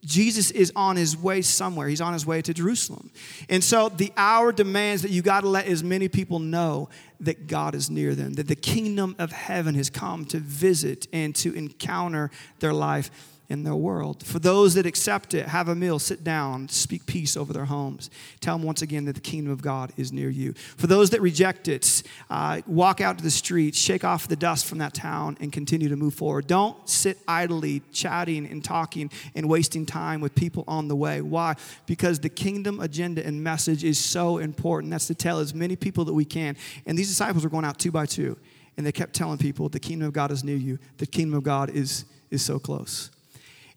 Jesus 0.07 0.53
is 0.53 0.73
on 0.77 0.97
his 0.97 1.17
way 1.17 1.43
somewhere. 1.43 1.89
He's 1.89 2.01
on 2.01 2.13
his 2.13 2.25
way 2.25 2.41
to 2.41 2.55
Jerusalem. 2.55 3.11
And 3.49 3.63
so 3.63 3.89
the 3.89 4.13
hour 4.17 4.53
demands 4.53 5.03
that 5.03 5.11
you 5.11 5.21
got 5.21 5.41
to 5.41 5.49
let 5.49 5.67
as 5.67 5.83
many 5.83 6.09
people 6.09 6.39
know 6.39 6.89
that 7.21 7.47
God 7.47 7.75
is 7.75 7.91
near 7.91 8.15
them, 8.15 8.35
that 8.35 8.49
the 8.49 8.57
kingdom 8.57 9.17
of 9.19 9.33
heaven 9.33 9.75
has 9.75 9.91
come 9.91 10.25
to 10.27 10.39
visit 10.39 11.07
and 11.13 11.35
to 11.37 11.53
encounter 11.55 12.31
their 12.61 12.73
life 12.73 13.11
in 13.49 13.63
their 13.63 13.75
world. 13.75 14.25
For 14.25 14.39
those 14.39 14.75
that 14.75 14.87
accept 14.87 15.35
it, 15.35 15.47
have 15.47 15.69
a 15.69 15.75
meal, 15.75 15.99
sit 15.99 16.25
down, 16.25 16.69
speak 16.69 17.07
peace 17.07 17.37
over 17.37 17.53
their 17.53 17.67
homes. 17.67 18.11
Tell 18.41 18.57
them 18.57 18.67
once 18.67 18.83
again 18.83 19.05
that 19.05 19.15
the 19.15 19.21
kingdom 19.21 19.53
of 19.53 19.63
God 19.63 19.93
is 19.97 20.13
near 20.13 20.31
you. 20.31 20.53
For 20.53 20.87
those 20.87 21.11
that 21.11 21.21
reject 21.21 21.69
it, 21.69 22.03
uh, 22.29 22.63
walk 22.67 23.01
out 23.01 23.19
to 23.19 23.25
the 23.25 23.31
streets, 23.31 23.79
shake 23.79 24.05
off 24.05 24.27
the 24.27 24.37
dust 24.37 24.67
from 24.67 24.79
that 24.79 24.95
town, 24.95 25.37
and 25.41 25.53
continue 25.53 25.89
to 25.89 25.97
move 25.97 26.15
forward. 26.15 26.47
Don't 26.47 26.89
sit 26.89 27.19
idly 27.29 27.83
chatting 27.93 28.47
and 28.47 28.65
talking 28.65 29.11
and 29.35 29.49
wasting 29.49 29.87
time 29.87 30.21
with 30.21 30.35
people 30.35 30.65
on 30.67 30.89
the 30.89 30.97
way. 30.97 31.21
Why? 31.21 31.55
Because 31.87 32.19
the 32.19 32.29
kingdom 32.29 32.81
agenda 32.81 33.25
and 33.25 33.43
message 33.43 33.85
is 33.85 33.99
so 33.99 34.39
important. 34.39 34.91
That's 34.91 35.07
to 35.07 35.15
tell 35.15 35.39
as 35.39 35.55
many 35.55 35.77
people 35.77 36.05
that 36.07 36.15
we 36.15 36.25
can. 36.25 36.57
And 36.85 36.99
these 36.99 37.09
disciples 37.09 37.45
were 37.45 37.51
going 37.51 37.65
out 37.65 37.79
two 37.79 37.93
by 37.93 38.07
two, 38.07 38.37
and 38.77 38.85
they 38.85 38.93
kept 38.93 39.15
telling 39.15 39.39
people, 39.39 39.69
the 39.69 39.81
kingdom 39.81 40.09
of 40.09 40.13
God 40.13 40.31
is 40.31 40.43
near 40.43 40.57
you. 40.57 40.79
The 40.99 41.07
kingdom 41.07 41.35
of 41.39 41.45
God 41.45 41.71
is, 41.71 42.05
is 42.31 42.43
so 42.43 42.59
close. 42.59 43.11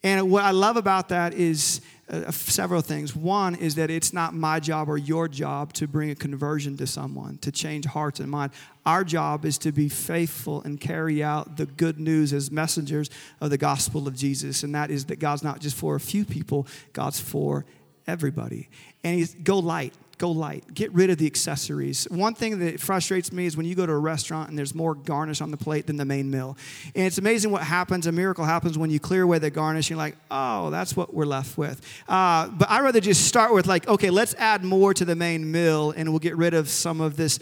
And 0.03 0.31
what 0.31 0.43
I 0.43 0.51
love 0.51 0.77
about 0.77 1.09
that 1.09 1.33
is 1.33 1.81
uh, 2.09 2.31
several 2.31 2.81
things. 2.81 3.15
One 3.15 3.55
is 3.55 3.75
that 3.75 3.91
it's 3.91 4.13
not 4.13 4.33
my 4.33 4.59
job 4.59 4.89
or 4.89 4.97
your 4.97 5.27
job 5.27 5.73
to 5.73 5.87
bring 5.87 6.09
a 6.09 6.15
conversion 6.15 6.77
to 6.77 6.87
someone, 6.87 7.37
to 7.39 7.51
change 7.51 7.85
hearts 7.85 8.19
and 8.19 8.31
mind. 8.31 8.51
Our 8.85 9.03
job 9.03 9.45
is 9.45 9.57
to 9.59 9.71
be 9.71 9.89
faithful 9.89 10.63
and 10.63 10.79
carry 10.79 11.21
out 11.21 11.57
the 11.57 11.65
good 11.65 11.99
news 11.99 12.33
as 12.33 12.49
messengers 12.49 13.09
of 13.41 13.49
the 13.49 13.57
gospel 13.57 14.07
of 14.07 14.15
Jesus. 14.15 14.63
And 14.63 14.73
that 14.73 14.89
is 14.89 15.05
that 15.05 15.19
God's 15.19 15.43
not 15.43 15.59
just 15.59 15.75
for 15.75 15.95
a 15.95 15.99
few 15.99 16.25
people, 16.25 16.65
God's 16.93 17.19
for 17.19 17.65
everybody. 18.07 18.69
And 19.03 19.15
he's 19.15 19.35
go 19.35 19.59
light 19.59 19.93
go 20.19 20.29
light. 20.29 20.71
Get 20.73 20.93
rid 20.93 21.09
of 21.09 21.17
the 21.17 21.25
accessories. 21.25 22.05
One 22.11 22.35
thing 22.35 22.59
that 22.59 22.79
frustrates 22.79 23.31
me 23.31 23.47
is 23.47 23.57
when 23.57 23.65
you 23.65 23.73
go 23.73 23.85
to 23.85 23.91
a 23.91 23.97
restaurant 23.97 24.49
and 24.49 24.57
there's 24.57 24.75
more 24.75 24.93
garnish 24.93 25.41
on 25.41 25.49
the 25.49 25.57
plate 25.57 25.87
than 25.87 25.95
the 25.95 26.05
main 26.05 26.29
meal. 26.29 26.57
And 26.93 27.07
it's 27.07 27.17
amazing 27.17 27.51
what 27.51 27.63
happens. 27.63 28.05
A 28.05 28.11
miracle 28.11 28.45
happens 28.45 28.77
when 28.77 28.91
you 28.91 28.99
clear 28.99 29.23
away 29.23 29.39
the 29.39 29.49
garnish. 29.49 29.89
You're 29.89 29.97
like, 29.97 30.17
oh, 30.29 30.69
that's 30.69 30.95
what 30.95 31.13
we're 31.13 31.25
left 31.25 31.57
with. 31.57 31.81
Uh, 32.07 32.49
but 32.49 32.69
I'd 32.69 32.81
rather 32.81 32.99
just 32.99 33.27
start 33.27 33.53
with, 33.53 33.65
like, 33.65 33.87
okay, 33.87 34.09
let's 34.09 34.35
add 34.35 34.63
more 34.63 34.93
to 34.93 35.05
the 35.05 35.15
main 35.15 35.49
meal 35.51 35.91
and 35.91 36.09
we'll 36.09 36.19
get 36.19 36.35
rid 36.35 36.53
of 36.53 36.69
some 36.69 37.01
of 37.01 37.15
this 37.15 37.39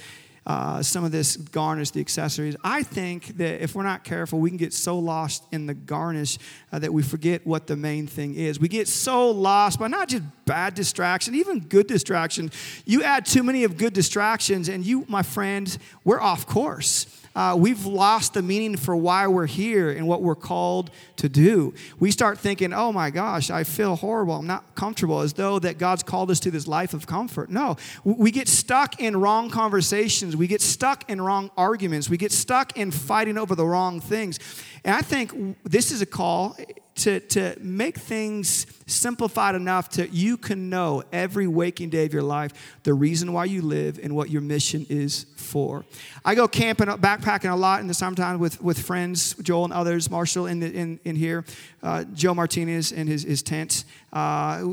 uh, 0.48 0.82
some 0.82 1.04
of 1.04 1.12
this 1.12 1.36
garnish, 1.36 1.92
the 1.92 2.00
accessories. 2.00 2.56
I 2.64 2.82
think 2.82 3.38
that 3.38 3.62
if 3.62 3.76
we're 3.76 3.84
not 3.84 4.06
careful, 4.06 4.40
we 4.40 4.50
can 4.50 4.56
get 4.56 4.74
so 4.74 4.98
lost 4.98 5.44
in 5.52 5.66
the 5.66 5.74
garnish 5.74 6.38
uh, 6.72 6.80
that 6.80 6.94
we 6.94 7.04
forget 7.04 7.46
what 7.46 7.68
the 7.68 7.76
main 7.76 8.08
thing 8.08 8.34
is. 8.34 8.58
We 8.58 8.70
get 8.70 8.88
so 8.88 9.30
lost 9.30 9.78
by 9.78 9.90
not 9.90 10.08
just 10.08 10.24
bad 10.46 10.74
distraction, 10.74 11.36
even 11.36 11.60
good 11.60 11.88
distraction. 11.88 12.50
You 12.86 13.04
add 13.04 13.26
too 13.26 13.44
many 13.44 13.66
of 13.66 13.76
good 13.76 13.92
distractions, 13.92 14.70
and 14.70 14.86
you, 14.86 15.06
my 15.10 15.22
friend, 15.22 15.78
we're 16.06 16.22
off 16.22 16.48
course 16.48 17.08
uh, 17.38 17.56
we've 17.56 17.86
lost 17.86 18.34
the 18.34 18.42
meaning 18.42 18.76
for 18.76 18.96
why 18.96 19.28
we're 19.28 19.46
here 19.46 19.92
and 19.92 20.08
what 20.08 20.24
we're 20.24 20.34
called 20.34 20.90
to 21.18 21.30
do. 21.30 21.72
We 22.00 22.10
start 22.10 22.40
thinking, 22.40 22.74
oh 22.74 22.92
my 22.92 23.12
gosh, 23.12 23.52
I 23.52 23.64
feel 23.64 23.96
horrible. 23.96 24.34
I'm 24.34 24.48
not 24.48 24.74
comfortable, 24.74 25.22
as 25.22 25.34
though 25.34 25.60
that 25.60 25.78
God's 25.78 26.02
called 26.02 26.32
us 26.32 26.40
to 26.42 26.52
this 26.52 26.68
life 26.68 26.96
of 26.96 27.06
comfort. 27.06 27.52
No, 27.52 27.78
we 28.04 28.32
get 28.32 28.48
stuck 28.48 29.00
in 29.00 29.16
wrong 29.16 29.52
conversations. 29.52 30.36
We 30.36 30.48
get 30.48 30.62
stuck 30.62 31.08
in 31.12 31.22
wrong 31.22 31.52
arguments. 31.56 32.10
We 32.10 32.18
get 32.18 32.32
stuck 32.32 32.76
in 32.76 32.90
fighting 32.90 33.38
over 33.38 33.54
the 33.54 33.68
wrong 33.68 34.00
things. 34.00 34.40
And 34.88 34.96
I 34.96 35.02
think 35.02 35.58
this 35.66 35.92
is 35.92 36.02
a 36.02 36.06
call 36.06 36.56
to, 36.96 37.20
to 37.20 37.58
make 37.60 37.98
things 37.98 38.66
simplified 38.88 39.54
enough 39.54 39.90
to 39.90 40.08
you 40.10 40.38
can 40.38 40.70
know 40.70 41.04
every 41.12 41.46
waking 41.46 41.90
day 41.90 42.06
of 42.06 42.14
your 42.14 42.24
life 42.24 42.80
the 42.84 42.94
reason 42.94 43.34
why 43.34 43.44
you 43.44 43.62
live 43.62 44.00
and 44.02 44.16
what 44.16 44.30
your 44.30 44.42
mission 44.42 44.86
is 44.90 45.26
for. 45.36 45.84
I 46.24 46.36
go 46.36 46.48
camping, 46.48 46.88
backpacking 46.88 47.52
a 47.52 47.56
lot 47.56 47.82
in 47.82 47.88
the 47.88 47.94
summertime 47.94 48.40
with, 48.40 48.62
with 48.64 48.80
friends, 48.80 49.34
Joel 49.42 49.66
and 49.66 49.74
others, 49.74 50.10
Marshall 50.10 50.46
in, 50.46 50.62
the, 50.62 50.74
in, 50.74 51.02
in 51.04 51.18
here, 51.18 51.44
uh, 51.84 52.06
Joe 52.14 52.34
Martinez 52.34 52.94
in 52.94 53.08
his, 53.08 53.24
his 53.24 53.44
tent, 53.44 53.84
uh, 54.14 54.64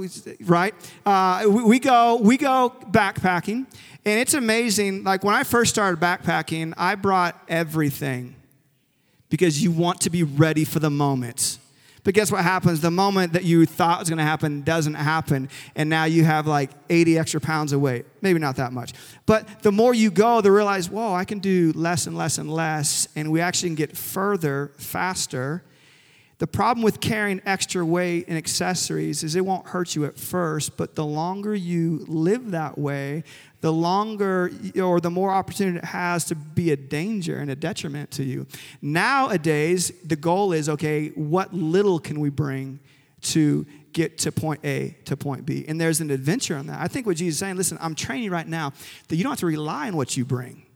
right? 0.43 0.75
Uh, 1.05 1.45
we, 1.49 1.65
we, 1.65 1.79
go, 1.81 2.21
we 2.23 2.37
go 2.37 2.73
backpacking, 2.89 3.67
and 4.05 4.21
it's 4.21 4.35
amazing. 4.35 5.03
Like 5.03 5.25
when 5.25 5.35
I 5.35 5.43
first 5.43 5.73
started 5.73 5.99
backpacking, 5.99 6.73
I 6.77 6.95
brought 6.95 7.37
everything 7.49 8.37
because 9.35 9.61
you 9.61 9.73
want 9.73 10.01
to 10.01 10.11
be 10.11 10.23
ready 10.23 10.65
for 10.65 10.79
the 10.79 10.89
moment. 10.89 11.59
But 12.05 12.15
guess 12.15 12.31
what 12.31 12.45
happens? 12.45 12.81
The 12.81 12.93
moment 12.93 13.33
that 13.33 13.43
you 13.43 13.67
thought 13.67 13.99
was 13.99 14.09
going 14.09 14.19
to 14.19 14.23
happen 14.23 14.63
doesn't 14.63 14.95
happen, 14.95 15.49
and 15.75 15.91
now 15.91 16.05
you 16.05 16.23
have 16.23 16.47
like 16.47 16.71
80 16.89 17.19
extra 17.19 17.41
pounds 17.41 17.73
of 17.73 17.81
weight. 17.81 18.07
Maybe 18.21 18.39
not 18.39 18.55
that 18.57 18.73
much. 18.73 18.93
But 19.27 19.65
the 19.65 19.73
more 19.73 19.93
you 19.93 20.13
go, 20.13 20.41
the 20.41 20.53
realize, 20.53 20.89
whoa, 20.89 21.15
I 21.15 21.25
can 21.25 21.41
do 21.41 21.73
less 21.75 22.07
and 22.07 22.17
less 22.17 22.39
and 22.39 22.49
less, 22.49 23.09
and 23.17 23.33
we 23.33 23.41
actually 23.41 23.71
can 23.71 23.75
get 23.75 23.97
further 23.97 24.71
faster. 24.77 25.65
The 26.39 26.47
problem 26.47 26.85
with 26.85 27.01
carrying 27.01 27.43
extra 27.45 27.85
weight 27.85 28.27
and 28.29 28.39
accessories 28.39 29.25
is 29.25 29.35
it 29.35 29.45
won't 29.45 29.67
hurt 29.67 29.97
you 29.97 30.05
at 30.05 30.17
first, 30.17 30.77
but 30.77 30.95
the 30.95 31.05
longer 31.05 31.57
you 31.57 32.05
live 32.07 32.53
that 32.53 32.79
way, 32.79 33.25
the 33.65 33.73
longer 33.73 34.51
or 34.79 35.01
the 35.01 35.09
more 35.09 35.31
opportunity 35.31 35.79
it 35.79 35.85
has 35.87 36.27
to 36.27 36.35
be 36.35 36.71
a 36.71 36.77
danger 36.77 37.39
and 37.39 37.51
a 37.51 37.57
detriment 37.57 38.11
to 38.11 38.23
you. 38.23 38.47
Nowadays, 38.83 39.91
the 40.05 40.17
goal 40.17 40.53
is 40.53 40.69
okay, 40.69 41.09
what 41.15 41.55
little 41.55 41.99
can 41.99 42.21
we 42.21 42.29
bring 42.29 42.79
to 43.23 43.65
get 43.95 44.19
to 44.19 44.31
point 44.31 44.61
A 44.65 44.95
to 45.07 45.17
point 45.17 45.47
B? 45.47 45.65
And 45.67 45.81
there's 45.81 46.03
an 46.03 46.11
adventure 46.11 46.57
on 46.57 46.67
that. 46.67 46.79
I 46.79 46.89
think 46.89 47.07
what 47.07 47.17
Jesus 47.17 47.37
is 47.37 47.39
saying, 47.39 47.57
listen, 47.57 47.79
I'm 47.81 47.95
training 47.95 48.29
right 48.29 48.47
now 48.47 48.75
that 49.09 49.17
you 49.17 49.23
don't 49.23 49.33
have 49.33 49.41
to 49.41 49.47
rely 49.47 49.89
on 49.89 49.97
what 49.97 50.15
you 50.15 50.27
bring. 50.27 50.67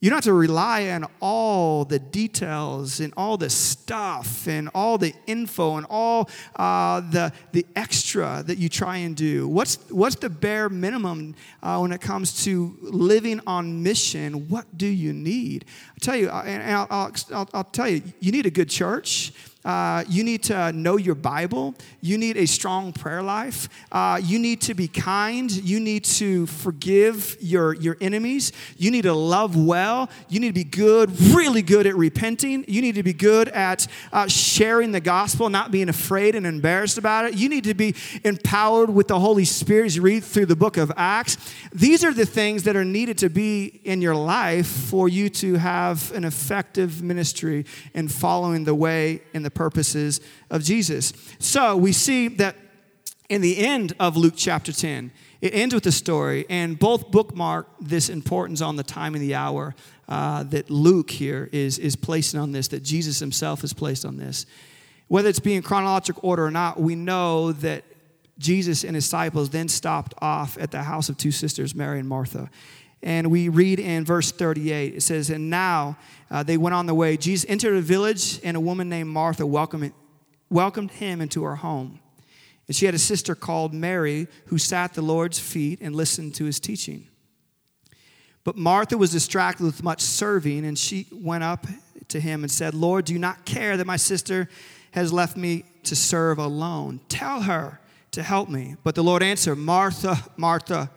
You 0.00 0.10
don't 0.10 0.18
have 0.18 0.24
to 0.24 0.32
rely 0.32 0.90
on 0.90 1.06
all 1.20 1.84
the 1.84 1.98
details 1.98 3.00
and 3.00 3.12
all 3.16 3.36
the 3.36 3.50
stuff 3.50 4.46
and 4.46 4.70
all 4.72 4.96
the 4.96 5.12
info 5.26 5.76
and 5.76 5.86
all 5.90 6.30
uh, 6.54 7.00
the, 7.00 7.32
the 7.50 7.66
extra 7.74 8.44
that 8.46 8.58
you 8.58 8.68
try 8.68 8.98
and 8.98 9.16
do. 9.16 9.48
What's, 9.48 9.76
what's 9.90 10.14
the 10.14 10.30
bare 10.30 10.68
minimum 10.68 11.34
uh, 11.64 11.78
when 11.78 11.90
it 11.90 12.00
comes 12.00 12.44
to 12.44 12.76
living 12.80 13.40
on 13.44 13.82
mission? 13.82 14.48
What 14.48 14.66
do 14.78 14.86
you 14.86 15.12
need? 15.12 15.64
I 15.96 15.98
tell 16.00 16.16
you, 16.16 16.30
uh, 16.30 16.44
and 16.46 16.62
I'll, 16.62 17.12
I'll, 17.32 17.48
I'll 17.52 17.64
tell 17.64 17.88
you, 17.88 18.02
you 18.20 18.30
need 18.30 18.46
a 18.46 18.50
good 18.50 18.70
church. 18.70 19.32
Uh, 19.68 20.02
you 20.08 20.24
need 20.24 20.42
to 20.42 20.72
know 20.72 20.96
your 20.96 21.14
Bible. 21.14 21.74
You 22.00 22.16
need 22.16 22.38
a 22.38 22.46
strong 22.46 22.90
prayer 22.90 23.22
life. 23.22 23.68
Uh, 23.92 24.18
you 24.24 24.38
need 24.38 24.62
to 24.62 24.72
be 24.72 24.88
kind. 24.88 25.52
You 25.52 25.78
need 25.78 26.04
to 26.04 26.46
forgive 26.46 27.36
your, 27.38 27.74
your 27.74 27.98
enemies. 28.00 28.50
You 28.78 28.90
need 28.90 29.02
to 29.02 29.12
love 29.12 29.56
well. 29.56 30.08
You 30.30 30.40
need 30.40 30.48
to 30.48 30.54
be 30.54 30.64
good, 30.64 31.20
really 31.20 31.60
good 31.60 31.86
at 31.86 31.94
repenting. 31.96 32.64
You 32.66 32.80
need 32.80 32.94
to 32.94 33.02
be 33.02 33.12
good 33.12 33.50
at 33.50 33.86
uh, 34.10 34.26
sharing 34.26 34.92
the 34.92 35.00
gospel, 35.00 35.50
not 35.50 35.70
being 35.70 35.90
afraid 35.90 36.34
and 36.34 36.46
embarrassed 36.46 36.96
about 36.96 37.26
it. 37.26 37.34
You 37.34 37.50
need 37.50 37.64
to 37.64 37.74
be 37.74 37.94
empowered 38.24 38.88
with 38.88 39.08
the 39.08 39.20
Holy 39.20 39.44
Spirit 39.44 39.84
as 39.84 39.96
you 39.96 40.00
read 40.00 40.24
through 40.24 40.46
the 40.46 40.56
book 40.56 40.78
of 40.78 40.90
Acts. 40.96 41.36
These 41.74 42.04
are 42.04 42.14
the 42.14 42.24
things 42.24 42.62
that 42.62 42.74
are 42.74 42.86
needed 42.86 43.18
to 43.18 43.28
be 43.28 43.82
in 43.84 44.00
your 44.00 44.14
life 44.14 44.66
for 44.66 45.10
you 45.10 45.28
to 45.28 45.56
have 45.56 46.10
an 46.12 46.24
effective 46.24 47.02
ministry 47.02 47.66
in 47.92 48.08
following 48.08 48.64
the 48.64 48.74
way 48.74 49.20
and 49.34 49.44
the 49.44 49.57
purposes 49.58 50.20
of 50.50 50.62
Jesus. 50.62 51.12
So 51.40 51.76
we 51.76 51.92
see 51.92 52.28
that 52.28 52.54
in 53.28 53.40
the 53.40 53.58
end 53.58 53.92
of 53.98 54.16
Luke 54.16 54.34
chapter 54.36 54.72
10, 54.72 55.10
it 55.40 55.52
ends 55.52 55.74
with 55.74 55.84
a 55.86 55.92
story, 55.92 56.46
and 56.48 56.78
both 56.78 57.10
bookmark 57.10 57.66
this 57.80 58.08
importance 58.08 58.60
on 58.60 58.76
the 58.76 58.82
time 58.84 59.14
and 59.14 59.22
the 59.22 59.34
hour 59.34 59.74
uh, 60.08 60.44
that 60.44 60.70
Luke 60.70 61.10
here 61.10 61.50
is, 61.52 61.78
is 61.78 61.96
placing 61.96 62.38
on 62.40 62.52
this, 62.52 62.68
that 62.68 62.84
Jesus 62.84 63.18
himself 63.18 63.64
is 63.64 63.72
placed 63.72 64.04
on 64.04 64.16
this. 64.16 64.46
Whether 65.08 65.28
it's 65.28 65.40
being 65.40 65.60
chronological 65.62 66.22
order 66.24 66.46
or 66.46 66.50
not, 66.50 66.80
we 66.80 66.94
know 66.94 67.52
that 67.52 67.84
Jesus 68.38 68.84
and 68.84 68.94
his 68.94 69.04
disciples 69.04 69.50
then 69.50 69.68
stopped 69.68 70.14
off 70.18 70.56
at 70.58 70.70
the 70.70 70.82
house 70.84 71.08
of 71.08 71.18
two 71.18 71.32
sisters, 71.32 71.74
Mary 71.74 71.98
and 71.98 72.08
Martha. 72.08 72.48
And 73.02 73.30
we 73.30 73.48
read 73.48 73.78
in 73.78 74.04
verse 74.04 74.32
38, 74.32 74.94
it 74.94 75.02
says, 75.02 75.30
And 75.30 75.50
now 75.50 75.96
uh, 76.30 76.42
they 76.42 76.56
went 76.56 76.74
on 76.74 76.86
the 76.86 76.94
way. 76.94 77.16
Jesus 77.16 77.48
entered 77.48 77.76
a 77.76 77.80
village, 77.80 78.40
and 78.42 78.56
a 78.56 78.60
woman 78.60 78.88
named 78.88 79.10
Martha 79.10 79.46
welcomed, 79.46 79.92
welcomed 80.50 80.90
him 80.90 81.20
into 81.20 81.44
her 81.44 81.56
home. 81.56 82.00
And 82.66 82.76
she 82.76 82.86
had 82.86 82.94
a 82.94 82.98
sister 82.98 83.34
called 83.34 83.72
Mary 83.72 84.26
who 84.46 84.58
sat 84.58 84.90
at 84.90 84.94
the 84.94 85.02
Lord's 85.02 85.38
feet 85.38 85.80
and 85.80 85.94
listened 85.94 86.34
to 86.36 86.44
his 86.44 86.60
teaching. 86.60 87.08
But 88.44 88.56
Martha 88.56 88.96
was 88.96 89.12
distracted 89.12 89.64
with 89.64 89.82
much 89.82 90.00
serving, 90.00 90.64
and 90.64 90.78
she 90.78 91.06
went 91.12 91.44
up 91.44 91.66
to 92.08 92.20
him 92.20 92.42
and 92.42 92.50
said, 92.50 92.74
Lord, 92.74 93.04
do 93.04 93.12
you 93.12 93.18
not 93.18 93.44
care 93.44 93.76
that 93.76 93.86
my 93.86 93.96
sister 93.96 94.48
has 94.92 95.12
left 95.12 95.36
me 95.36 95.64
to 95.84 95.94
serve 95.94 96.38
alone? 96.38 97.00
Tell 97.08 97.42
her 97.42 97.80
to 98.12 98.22
help 98.22 98.48
me. 98.48 98.76
But 98.82 98.94
the 98.94 99.04
Lord 99.04 99.22
answered, 99.22 99.56
Martha, 99.56 100.24
Martha, 100.36 100.90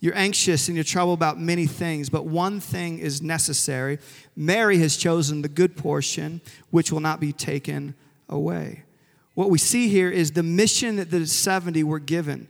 you're 0.00 0.16
anxious 0.16 0.68
and 0.68 0.76
you're 0.76 0.84
troubled 0.84 1.18
about 1.18 1.40
many 1.40 1.66
things, 1.66 2.08
but 2.08 2.24
one 2.24 2.60
thing 2.60 2.98
is 2.98 3.20
necessary. 3.20 3.98
Mary 4.36 4.78
has 4.78 4.96
chosen 4.96 5.42
the 5.42 5.48
good 5.48 5.76
portion, 5.76 6.40
which 6.70 6.92
will 6.92 7.00
not 7.00 7.20
be 7.20 7.32
taken 7.32 7.94
away. 8.28 8.84
What 9.34 9.50
we 9.50 9.58
see 9.58 9.88
here 9.88 10.10
is 10.10 10.32
the 10.32 10.42
mission 10.42 10.96
that 10.96 11.10
the 11.10 11.26
70 11.26 11.82
were 11.84 11.98
given 11.98 12.48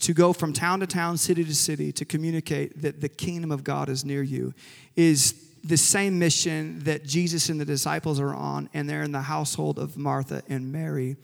to 0.00 0.14
go 0.14 0.32
from 0.32 0.52
town 0.52 0.80
to 0.80 0.86
town, 0.86 1.18
city 1.18 1.44
to 1.44 1.54
city, 1.54 1.92
to 1.92 2.04
communicate 2.04 2.80
that 2.82 3.00
the 3.00 3.08
kingdom 3.08 3.52
of 3.52 3.62
God 3.64 3.88
is 3.88 4.04
near 4.04 4.22
you, 4.22 4.54
is 4.96 5.50
the 5.62 5.76
same 5.76 6.18
mission 6.18 6.78
that 6.84 7.04
Jesus 7.04 7.50
and 7.50 7.60
the 7.60 7.66
disciples 7.66 8.18
are 8.18 8.34
on, 8.34 8.70
and 8.72 8.88
they're 8.88 9.02
in 9.02 9.12
the 9.12 9.20
household 9.20 9.78
of 9.78 9.98
Martha 9.98 10.42
and 10.48 10.72
Mary. 10.72 11.16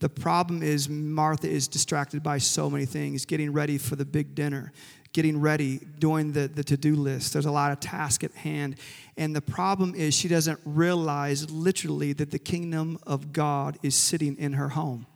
The 0.00 0.08
problem 0.08 0.62
is, 0.62 0.88
Martha 0.88 1.48
is 1.48 1.68
distracted 1.68 2.22
by 2.22 2.38
so 2.38 2.68
many 2.68 2.86
things 2.86 3.24
getting 3.24 3.52
ready 3.52 3.78
for 3.78 3.94
the 3.94 4.04
big 4.04 4.34
dinner, 4.34 4.72
getting 5.14 5.40
ready, 5.40 5.78
doing 6.00 6.32
the, 6.32 6.48
the 6.48 6.64
to 6.64 6.76
do 6.76 6.96
list. 6.96 7.32
There's 7.32 7.46
a 7.46 7.50
lot 7.50 7.70
of 7.72 7.80
tasks 7.80 8.24
at 8.24 8.32
hand. 8.32 8.76
And 9.16 9.34
the 9.34 9.40
problem 9.40 9.94
is, 9.94 10.12
she 10.12 10.28
doesn't 10.28 10.58
realize 10.64 11.50
literally 11.50 12.12
that 12.14 12.32
the 12.32 12.38
kingdom 12.38 12.98
of 13.06 13.32
God 13.32 13.78
is 13.82 13.94
sitting 13.94 14.36
in 14.36 14.54
her 14.54 14.70
home, 14.70 15.06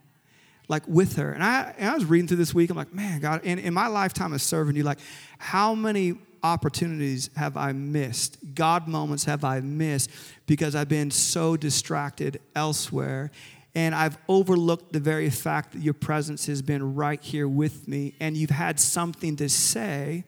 like 0.68 0.86
with 0.86 1.16
her. 1.16 1.32
And 1.32 1.42
I, 1.42 1.74
and 1.76 1.90
I 1.90 1.94
was 1.94 2.04
reading 2.04 2.28
through 2.28 2.36
this 2.36 2.54
week, 2.54 2.70
I'm 2.70 2.76
like, 2.76 2.94
man, 2.94 3.20
God, 3.20 3.44
in, 3.44 3.58
in 3.58 3.74
my 3.74 3.88
lifetime 3.88 4.32
of 4.32 4.40
serving 4.40 4.76
you, 4.76 4.84
like, 4.84 5.00
how 5.36 5.74
many 5.74 6.14
opportunities 6.44 7.28
have 7.34 7.56
I 7.56 7.72
missed? 7.72 8.38
God 8.54 8.86
moments 8.86 9.24
have 9.24 9.42
I 9.42 9.58
missed 9.58 10.10
because 10.46 10.76
I've 10.76 10.88
been 10.88 11.10
so 11.10 11.56
distracted 11.56 12.40
elsewhere 12.54 13.32
and 13.74 13.94
I've 13.94 14.18
overlooked 14.28 14.92
the 14.92 15.00
very 15.00 15.30
fact 15.30 15.72
that 15.72 15.82
your 15.82 15.94
presence 15.94 16.46
has 16.46 16.62
been 16.62 16.94
right 16.94 17.22
here 17.22 17.48
with 17.48 17.86
me, 17.86 18.14
and 18.20 18.36
you've 18.36 18.50
had 18.50 18.80
something 18.80 19.36
to 19.36 19.48
say, 19.48 20.24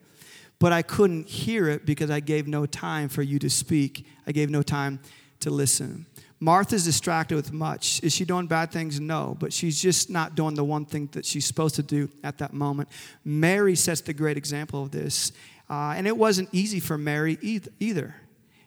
but 0.59 0.73
I 0.73 0.83
couldn't 0.83 1.29
hear 1.29 1.69
it 1.69 1.87
because 1.87 2.11
I 2.11 2.21
gave 2.21 2.47
no 2.47 2.67
time 2.67 3.09
for 3.09 3.23
you 3.23 3.39
to 3.39 3.49
speak. 3.49 4.07
I 4.27 4.33
gave 4.33 4.51
no 4.51 4.63
time 4.63 5.01
to 5.41 5.51
listen. 5.51 6.07
Martha's 6.39 6.85
distracted 6.85 7.35
with 7.35 7.53
much. 7.53 8.03
Is 8.03 8.15
she 8.15 8.25
doing 8.25 8.47
bad 8.47 8.71
things? 8.71 8.99
No, 8.99 9.37
but 9.39 9.53
she's 9.53 9.81
just 9.81 10.09
not 10.09 10.35
doing 10.35 10.55
the 10.55 10.65
one 10.65 10.87
thing 10.87 11.09
that 11.13 11.27
she's 11.27 11.45
supposed 11.45 11.75
to 11.75 11.83
do 11.83 12.09
at 12.25 12.39
that 12.39 12.55
moment. 12.55 12.89
Mary 13.25 13.75
sets 13.77 14.01
the 14.01 14.15
great 14.15 14.39
example 14.39 14.83
of 14.83 14.91
this. 14.91 15.33
Uh, 15.69 15.95
and 15.97 16.07
it 16.07 16.17
wasn't 16.17 16.49
easy 16.53 16.81
for 16.81 16.99
Mary 16.99 17.39
either. 17.79 18.15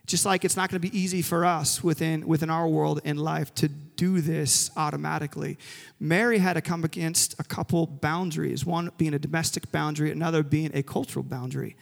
Just 0.06 0.26
like 0.26 0.46
it's 0.46 0.56
not 0.56 0.70
going 0.70 0.82
to 0.82 0.88
be 0.88 0.98
easy 0.98 1.22
for 1.22 1.46
us 1.46 1.84
within, 1.84 2.28
within 2.28 2.50
our 2.50 2.68
world 2.68 3.02
and 3.04 3.20
life 3.20 3.54
to 3.56 3.70
do 3.96 4.22
this 4.22 4.72
automatically. 4.76 5.58
Mary 6.00 6.40
had 6.40 6.54
to 6.54 6.62
come 6.62 6.84
against 6.84 7.40
a 7.40 7.44
couple 7.44 7.86
boundaries, 7.88 8.66
one 8.66 8.92
being 8.98 9.14
a 9.14 9.20
domestic 9.20 9.72
boundary, 9.72 10.12
another 10.12 10.44
being 10.44 10.72
a 10.74 10.84
cultural 10.84 11.24
boundary. 11.24 11.76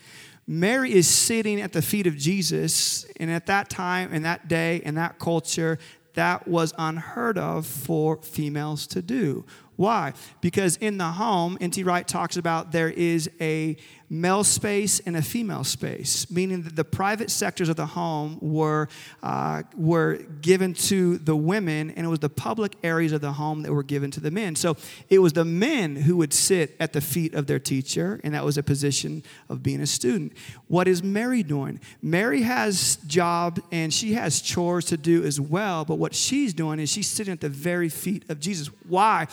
Mary 0.47 0.93
is 0.93 1.07
sitting 1.07 1.61
at 1.61 1.71
the 1.71 1.81
feet 1.81 2.07
of 2.07 2.17
Jesus, 2.17 3.05
and 3.17 3.31
at 3.31 3.45
that 3.45 3.69
time, 3.69 4.13
in 4.13 4.23
that 4.23 4.47
day, 4.47 4.77
in 4.83 4.95
that 4.95 5.19
culture, 5.19 5.77
that 6.13 6.47
was 6.47 6.73
unheard 6.77 7.37
of 7.37 7.65
for 7.65 8.17
females 8.21 8.85
to 8.87 9.01
do. 9.01 9.45
Why? 9.75 10.13
Because 10.41 10.77
in 10.77 10.97
the 10.97 11.05
home, 11.05 11.57
N.T. 11.61 11.83
Wright 11.83 12.07
talks 12.07 12.37
about 12.37 12.71
there 12.71 12.89
is 12.89 13.29
a 13.39 13.77
male 14.11 14.43
space 14.43 14.99
and 14.99 15.15
a 15.15 15.21
female 15.21 15.63
space, 15.63 16.29
meaning 16.29 16.63
that 16.63 16.75
the 16.75 16.83
private 16.83 17.31
sectors 17.31 17.69
of 17.69 17.77
the 17.77 17.85
home 17.85 18.37
were, 18.41 18.89
uh, 19.23 19.63
were 19.77 20.15
given 20.41 20.73
to 20.73 21.17
the 21.19 21.35
women, 21.35 21.89
and 21.91 22.05
it 22.05 22.09
was 22.09 22.19
the 22.19 22.29
public 22.29 22.75
areas 22.83 23.13
of 23.13 23.21
the 23.21 23.31
home 23.31 23.61
that 23.61 23.71
were 23.71 23.83
given 23.83 24.11
to 24.11 24.19
the 24.19 24.29
men. 24.29 24.53
So 24.53 24.75
it 25.09 25.19
was 25.19 25.31
the 25.31 25.45
men 25.45 25.95
who 25.95 26.17
would 26.17 26.33
sit 26.33 26.75
at 26.77 26.91
the 26.91 26.99
feet 26.99 27.33
of 27.33 27.47
their 27.47 27.57
teacher, 27.57 28.19
and 28.21 28.33
that 28.33 28.43
was 28.43 28.57
a 28.57 28.63
position 28.63 29.23
of 29.47 29.63
being 29.63 29.79
a 29.79 29.87
student. 29.87 30.33
What 30.67 30.89
is 30.89 31.01
Mary 31.01 31.41
doing? 31.41 31.79
Mary 32.01 32.41
has 32.41 32.97
job 33.07 33.61
and 33.71 33.93
she 33.93 34.13
has 34.13 34.41
chores 34.41 34.83
to 34.85 34.97
do 34.97 35.23
as 35.23 35.39
well, 35.39 35.85
but 35.85 35.95
what 35.95 36.13
she's 36.13 36.53
doing 36.53 36.79
is 36.79 36.89
she's 36.89 37.07
sitting 37.07 37.31
at 37.31 37.39
the 37.39 37.47
very 37.47 37.87
feet 37.87 38.29
of 38.29 38.41
Jesus. 38.41 38.67
Why? 38.89 39.27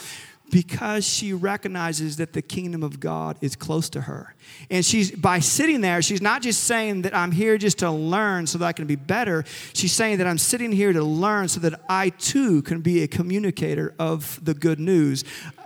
Because 0.49 1.05
she 1.05 1.33
recognizes 1.33 2.17
that 2.17 2.33
the 2.33 2.41
kingdom 2.41 2.83
of 2.83 2.99
God 2.99 3.37
is 3.41 3.55
close 3.55 3.89
to 3.89 4.01
her. 4.01 4.35
And 4.69 4.85
she's 4.85 5.11
by 5.11 5.39
sitting 5.39 5.81
there, 5.81 6.01
she's 6.01 6.21
not 6.21 6.41
just 6.41 6.63
saying 6.63 7.03
that 7.03 7.15
I'm 7.15 7.31
here 7.31 7.57
just 7.57 7.79
to 7.79 7.91
learn 7.91 8.47
so 8.47 8.57
that 8.57 8.65
I 8.65 8.73
can 8.73 8.87
be 8.87 8.95
better. 8.95 9.45
She's 9.73 9.93
saying 9.93 10.17
that 10.17 10.27
I'm 10.27 10.37
sitting 10.37 10.71
here 10.71 10.93
to 10.93 11.03
learn 11.03 11.47
so 11.47 11.59
that 11.61 11.81
I 11.89 12.09
too 12.09 12.61
can 12.63 12.81
be 12.81 13.03
a 13.03 13.07
communicator 13.07 13.93
of 13.99 14.39
the 14.43 14.53
good 14.53 14.79
news. 14.79 15.23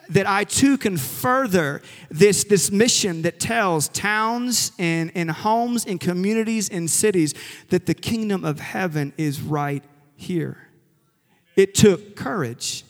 That 0.09 0.27
I 0.27 0.43
too 0.43 0.77
can 0.77 0.97
further 0.97 1.81
this, 2.11 2.43
this 2.43 2.71
mission 2.71 3.21
that 3.21 3.39
tells 3.39 3.87
towns 3.87 4.73
and, 4.77 5.11
and 5.15 5.31
homes 5.31 5.85
and 5.85 5.99
communities 5.99 6.69
and 6.69 6.89
cities 6.89 7.33
that 7.69 7.85
the 7.85 7.93
kingdom 7.93 8.43
of 8.43 8.59
heaven 8.59 9.13
is 9.17 9.41
right 9.41 9.83
here. 10.15 10.67
It 11.55 11.75
took 11.75 12.15
courage. 12.15 12.83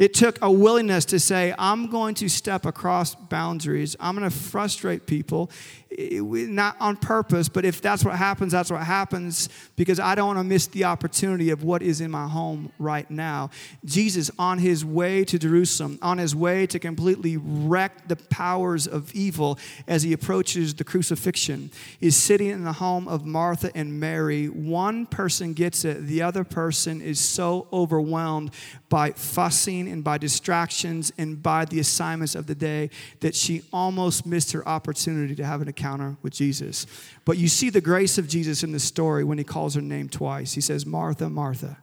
It 0.00 0.14
took 0.14 0.38
a 0.40 0.50
willingness 0.50 1.04
to 1.04 1.20
say, 1.20 1.54
I'm 1.58 1.88
going 1.88 2.14
to 2.14 2.28
step 2.30 2.64
across 2.64 3.14
boundaries. 3.14 3.96
I'm 4.00 4.16
going 4.16 4.28
to 4.28 4.34
frustrate 4.34 5.06
people, 5.06 5.50
Eh, 5.98 6.20
not 6.20 6.76
on 6.78 6.96
purpose, 6.96 7.48
but 7.48 7.64
if 7.64 7.82
that's 7.82 8.04
what 8.04 8.14
happens, 8.14 8.52
that's 8.52 8.70
what 8.70 8.82
happens 8.82 9.48
because 9.76 9.98
I 9.98 10.14
don't 10.14 10.28
want 10.28 10.38
to 10.38 10.44
miss 10.44 10.68
the 10.68 10.84
opportunity 10.84 11.50
of 11.50 11.64
what 11.64 11.82
is 11.82 12.00
in 12.00 12.10
my 12.10 12.28
home 12.28 12.70
right 12.78 13.10
now. 13.10 13.50
Jesus, 13.84 14.30
on 14.38 14.58
his 14.58 14.84
way 14.84 15.24
to 15.24 15.38
Jerusalem, 15.38 15.98
on 16.00 16.18
his 16.18 16.34
way 16.34 16.66
to 16.68 16.78
completely 16.78 17.36
wreck 17.36 18.06
the 18.06 18.16
powers 18.16 18.86
of 18.86 19.12
evil 19.14 19.58
as 19.88 20.04
he 20.04 20.12
approaches 20.12 20.74
the 20.74 20.84
crucifixion, 20.84 21.70
is 22.00 22.14
sitting 22.14 22.48
in 22.48 22.62
the 22.62 22.74
home 22.74 23.08
of 23.08 23.26
Martha 23.26 23.72
and 23.74 23.98
Mary. 23.98 24.46
One 24.46 25.06
person 25.06 25.54
gets 25.54 25.84
it, 25.84 26.06
the 26.06 26.22
other 26.22 26.44
person 26.44 27.00
is 27.00 27.18
so 27.18 27.66
overwhelmed 27.72 28.52
by 28.88 29.10
fussing 29.12 29.88
and 29.88 30.04
by 30.04 30.18
distractions 30.18 31.12
and 31.18 31.42
by 31.42 31.64
the 31.64 31.80
assignments 31.80 32.34
of 32.34 32.46
the 32.46 32.54
day 32.54 32.90
that 33.20 33.34
she 33.34 33.62
almost 33.72 34.26
missed 34.26 34.52
her 34.52 34.66
opportunity 34.68 35.34
to 35.34 35.44
have 35.44 35.62
an 35.62 35.68
encounter 35.80 36.16
with 36.22 36.32
Jesus. 36.32 36.86
But 37.24 37.38
you 37.38 37.48
see 37.48 37.70
the 37.70 37.80
grace 37.80 38.18
of 38.18 38.28
Jesus 38.28 38.62
in 38.62 38.72
the 38.72 38.80
story 38.80 39.24
when 39.24 39.38
he 39.38 39.44
calls 39.44 39.74
her 39.74 39.80
name 39.80 40.08
twice. 40.08 40.52
He 40.52 40.60
says, 40.60 40.84
Martha, 40.84 41.30
Martha. 41.30 41.78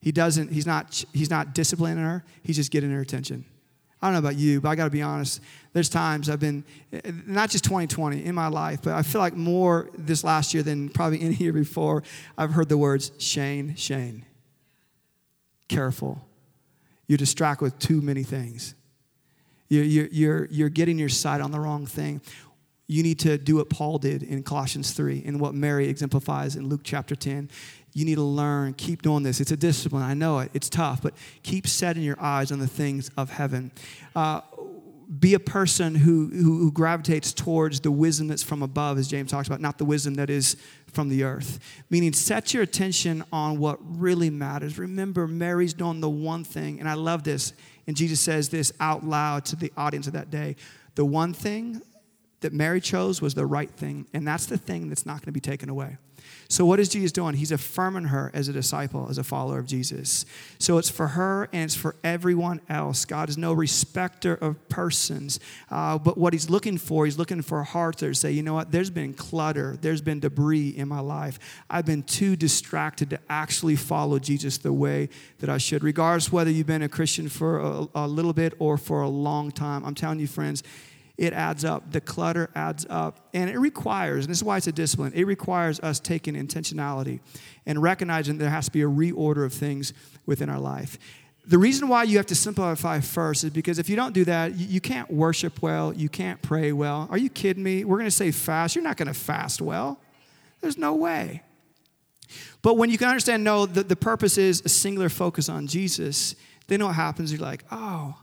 He 0.00 0.12
doesn't, 0.12 0.50
he's 0.50 0.66
not, 0.66 1.04
he's 1.12 1.30
not 1.30 1.54
disciplining 1.54 2.02
her, 2.02 2.24
he's 2.42 2.56
just 2.56 2.70
getting 2.70 2.90
her 2.90 3.00
attention. 3.00 3.44
I 4.02 4.06
don't 4.06 4.14
know 4.14 4.20
about 4.20 4.38
you, 4.38 4.62
but 4.62 4.70
I 4.70 4.76
got 4.76 4.84
to 4.84 4.90
be 4.90 5.02
honest. 5.02 5.42
There's 5.74 5.90
times 5.90 6.30
I've 6.30 6.40
been, 6.40 6.64
not 7.26 7.50
just 7.50 7.64
2020 7.64 8.24
in 8.24 8.34
my 8.34 8.48
life, 8.48 8.80
but 8.82 8.94
I 8.94 9.02
feel 9.02 9.20
like 9.20 9.34
more 9.34 9.90
this 9.96 10.24
last 10.24 10.54
year 10.54 10.62
than 10.62 10.88
probably 10.88 11.20
any 11.20 11.34
year 11.34 11.52
before, 11.52 12.02
I've 12.38 12.52
heard 12.52 12.70
the 12.70 12.78
words 12.78 13.12
Shane, 13.18 13.74
Shane. 13.76 14.24
Careful 15.68 16.26
you're 17.10 17.16
distracted 17.16 17.64
with 17.64 17.76
too 17.80 18.00
many 18.00 18.22
things. 18.22 18.76
You're, 19.68 19.82
you're, 19.82 20.08
you're, 20.12 20.44
you're 20.44 20.68
getting 20.68 20.96
your 20.96 21.08
sight 21.08 21.40
on 21.40 21.50
the 21.50 21.58
wrong 21.58 21.84
thing. 21.84 22.20
You 22.90 23.04
need 23.04 23.20
to 23.20 23.38
do 23.38 23.54
what 23.54 23.70
Paul 23.70 23.98
did 23.98 24.24
in 24.24 24.42
Colossians 24.42 24.90
3 24.90 25.22
and 25.24 25.38
what 25.38 25.54
Mary 25.54 25.86
exemplifies 25.86 26.56
in 26.56 26.68
Luke 26.68 26.80
chapter 26.82 27.14
10. 27.14 27.48
You 27.92 28.04
need 28.04 28.16
to 28.16 28.22
learn, 28.22 28.74
keep 28.74 29.02
doing 29.02 29.22
this. 29.22 29.40
It's 29.40 29.52
a 29.52 29.56
discipline. 29.56 30.02
I 30.02 30.14
know 30.14 30.40
it. 30.40 30.50
It's 30.54 30.68
tough, 30.68 31.00
but 31.00 31.14
keep 31.44 31.68
setting 31.68 32.02
your 32.02 32.20
eyes 32.20 32.50
on 32.50 32.58
the 32.58 32.66
things 32.66 33.08
of 33.16 33.30
heaven. 33.30 33.70
Uh, 34.16 34.40
be 35.20 35.34
a 35.34 35.38
person 35.38 35.94
who, 35.94 36.30
who, 36.30 36.58
who, 36.58 36.72
gravitates 36.72 37.32
towards 37.32 37.78
the 37.78 37.92
wisdom 37.92 38.26
that's 38.26 38.42
from 38.42 38.60
above, 38.60 38.98
as 38.98 39.06
James 39.06 39.30
talks 39.30 39.46
about, 39.46 39.60
not 39.60 39.78
the 39.78 39.84
wisdom 39.84 40.14
that 40.14 40.28
is 40.28 40.56
from 40.88 41.08
the 41.08 41.22
earth. 41.22 41.60
Meaning, 41.90 42.12
set 42.12 42.52
your 42.52 42.64
attention 42.64 43.22
on 43.32 43.60
what 43.60 43.78
really 43.80 44.30
matters. 44.30 44.78
Remember, 44.78 45.28
Mary's 45.28 45.74
doing 45.74 46.00
the 46.00 46.10
one 46.10 46.42
thing, 46.42 46.80
and 46.80 46.88
I 46.88 46.94
love 46.94 47.22
this. 47.22 47.52
And 47.86 47.96
Jesus 47.96 48.18
says 48.18 48.48
this 48.48 48.72
out 48.80 49.04
loud 49.06 49.44
to 49.46 49.56
the 49.56 49.72
audience 49.76 50.08
of 50.08 50.14
that 50.14 50.30
day 50.30 50.56
the 50.96 51.04
one 51.04 51.32
thing 51.32 51.80
that 52.40 52.52
Mary 52.52 52.80
chose 52.80 53.20
was 53.20 53.34
the 53.34 53.46
right 53.46 53.70
thing, 53.70 54.06
and 54.14 54.26
that's 54.26 54.46
the 54.46 54.58
thing 54.58 54.88
that's 54.88 55.06
not 55.06 55.14
going 55.14 55.26
to 55.26 55.32
be 55.32 55.40
taken 55.40 55.68
away. 55.68 55.98
So, 56.48 56.66
what 56.66 56.80
is 56.80 56.88
Jesus 56.88 57.12
doing? 57.12 57.34
He's 57.34 57.52
affirming 57.52 58.04
her 58.06 58.30
as 58.34 58.48
a 58.48 58.52
disciple, 58.52 59.06
as 59.08 59.18
a 59.18 59.24
follower 59.24 59.60
of 59.60 59.66
Jesus. 59.66 60.26
So, 60.58 60.78
it's 60.78 60.90
for 60.90 61.08
her 61.08 61.48
and 61.52 61.64
it's 61.64 61.76
for 61.76 61.94
everyone 62.02 62.60
else. 62.68 63.04
God 63.04 63.28
is 63.28 63.38
no 63.38 63.52
respecter 63.52 64.34
of 64.34 64.68
persons. 64.68 65.38
Uh, 65.70 65.96
but 65.98 66.18
what 66.18 66.32
He's 66.32 66.50
looking 66.50 66.76
for, 66.76 67.04
He's 67.04 67.18
looking 67.18 67.40
for 67.42 67.62
hearts 67.62 68.00
that 68.00 68.16
say, 68.16 68.32
you 68.32 68.42
know 68.42 68.54
what, 68.54 68.72
there's 68.72 68.90
been 68.90 69.14
clutter, 69.14 69.78
there's 69.80 70.02
been 70.02 70.18
debris 70.18 70.70
in 70.70 70.88
my 70.88 71.00
life. 71.00 71.38
I've 71.70 71.86
been 71.86 72.02
too 72.02 72.34
distracted 72.34 73.10
to 73.10 73.20
actually 73.28 73.76
follow 73.76 74.18
Jesus 74.18 74.58
the 74.58 74.72
way 74.72 75.08
that 75.38 75.48
I 75.48 75.58
should, 75.58 75.84
regardless 75.84 76.32
whether 76.32 76.50
you've 76.50 76.66
been 76.66 76.82
a 76.82 76.88
Christian 76.88 77.28
for 77.28 77.60
a, 77.60 77.86
a 77.94 78.08
little 78.08 78.32
bit 78.32 78.54
or 78.58 78.76
for 78.76 79.02
a 79.02 79.08
long 79.08 79.52
time. 79.52 79.84
I'm 79.84 79.94
telling 79.94 80.18
you, 80.18 80.26
friends, 80.26 80.64
it 81.20 81.34
adds 81.34 81.66
up. 81.66 81.92
The 81.92 82.00
clutter 82.00 82.48
adds 82.54 82.86
up. 82.88 83.28
And 83.34 83.50
it 83.50 83.58
requires, 83.58 84.24
and 84.24 84.30
this 84.30 84.38
is 84.38 84.44
why 84.44 84.56
it's 84.56 84.66
a 84.66 84.72
discipline, 84.72 85.12
it 85.14 85.26
requires 85.26 85.78
us 85.80 86.00
taking 86.00 86.34
intentionality 86.34 87.20
and 87.66 87.82
recognizing 87.82 88.38
there 88.38 88.48
has 88.48 88.64
to 88.64 88.72
be 88.72 88.80
a 88.80 88.88
reorder 88.88 89.44
of 89.44 89.52
things 89.52 89.92
within 90.24 90.48
our 90.48 90.58
life. 90.58 90.98
The 91.44 91.58
reason 91.58 91.88
why 91.88 92.04
you 92.04 92.16
have 92.16 92.26
to 92.26 92.34
simplify 92.34 93.00
first 93.00 93.44
is 93.44 93.50
because 93.50 93.78
if 93.78 93.90
you 93.90 93.96
don't 93.96 94.14
do 94.14 94.24
that, 94.24 94.56
you, 94.56 94.80
can't 94.80 95.10
worship 95.10 95.60
well, 95.60 95.92
you 95.92 96.08
can't 96.08 96.40
pray 96.40 96.72
well. 96.72 97.06
Are 97.10 97.18
you 97.18 97.28
kidding 97.28 97.62
me? 97.62 97.84
We're 97.84 97.98
going 97.98 98.06
to 98.06 98.10
say 98.10 98.30
fast. 98.30 98.74
You're 98.74 98.84
not 98.84 98.96
going 98.96 99.08
to 99.08 99.14
fast 99.14 99.60
well. 99.60 100.00
There's 100.62 100.78
no 100.78 100.94
way. 100.94 101.42
But 102.62 102.78
when 102.78 102.88
you 102.88 102.96
can 102.96 103.08
understand, 103.08 103.44
no, 103.44 103.66
the, 103.66 103.82
the 103.82 103.96
purpose 103.96 104.38
is 104.38 104.62
a 104.64 104.70
singular 104.70 105.10
focus 105.10 105.50
on 105.50 105.66
Jesus, 105.66 106.34
then 106.66 106.82
what 106.82 106.94
happens? 106.94 107.30
You're 107.30 107.42
like, 107.42 107.64
oh, 107.70 108.14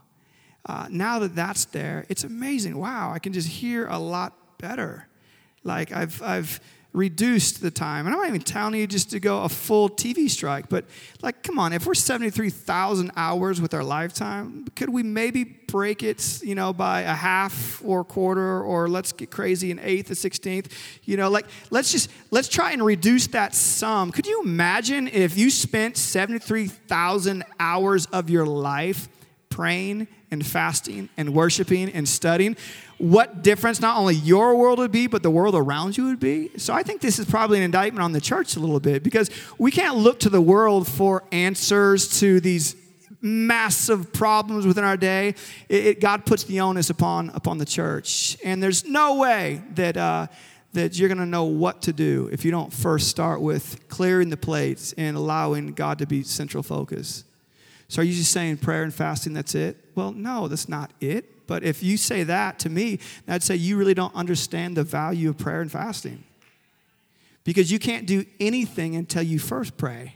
uh, 0.66 0.86
now 0.90 1.18
that 1.20 1.34
that's 1.34 1.64
there, 1.66 2.04
it's 2.08 2.24
amazing. 2.24 2.76
Wow, 2.76 3.12
I 3.12 3.18
can 3.18 3.32
just 3.32 3.48
hear 3.48 3.86
a 3.86 3.98
lot 3.98 4.58
better. 4.58 5.06
Like 5.64 5.92
I've, 5.92 6.22
I've 6.22 6.60
reduced 6.92 7.60
the 7.60 7.70
time. 7.70 8.06
And 8.06 8.14
I'm 8.14 8.20
not 8.20 8.28
even 8.28 8.40
telling 8.40 8.74
you 8.74 8.86
just 8.86 9.10
to 9.10 9.20
go 9.20 9.42
a 9.42 9.48
full 9.48 9.88
TV 9.88 10.28
strike, 10.28 10.68
but 10.68 10.84
like, 11.22 11.42
come 11.42 11.58
on, 11.58 11.72
if 11.72 11.86
we're 11.86 11.94
73,000 11.94 13.12
hours 13.16 13.60
with 13.60 13.74
our 13.74 13.84
lifetime, 13.84 14.66
could 14.74 14.88
we 14.88 15.02
maybe 15.02 15.44
break 15.44 16.02
it, 16.02 16.42
you 16.42 16.54
know, 16.54 16.72
by 16.72 17.02
a 17.02 17.14
half 17.14 17.82
or 17.84 18.00
a 18.00 18.04
quarter, 18.04 18.62
or 18.62 18.88
let's 18.88 19.12
get 19.12 19.30
crazy, 19.30 19.70
an 19.70 19.78
eighth, 19.82 20.10
a 20.10 20.14
sixteenth? 20.14 20.74
You 21.04 21.16
know, 21.18 21.28
like, 21.28 21.46
let's 21.70 21.92
just, 21.92 22.10
let's 22.30 22.48
try 22.48 22.72
and 22.72 22.82
reduce 22.82 23.26
that 23.28 23.54
sum. 23.54 24.10
Could 24.10 24.26
you 24.26 24.42
imagine 24.42 25.08
if 25.08 25.36
you 25.36 25.50
spent 25.50 25.96
73,000 25.96 27.44
hours 27.60 28.06
of 28.06 28.30
your 28.30 28.46
life 28.46 29.08
praying 29.50 30.08
and 30.30 30.44
fasting 30.44 31.08
and 31.16 31.34
worshiping 31.34 31.90
and 31.90 32.08
studying, 32.08 32.56
what 32.98 33.42
difference 33.42 33.80
not 33.80 33.96
only 33.96 34.14
your 34.14 34.56
world 34.56 34.78
would 34.78 34.92
be, 34.92 35.06
but 35.06 35.22
the 35.22 35.30
world 35.30 35.54
around 35.54 35.96
you 35.96 36.04
would 36.04 36.20
be. 36.20 36.50
So 36.58 36.74
I 36.74 36.82
think 36.82 37.00
this 37.00 37.18
is 37.18 37.26
probably 37.26 37.58
an 37.58 37.64
indictment 37.64 38.02
on 38.02 38.12
the 38.12 38.20
church 38.20 38.56
a 38.56 38.60
little 38.60 38.80
bit 38.80 39.02
because 39.02 39.30
we 39.58 39.70
can't 39.70 39.96
look 39.96 40.20
to 40.20 40.30
the 40.30 40.40
world 40.40 40.86
for 40.86 41.24
answers 41.32 42.20
to 42.20 42.40
these 42.40 42.76
massive 43.20 44.12
problems 44.12 44.66
within 44.66 44.84
our 44.84 44.96
day. 44.96 45.34
It, 45.68 45.86
it, 45.86 46.00
God 46.00 46.24
puts 46.24 46.44
the 46.44 46.60
onus 46.60 46.90
upon 46.90 47.30
upon 47.30 47.58
the 47.58 47.64
church, 47.64 48.36
and 48.44 48.62
there's 48.62 48.84
no 48.84 49.16
way 49.16 49.62
that. 49.74 49.96
Uh, 49.96 50.26
that 50.74 50.98
you're 50.98 51.08
going 51.08 51.18
to 51.18 51.26
know 51.26 51.44
what 51.44 51.80
to 51.80 51.94
do 51.94 52.28
if 52.30 52.44
you 52.44 52.50
don't 52.50 52.70
first 52.70 53.08
start 53.08 53.40
with 53.40 53.88
clearing 53.88 54.28
the 54.28 54.36
plates 54.36 54.92
and 54.98 55.16
allowing 55.16 55.72
God 55.72 55.98
to 56.00 56.06
be 56.06 56.22
central 56.22 56.62
focus. 56.62 57.24
So 57.88 58.02
are 58.02 58.04
you 58.04 58.12
just 58.12 58.32
saying 58.32 58.58
prayer 58.58 58.82
and 58.82 58.92
fasting, 58.92 59.32
that's 59.32 59.54
it? 59.54 59.76
Well, 59.94 60.12
no, 60.12 60.46
that's 60.46 60.68
not 60.68 60.90
it. 61.00 61.46
But 61.46 61.64
if 61.64 61.82
you 61.82 61.96
say 61.96 62.22
that 62.24 62.58
to 62.60 62.68
me, 62.68 62.98
I'd 63.26 63.42
say 63.42 63.56
you 63.56 63.78
really 63.78 63.94
don't 63.94 64.14
understand 64.14 64.76
the 64.76 64.84
value 64.84 65.30
of 65.30 65.38
prayer 65.38 65.62
and 65.62 65.72
fasting. 65.72 66.24
Because 67.44 67.72
you 67.72 67.78
can't 67.78 68.06
do 68.06 68.26
anything 68.38 68.94
until 68.94 69.22
you 69.22 69.38
first 69.38 69.78
pray. 69.78 70.14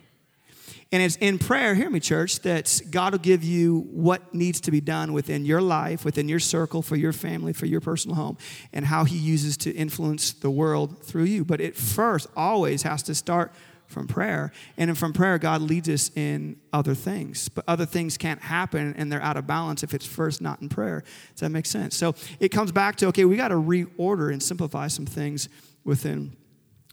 And 0.93 1.03
it's 1.03 1.17
in 1.17 1.39
prayer, 1.39 1.75
hear 1.75 1.89
me, 1.89 2.01
church, 2.01 2.41
that 2.41 2.83
God 2.91 3.13
will 3.13 3.19
give 3.19 3.43
you 3.43 3.87
what 3.93 4.35
needs 4.35 4.61
to 4.61 4.71
be 4.71 4.83
done 4.83 5.15
within 5.15 5.47
your 5.47 5.63
life, 5.63 6.05
within 6.05 6.29
your 6.29 6.39
circle, 6.39 6.83
for 6.83 6.97
your 6.97 7.15
family, 7.15 7.55
for 7.55 7.65
your 7.65 7.81
personal 7.81 8.15
home, 8.15 8.37
and 8.75 8.85
how 8.85 9.05
He 9.05 9.17
uses 9.17 9.57
to 9.59 9.73
influence 9.73 10.33
the 10.33 10.51
world 10.51 11.03
through 11.03 11.25
you. 11.25 11.47
But 11.47 11.63
it 11.63 11.75
first 11.75 12.27
always 12.37 12.83
has 12.83 13.03
to 13.05 13.15
start 13.15 13.53
from 13.93 14.09
prayer. 14.09 14.53
And 14.77 14.97
from 14.97 15.13
prayer, 15.13 15.39
God 15.39 15.63
leads 15.63 15.89
us 15.89 16.11
in 16.17 16.57
other 16.73 16.95
things. 16.95 17.49
But 17.49 17.65
other 17.69 17.87
things 17.87 18.17
can't 18.17 18.41
happen 18.41 18.95
and 18.97 19.13
they're 19.13 19.23
out 19.23 19.37
of 19.37 19.47
balance 19.47 19.83
if 19.83 19.95
it's 19.95 20.07
first 20.07 20.41
not 20.41 20.61
in 20.61 20.69
prayer. 20.69 21.05
Does 21.35 21.41
that 21.41 21.51
make 21.51 21.67
sense? 21.67 21.97
So 21.97 22.15
it 22.41 22.49
comes 22.49 22.73
back 22.73 22.97
to 22.97 23.07
okay, 23.09 23.25
we 23.25 23.37
got 23.37 23.49
to 23.49 23.57
reorder 23.57 24.33
and 24.33 24.43
simplify 24.43 24.89
some 24.89 25.07
things 25.07 25.49
within 25.85 26.37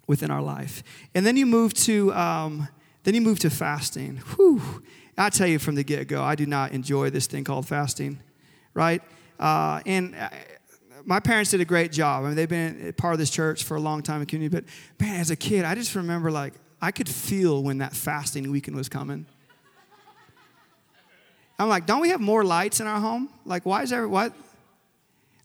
within 0.08 0.32
our 0.32 0.42
life. 0.42 0.84
And 1.16 1.26
then 1.26 1.38
you 1.38 1.46
move 1.46 1.74
to 1.86 2.14
um, 2.14 2.68
then 3.04 3.16
you 3.16 3.22
move 3.22 3.40
to 3.40 3.50
fasting. 3.50 4.18
Whew. 4.36 4.84
I 5.18 5.30
tell 5.30 5.48
you 5.48 5.60
from 5.60 5.76
the 5.76 5.84
get 5.84 6.08
go, 6.08 6.24
I 6.24 6.36
do 6.36 6.46
not 6.46 6.72
enjoy 6.72 7.10
this 7.10 7.28
thing 7.28 7.44
called 7.44 7.68
fasting, 7.68 8.20
right? 8.74 9.02
Uh, 9.38 9.82
and 9.86 10.16
uh, 10.16 10.30
my 11.06 11.20
parents 11.20 11.52
did 11.52 11.62
a 11.62 11.66
great 11.66 11.92
job. 11.92 12.24
I 12.24 12.28
mean, 12.28 12.36
they've 12.36 12.48
been 12.48 12.94
part 12.94 13.14
of 13.14 13.20
this 13.20 13.30
church 13.30 13.64
for 13.64 13.76
a 13.76 13.80
long 13.80 14.02
time 14.02 14.22
in 14.22 14.28
community. 14.28 14.56
But 14.56 14.66
man, 15.04 15.20
as 15.20 15.32
a 15.32 15.36
kid, 15.36 15.66
I 15.66 15.76
just 15.76 15.96
remember 15.96 16.32
like 16.32 16.54
I 16.82 16.92
could 16.92 17.10
feel 17.10 17.62
when 17.62 17.80
that 17.80 17.94
fasting 17.94 18.50
weekend 18.52 18.78
was 18.78 18.90
coming. 18.90 19.26
I'm 21.58 21.68
like, 21.68 21.86
don't 21.86 22.00
we 22.00 22.10
have 22.10 22.22
more 22.22 22.46
lights 22.46 22.80
in 22.80 22.88
our 22.88 23.00
home? 23.00 23.30
Like, 23.46 23.66
why 23.66 23.84
is 23.84 23.90
there 23.90 24.08
what? 24.08 24.34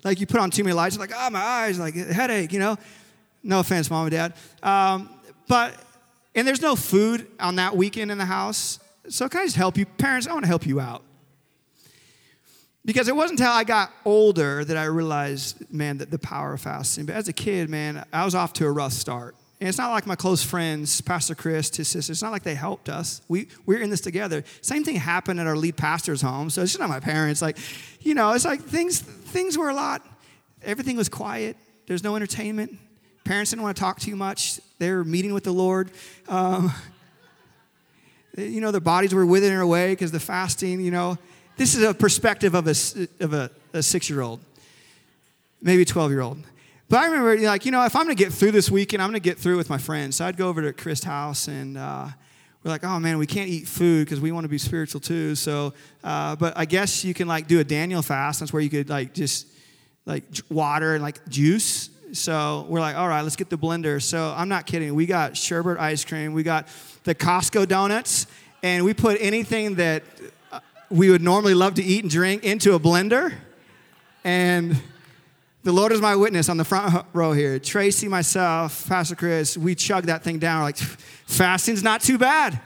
Like, 0.04 0.20
you 0.20 0.26
put 0.26 0.40
on 0.40 0.50
too 0.50 0.62
many 0.62 0.74
lights, 0.74 0.96
like, 0.96 1.10
oh, 1.14 1.30
my 1.30 1.40
eyes, 1.40 1.78
like, 1.78 1.94
headache, 1.94 2.52
you 2.52 2.60
know? 2.60 2.76
No 3.42 3.60
offense, 3.60 3.90
mom 3.90 4.06
and 4.06 4.12
dad. 4.12 4.34
Um, 4.62 5.10
but, 5.48 5.74
and 6.34 6.46
there's 6.46 6.62
no 6.62 6.76
food 6.76 7.26
on 7.40 7.56
that 7.56 7.76
weekend 7.76 8.12
in 8.12 8.18
the 8.18 8.24
house. 8.24 8.78
So, 9.08 9.28
can 9.28 9.40
I 9.40 9.44
just 9.44 9.56
help 9.56 9.76
you? 9.76 9.86
Parents, 9.86 10.28
I 10.28 10.32
want 10.32 10.44
to 10.44 10.48
help 10.48 10.66
you 10.66 10.78
out. 10.78 11.02
Because 12.84 13.08
it 13.08 13.16
wasn't 13.16 13.40
until 13.40 13.52
I 13.52 13.64
got 13.64 13.90
older 14.04 14.64
that 14.64 14.76
I 14.76 14.84
realized, 14.84 15.72
man, 15.72 15.98
that 15.98 16.10
the 16.10 16.18
power 16.18 16.52
of 16.52 16.60
fasting. 16.60 17.06
But 17.06 17.16
as 17.16 17.28
a 17.28 17.32
kid, 17.32 17.70
man, 17.70 18.04
I 18.12 18.24
was 18.24 18.34
off 18.34 18.52
to 18.54 18.66
a 18.66 18.70
rough 18.70 18.92
start. 18.92 19.34
And 19.64 19.70
it's 19.70 19.78
not 19.78 19.92
like 19.92 20.06
my 20.06 20.14
close 20.14 20.42
friends, 20.42 21.00
Pastor 21.00 21.34
Chris, 21.34 21.74
his 21.74 21.88
sister, 21.88 22.12
it's 22.12 22.20
not 22.20 22.32
like 22.32 22.42
they 22.42 22.54
helped 22.54 22.90
us. 22.90 23.22
We, 23.28 23.48
we're 23.64 23.80
in 23.80 23.88
this 23.88 24.02
together. 24.02 24.44
Same 24.60 24.84
thing 24.84 24.96
happened 24.96 25.40
at 25.40 25.46
our 25.46 25.56
lead 25.56 25.78
pastor's 25.78 26.20
home. 26.20 26.50
So 26.50 26.60
it's 26.60 26.72
just 26.72 26.80
not 26.80 26.90
my 26.90 27.00
parents. 27.00 27.40
Like, 27.40 27.56
you 28.02 28.12
know, 28.12 28.32
it's 28.32 28.44
like 28.44 28.60
things, 28.60 29.00
things 29.00 29.56
were 29.56 29.70
a 29.70 29.74
lot, 29.74 30.06
everything 30.62 30.98
was 30.98 31.08
quiet. 31.08 31.56
There's 31.86 32.04
no 32.04 32.14
entertainment. 32.14 32.76
Parents 33.24 33.52
didn't 33.52 33.62
want 33.62 33.74
to 33.74 33.80
talk 33.80 34.00
too 34.00 34.16
much. 34.16 34.60
They 34.80 34.92
were 34.92 35.02
meeting 35.02 35.32
with 35.32 35.44
the 35.44 35.52
Lord. 35.52 35.90
Um, 36.28 36.70
you 38.36 38.60
know, 38.60 38.70
their 38.70 38.82
bodies 38.82 39.14
were 39.14 39.24
withering 39.24 39.60
away 39.60 39.92
because 39.92 40.12
the 40.12 40.20
fasting, 40.20 40.82
you 40.82 40.90
know. 40.90 41.16
This 41.56 41.74
is 41.74 41.84
a 41.84 41.94
perspective 41.94 42.52
of 42.52 42.66
a, 42.66 42.74
of 43.18 43.32
a, 43.32 43.50
a 43.72 43.82
six 43.82 44.10
year 44.10 44.20
old, 44.20 44.40
maybe 45.62 45.86
12 45.86 46.10
year 46.10 46.20
old. 46.20 46.44
But 46.88 46.98
I 46.98 47.06
remember, 47.06 47.38
like, 47.46 47.64
you 47.64 47.72
know, 47.72 47.84
if 47.84 47.96
I'm 47.96 48.04
going 48.04 48.16
to 48.16 48.22
get 48.22 48.32
through 48.32 48.50
this 48.50 48.70
weekend, 48.70 49.02
I'm 49.02 49.08
going 49.08 49.20
to 49.20 49.28
get 49.28 49.38
through 49.38 49.56
with 49.56 49.70
my 49.70 49.78
friends. 49.78 50.16
So 50.16 50.26
I'd 50.26 50.36
go 50.36 50.48
over 50.48 50.60
to 50.62 50.72
Chris' 50.72 51.02
house 51.02 51.48
and 51.48 51.78
uh, 51.78 52.08
we're 52.62 52.70
like, 52.70 52.84
oh 52.84 52.98
man, 53.00 53.18
we 53.18 53.26
can't 53.26 53.48
eat 53.48 53.66
food 53.66 54.04
because 54.04 54.20
we 54.20 54.32
want 54.32 54.44
to 54.44 54.48
be 54.48 54.58
spiritual 54.58 55.00
too. 55.00 55.34
So, 55.34 55.72
uh, 56.02 56.36
but 56.36 56.56
I 56.56 56.66
guess 56.66 57.04
you 57.04 57.14
can 57.14 57.26
like 57.26 57.46
do 57.46 57.60
a 57.60 57.64
Daniel 57.64 58.02
fast. 58.02 58.40
That's 58.40 58.52
where 58.52 58.62
you 58.62 58.70
could 58.70 58.90
like 58.90 59.14
just 59.14 59.46
like 60.06 60.24
water 60.50 60.94
and 60.94 61.02
like 61.02 61.26
juice. 61.28 61.90
So 62.12 62.66
we're 62.68 62.80
like, 62.80 62.96
all 62.96 63.08
right, 63.08 63.22
let's 63.22 63.36
get 63.36 63.50
the 63.50 63.58
blender. 63.58 64.00
So 64.00 64.32
I'm 64.36 64.48
not 64.48 64.66
kidding. 64.66 64.94
We 64.94 65.06
got 65.06 65.36
sherbet 65.36 65.78
ice 65.78 66.04
cream. 66.04 66.32
We 66.32 66.42
got 66.42 66.68
the 67.04 67.14
Costco 67.14 67.66
donuts, 67.66 68.26
and 68.62 68.84
we 68.84 68.94
put 68.94 69.18
anything 69.20 69.76
that 69.76 70.04
uh, 70.52 70.60
we 70.90 71.10
would 71.10 71.22
normally 71.22 71.54
love 71.54 71.74
to 71.74 71.82
eat 71.82 72.04
and 72.04 72.10
drink 72.10 72.44
into 72.44 72.74
a 72.74 72.78
blender, 72.78 73.34
and 74.22 74.80
the 75.64 75.72
Lord 75.72 75.92
is 75.92 76.00
my 76.00 76.14
witness 76.14 76.50
on 76.50 76.58
the 76.58 76.64
front 76.64 77.06
row 77.14 77.32
here. 77.32 77.58
Tracy, 77.58 78.06
myself, 78.06 78.86
Pastor 78.86 79.16
Chris, 79.16 79.56
we 79.56 79.74
chugged 79.74 80.08
that 80.08 80.22
thing 80.22 80.38
down. 80.38 80.62
Like, 80.62 80.76
fasting's 80.76 81.82
not 81.82 82.02
too 82.02 82.18
bad. 82.18 82.60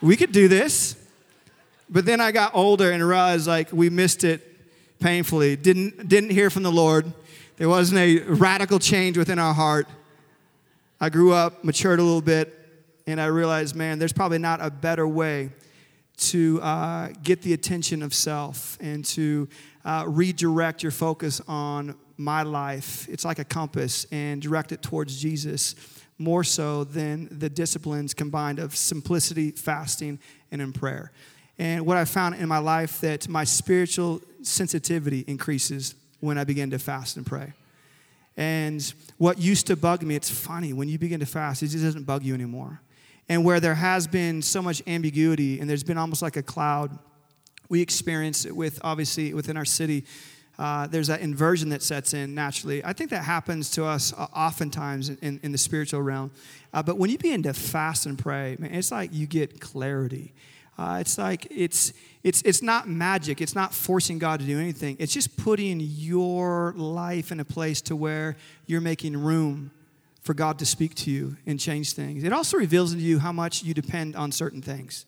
We 0.00 0.16
could 0.16 0.30
do 0.30 0.46
this. 0.46 0.96
But 1.90 2.06
then 2.06 2.20
I 2.20 2.30
got 2.30 2.54
older 2.54 2.92
and 2.92 3.06
realized 3.06 3.46
like 3.48 3.72
we 3.72 3.90
missed 3.90 4.22
it 4.22 4.40
painfully. 5.00 5.56
Didn't, 5.56 6.08
didn't 6.08 6.30
hear 6.30 6.48
from 6.48 6.62
the 6.62 6.72
Lord. 6.72 7.12
There 7.56 7.68
wasn't 7.68 7.98
a 8.00 8.20
radical 8.20 8.78
change 8.78 9.18
within 9.18 9.38
our 9.38 9.54
heart. 9.54 9.88
I 11.00 11.10
grew 11.10 11.32
up, 11.32 11.64
matured 11.64 11.98
a 11.98 12.02
little 12.02 12.22
bit, 12.22 12.54
and 13.06 13.20
I 13.20 13.26
realized, 13.26 13.74
man, 13.74 13.98
there's 13.98 14.12
probably 14.12 14.38
not 14.38 14.60
a 14.62 14.70
better 14.70 15.06
way 15.06 15.50
to 16.16 16.60
uh, 16.62 17.08
get 17.22 17.42
the 17.42 17.52
attention 17.52 18.02
of 18.02 18.14
self 18.14 18.78
and 18.80 19.04
to 19.04 19.48
uh, 19.84 20.04
redirect 20.06 20.82
your 20.82 20.92
focus 20.92 21.40
on 21.46 21.94
my 22.16 22.42
life. 22.42 23.06
It's 23.08 23.24
like 23.24 23.38
a 23.38 23.44
compass 23.44 24.06
and 24.10 24.40
direct 24.40 24.72
it 24.72 24.82
towards 24.82 25.20
Jesus 25.20 25.74
more 26.18 26.42
so 26.42 26.84
than 26.84 27.28
the 27.30 27.50
disciplines 27.50 28.14
combined 28.14 28.58
of 28.58 28.74
simplicity, 28.74 29.50
fasting, 29.50 30.18
and 30.50 30.62
in 30.62 30.72
prayer. 30.72 31.12
And 31.58 31.84
what 31.84 31.98
I 31.98 32.06
found 32.06 32.36
in 32.36 32.48
my 32.48 32.58
life 32.58 33.00
that 33.02 33.28
my 33.28 33.44
spiritual 33.44 34.22
sensitivity 34.42 35.24
increases 35.26 35.94
when 36.20 36.38
I 36.38 36.44
begin 36.44 36.70
to 36.70 36.78
fast 36.78 37.16
and 37.16 37.26
pray. 37.26 37.52
And 38.38 38.92
what 39.18 39.38
used 39.38 39.66
to 39.66 39.76
bug 39.76 40.02
me, 40.02 40.14
it's 40.14 40.30
funny, 40.30 40.72
when 40.72 40.88
you 40.88 40.98
begin 40.98 41.20
to 41.20 41.26
fast, 41.26 41.62
it 41.62 41.68
just 41.68 41.84
doesn't 41.84 42.04
bug 42.04 42.22
you 42.22 42.34
anymore 42.34 42.80
and 43.28 43.44
where 43.44 43.60
there 43.60 43.74
has 43.74 44.06
been 44.06 44.42
so 44.42 44.62
much 44.62 44.82
ambiguity 44.86 45.60
and 45.60 45.68
there's 45.68 45.84
been 45.84 45.98
almost 45.98 46.22
like 46.22 46.36
a 46.36 46.42
cloud 46.42 46.98
we 47.68 47.80
experience 47.80 48.44
it 48.44 48.54
with 48.54 48.78
obviously 48.82 49.34
within 49.34 49.56
our 49.56 49.64
city 49.64 50.04
uh, 50.58 50.86
there's 50.86 51.08
that 51.08 51.20
inversion 51.20 51.68
that 51.68 51.82
sets 51.82 52.14
in 52.14 52.34
naturally. 52.34 52.82
I 52.84 52.92
think 52.92 53.10
that 53.10 53.24
happens 53.24 53.70
to 53.72 53.84
us 53.84 54.14
oftentimes 54.14 55.10
in, 55.10 55.38
in, 55.42 55.52
the 55.52 55.58
spiritual 55.58 56.00
realm. 56.00 56.30
Uh, 56.72 56.82
but 56.82 56.96
when 56.96 57.10
you 57.10 57.18
begin 57.18 57.42
to 57.42 57.52
fast 57.52 58.06
and 58.06 58.18
pray 58.18 58.56
man, 58.58 58.74
it's 58.74 58.90
like 58.90 59.12
you 59.12 59.26
get 59.26 59.60
clarity. 59.60 60.32
Uh, 60.78 60.98
it's 61.00 61.16
like 61.16 61.46
it's 61.50 61.92
it's 62.22 62.42
it's 62.42 62.62
not 62.62 62.88
magic. 62.88 63.40
It's 63.40 63.54
not 63.54 63.72
forcing 63.72 64.18
god 64.18 64.40
to 64.40 64.46
do 64.46 64.58
anything. 64.58 64.96
It's 64.98 65.12
just 65.12 65.36
putting 65.36 65.80
your 65.80 66.74
life 66.76 67.32
in 67.32 67.40
a 67.40 67.44
place 67.44 67.80
to 67.82 67.96
where 67.96 68.36
you're 68.66 68.82
making 68.82 69.16
room 69.16 69.70
for 70.26 70.34
God 70.34 70.58
to 70.58 70.66
speak 70.66 70.94
to 70.96 71.10
you 71.10 71.36
and 71.46 71.58
change 71.58 71.92
things. 71.92 72.24
It 72.24 72.32
also 72.32 72.56
reveals 72.56 72.92
to 72.92 72.98
you 72.98 73.20
how 73.20 73.30
much 73.30 73.62
you 73.62 73.72
depend 73.72 74.16
on 74.16 74.32
certain 74.32 74.60
things. 74.60 75.06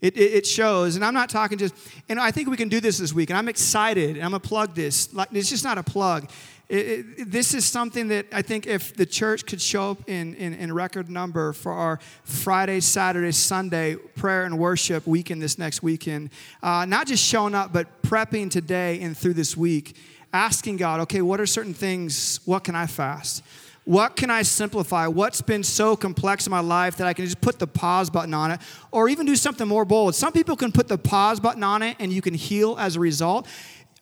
It, 0.00 0.16
it, 0.16 0.32
it, 0.32 0.46
shows, 0.46 0.96
and 0.96 1.04
I'm 1.04 1.14
not 1.14 1.30
talking 1.30 1.56
just, 1.56 1.74
and 2.08 2.18
I 2.18 2.30
think 2.30 2.48
we 2.48 2.56
can 2.56 2.68
do 2.68 2.80
this 2.80 2.98
this 2.98 3.12
week, 3.12 3.30
and 3.30 3.38
I'm 3.38 3.48
excited, 3.48 4.16
and 4.16 4.24
I'm 4.24 4.32
gonna 4.32 4.40
plug 4.40 4.74
this. 4.74 5.14
Like, 5.14 5.28
it's 5.32 5.48
just 5.48 5.62
not 5.62 5.78
a 5.78 5.82
plug. 5.82 6.30
It, 6.68 7.30
this 7.30 7.54
is 7.54 7.64
something 7.64 8.08
that 8.08 8.26
I 8.32 8.42
think 8.42 8.66
if 8.66 8.94
the 8.94 9.06
church 9.06 9.46
could 9.46 9.60
show 9.60 9.92
up 9.92 10.08
in, 10.08 10.34
in, 10.34 10.54
in 10.54 10.72
record 10.72 11.10
number 11.10 11.52
for 11.52 11.72
our 11.72 12.00
Friday, 12.24 12.80
Saturday, 12.80 13.32
Sunday 13.32 13.96
prayer 13.96 14.44
and 14.44 14.58
worship 14.58 15.06
weekend 15.06 15.40
this 15.42 15.58
next 15.58 15.82
weekend, 15.82 16.30
uh, 16.62 16.86
not 16.86 17.06
just 17.06 17.22
showing 17.22 17.54
up, 17.54 17.72
but 17.72 18.02
prepping 18.02 18.50
today 18.50 19.00
and 19.00 19.16
through 19.16 19.34
this 19.34 19.56
week, 19.56 19.96
asking 20.32 20.78
God, 20.78 21.00
okay, 21.00 21.22
what 21.22 21.40
are 21.40 21.46
certain 21.46 21.74
things, 21.74 22.40
what 22.44 22.64
can 22.64 22.74
I 22.74 22.86
fast? 22.86 23.42
What 23.84 24.16
can 24.16 24.30
I 24.30 24.42
simplify? 24.42 25.06
What's 25.06 25.42
been 25.42 25.62
so 25.62 25.94
complex 25.94 26.46
in 26.46 26.50
my 26.50 26.60
life 26.60 26.96
that 26.96 27.06
I 27.06 27.12
can 27.12 27.26
just 27.26 27.40
put 27.42 27.58
the 27.58 27.66
pause 27.66 28.08
button 28.08 28.32
on 28.32 28.50
it? 28.50 28.60
Or 28.90 29.08
even 29.10 29.26
do 29.26 29.36
something 29.36 29.68
more 29.68 29.84
bold. 29.84 30.14
Some 30.14 30.32
people 30.32 30.56
can 30.56 30.72
put 30.72 30.88
the 30.88 30.96
pause 30.96 31.38
button 31.38 31.62
on 31.62 31.82
it 31.82 31.96
and 32.00 32.10
you 32.10 32.22
can 32.22 32.32
heal 32.32 32.76
as 32.78 32.96
a 32.96 33.00
result. 33.00 33.46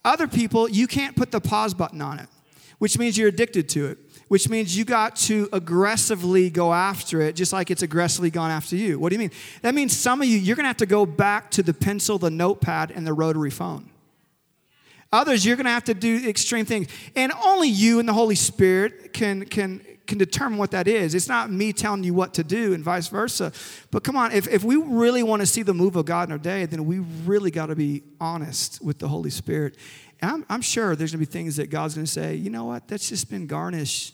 Other 0.04 0.28
people, 0.28 0.68
you 0.68 0.86
can't 0.86 1.16
put 1.16 1.32
the 1.32 1.40
pause 1.40 1.74
button 1.74 2.00
on 2.00 2.20
it, 2.20 2.28
which 2.78 2.96
means 2.96 3.18
you're 3.18 3.28
addicted 3.28 3.68
to 3.70 3.86
it, 3.86 3.98
which 4.28 4.48
means 4.48 4.76
you 4.76 4.84
got 4.84 5.16
to 5.16 5.48
aggressively 5.52 6.48
go 6.48 6.72
after 6.72 7.20
it, 7.20 7.34
just 7.34 7.52
like 7.52 7.70
it's 7.70 7.82
aggressively 7.82 8.30
gone 8.30 8.50
after 8.50 8.76
you. 8.76 8.98
What 8.98 9.10
do 9.10 9.16
you 9.16 9.20
mean? 9.20 9.30
That 9.62 9.74
means 9.74 9.96
some 9.96 10.22
of 10.22 10.28
you, 10.28 10.38
you're 10.38 10.56
gonna 10.56 10.68
have 10.68 10.76
to 10.78 10.86
go 10.86 11.06
back 11.06 11.50
to 11.52 11.62
the 11.62 11.74
pencil, 11.74 12.18
the 12.18 12.30
notepad, 12.30 12.90
and 12.92 13.06
the 13.06 13.12
rotary 13.12 13.50
phone. 13.50 13.91
Others, 15.12 15.44
you're 15.44 15.56
going 15.56 15.66
to 15.66 15.70
have 15.70 15.84
to 15.84 15.94
do 15.94 16.26
extreme 16.26 16.64
things. 16.64 16.88
And 17.14 17.32
only 17.44 17.68
you 17.68 17.98
and 17.98 18.08
the 18.08 18.14
Holy 18.14 18.34
Spirit 18.34 19.12
can, 19.12 19.44
can, 19.44 19.84
can 20.06 20.16
determine 20.16 20.58
what 20.58 20.70
that 20.70 20.88
is. 20.88 21.14
It's 21.14 21.28
not 21.28 21.50
me 21.50 21.74
telling 21.74 22.02
you 22.02 22.14
what 22.14 22.32
to 22.34 22.44
do 22.44 22.72
and 22.72 22.82
vice 22.82 23.08
versa. 23.08 23.52
But 23.90 24.04
come 24.04 24.16
on, 24.16 24.32
if, 24.32 24.48
if 24.48 24.64
we 24.64 24.76
really 24.76 25.22
want 25.22 25.40
to 25.40 25.46
see 25.46 25.62
the 25.62 25.74
move 25.74 25.96
of 25.96 26.06
God 26.06 26.28
in 26.28 26.32
our 26.32 26.38
day, 26.38 26.64
then 26.64 26.86
we 26.86 27.00
really 27.26 27.50
got 27.50 27.66
to 27.66 27.76
be 27.76 28.02
honest 28.20 28.82
with 28.82 28.98
the 28.98 29.08
Holy 29.08 29.30
Spirit. 29.30 29.76
I'm, 30.22 30.46
I'm 30.48 30.62
sure 30.62 30.96
there's 30.96 31.12
going 31.12 31.24
to 31.24 31.30
be 31.30 31.32
things 31.32 31.56
that 31.56 31.68
God's 31.68 31.94
going 31.94 32.06
to 32.06 32.10
say, 32.10 32.34
you 32.34 32.48
know 32.48 32.64
what, 32.64 32.88
that's 32.88 33.08
just 33.08 33.28
been 33.28 33.46
garnish. 33.46 34.12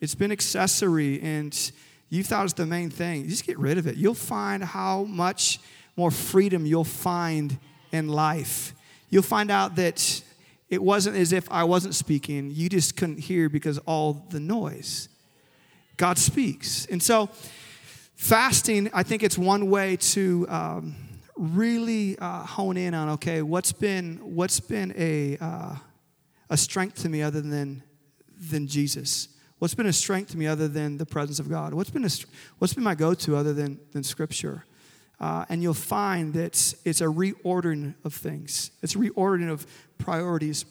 It's 0.00 0.14
been 0.14 0.30
accessory, 0.30 1.20
and 1.20 1.72
you 2.10 2.22
thought 2.22 2.44
it's 2.44 2.52
the 2.52 2.66
main 2.66 2.90
thing. 2.90 3.28
Just 3.28 3.44
get 3.44 3.58
rid 3.58 3.76
of 3.76 3.86
it. 3.86 3.96
You'll 3.96 4.14
find 4.14 4.62
how 4.62 5.04
much 5.04 5.58
more 5.96 6.10
freedom 6.10 6.64
you'll 6.64 6.84
find 6.84 7.58
in 7.90 8.08
life 8.08 8.72
you'll 9.08 9.22
find 9.22 9.50
out 9.50 9.76
that 9.76 10.22
it 10.68 10.82
wasn't 10.82 11.16
as 11.16 11.32
if 11.32 11.50
I 11.50 11.64
wasn't 11.64 11.94
speaking. 11.94 12.50
You 12.50 12.68
just 12.68 12.96
couldn't 12.96 13.18
hear 13.18 13.48
because 13.48 13.78
all 13.78 14.26
the 14.30 14.40
noise. 14.40 15.08
God 15.96 16.18
speaks. 16.18 16.86
And 16.86 17.02
so 17.02 17.30
fasting, 18.14 18.90
I 18.92 19.02
think 19.02 19.22
it's 19.22 19.38
one 19.38 19.70
way 19.70 19.96
to 19.96 20.46
um, 20.48 20.96
really 21.36 22.18
uh, 22.18 22.44
hone 22.44 22.76
in 22.76 22.94
on 22.94 23.10
okay, 23.10 23.42
what's 23.42 23.72
been 23.72 24.18
what's 24.22 24.60
been 24.60 24.92
a 24.96 25.36
uh, 25.40 25.76
a 26.50 26.56
strength 26.56 27.02
to 27.02 27.08
me 27.08 27.22
other 27.22 27.40
than 27.40 27.82
than 28.50 28.66
Jesus? 28.66 29.28
What's 29.58 29.74
been 29.74 29.86
a 29.86 29.92
strength 29.92 30.32
to 30.32 30.36
me 30.36 30.46
other 30.46 30.68
than 30.68 30.98
the 30.98 31.06
presence 31.06 31.38
of 31.38 31.48
God? 31.48 31.72
What's 31.72 31.90
been 31.90 32.04
a, 32.04 32.10
what's 32.58 32.74
been 32.74 32.84
my 32.84 32.94
go-to 32.94 33.36
other 33.36 33.54
than 33.54 33.78
than 33.92 34.02
Scripture? 34.02 34.64
Uh, 35.18 35.44
and 35.48 35.62
you'll 35.62 35.74
find 35.74 36.34
that 36.34 36.74
it's 36.84 37.00
a 37.00 37.06
reordering 37.06 37.94
of 38.04 38.12
things. 38.14 38.70
It's 38.82 38.94
a 38.94 38.98
reordering 38.98 39.50
of 39.50 39.66
priorities 39.98 40.64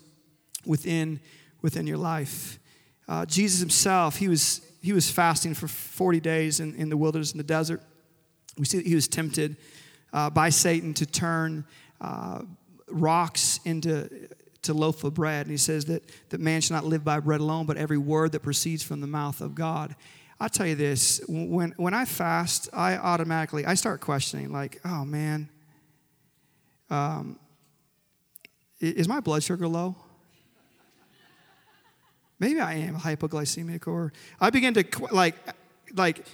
within 0.65 1.19
within 1.61 1.87
your 1.87 1.97
life. 1.97 2.59
Uh, 3.07 3.25
Jesus 3.25 3.59
himself, 3.59 4.17
he 4.17 4.27
was 4.27 4.61
he 4.81 4.93
was 4.93 5.09
fasting 5.09 5.55
for 5.55 5.67
40 5.67 6.19
days 6.19 6.59
in, 6.59 6.75
in 6.75 6.89
the 6.89 6.97
wilderness 6.97 7.31
in 7.31 7.39
the 7.39 7.43
desert. 7.43 7.81
We 8.57 8.65
see 8.65 8.77
that 8.77 8.85
he 8.85 8.93
was 8.93 9.07
tempted 9.07 9.57
uh, 10.13 10.29
by 10.29 10.49
Satan 10.49 10.93
to 10.95 11.05
turn 11.05 11.65
uh, 11.99 12.43
rocks 12.87 13.59
into 13.65 14.29
to 14.61 14.73
loaf 14.73 15.03
of 15.03 15.13
bread. 15.13 15.45
And 15.45 15.51
he 15.51 15.57
says 15.57 15.85
that, 15.85 16.03
that 16.29 16.39
man 16.39 16.61
shall 16.61 16.77
not 16.77 16.85
live 16.85 17.03
by 17.03 17.19
bread 17.19 17.39
alone, 17.39 17.65
but 17.65 17.77
every 17.77 17.97
word 17.97 18.31
that 18.33 18.41
proceeds 18.41 18.83
from 18.83 19.01
the 19.01 19.07
mouth 19.07 19.41
of 19.41 19.55
God. 19.55 19.95
I'll 20.39 20.49
tell 20.49 20.67
you 20.67 20.75
this 20.75 21.21
when, 21.27 21.73
when 21.77 21.93
I 21.93 22.05
fast, 22.05 22.69
I 22.73 22.97
automatically 22.97 23.65
I 23.65 23.75
start 23.75 24.01
questioning, 24.01 24.51
like, 24.51 24.81
oh 24.83 25.05
man, 25.05 25.49
um, 26.89 27.39
is 28.79 29.07
my 29.07 29.21
blood 29.21 29.43
sugar 29.43 29.67
low? 29.67 29.95
Maybe 32.37 32.59
I 32.59 32.73
am 32.73 32.97
hypoglycemic, 32.97 33.87
or 33.87 34.11
I 34.39 34.49
begin 34.49 34.73
to 34.73 34.85
like, 35.11 35.35
like. 35.93 36.25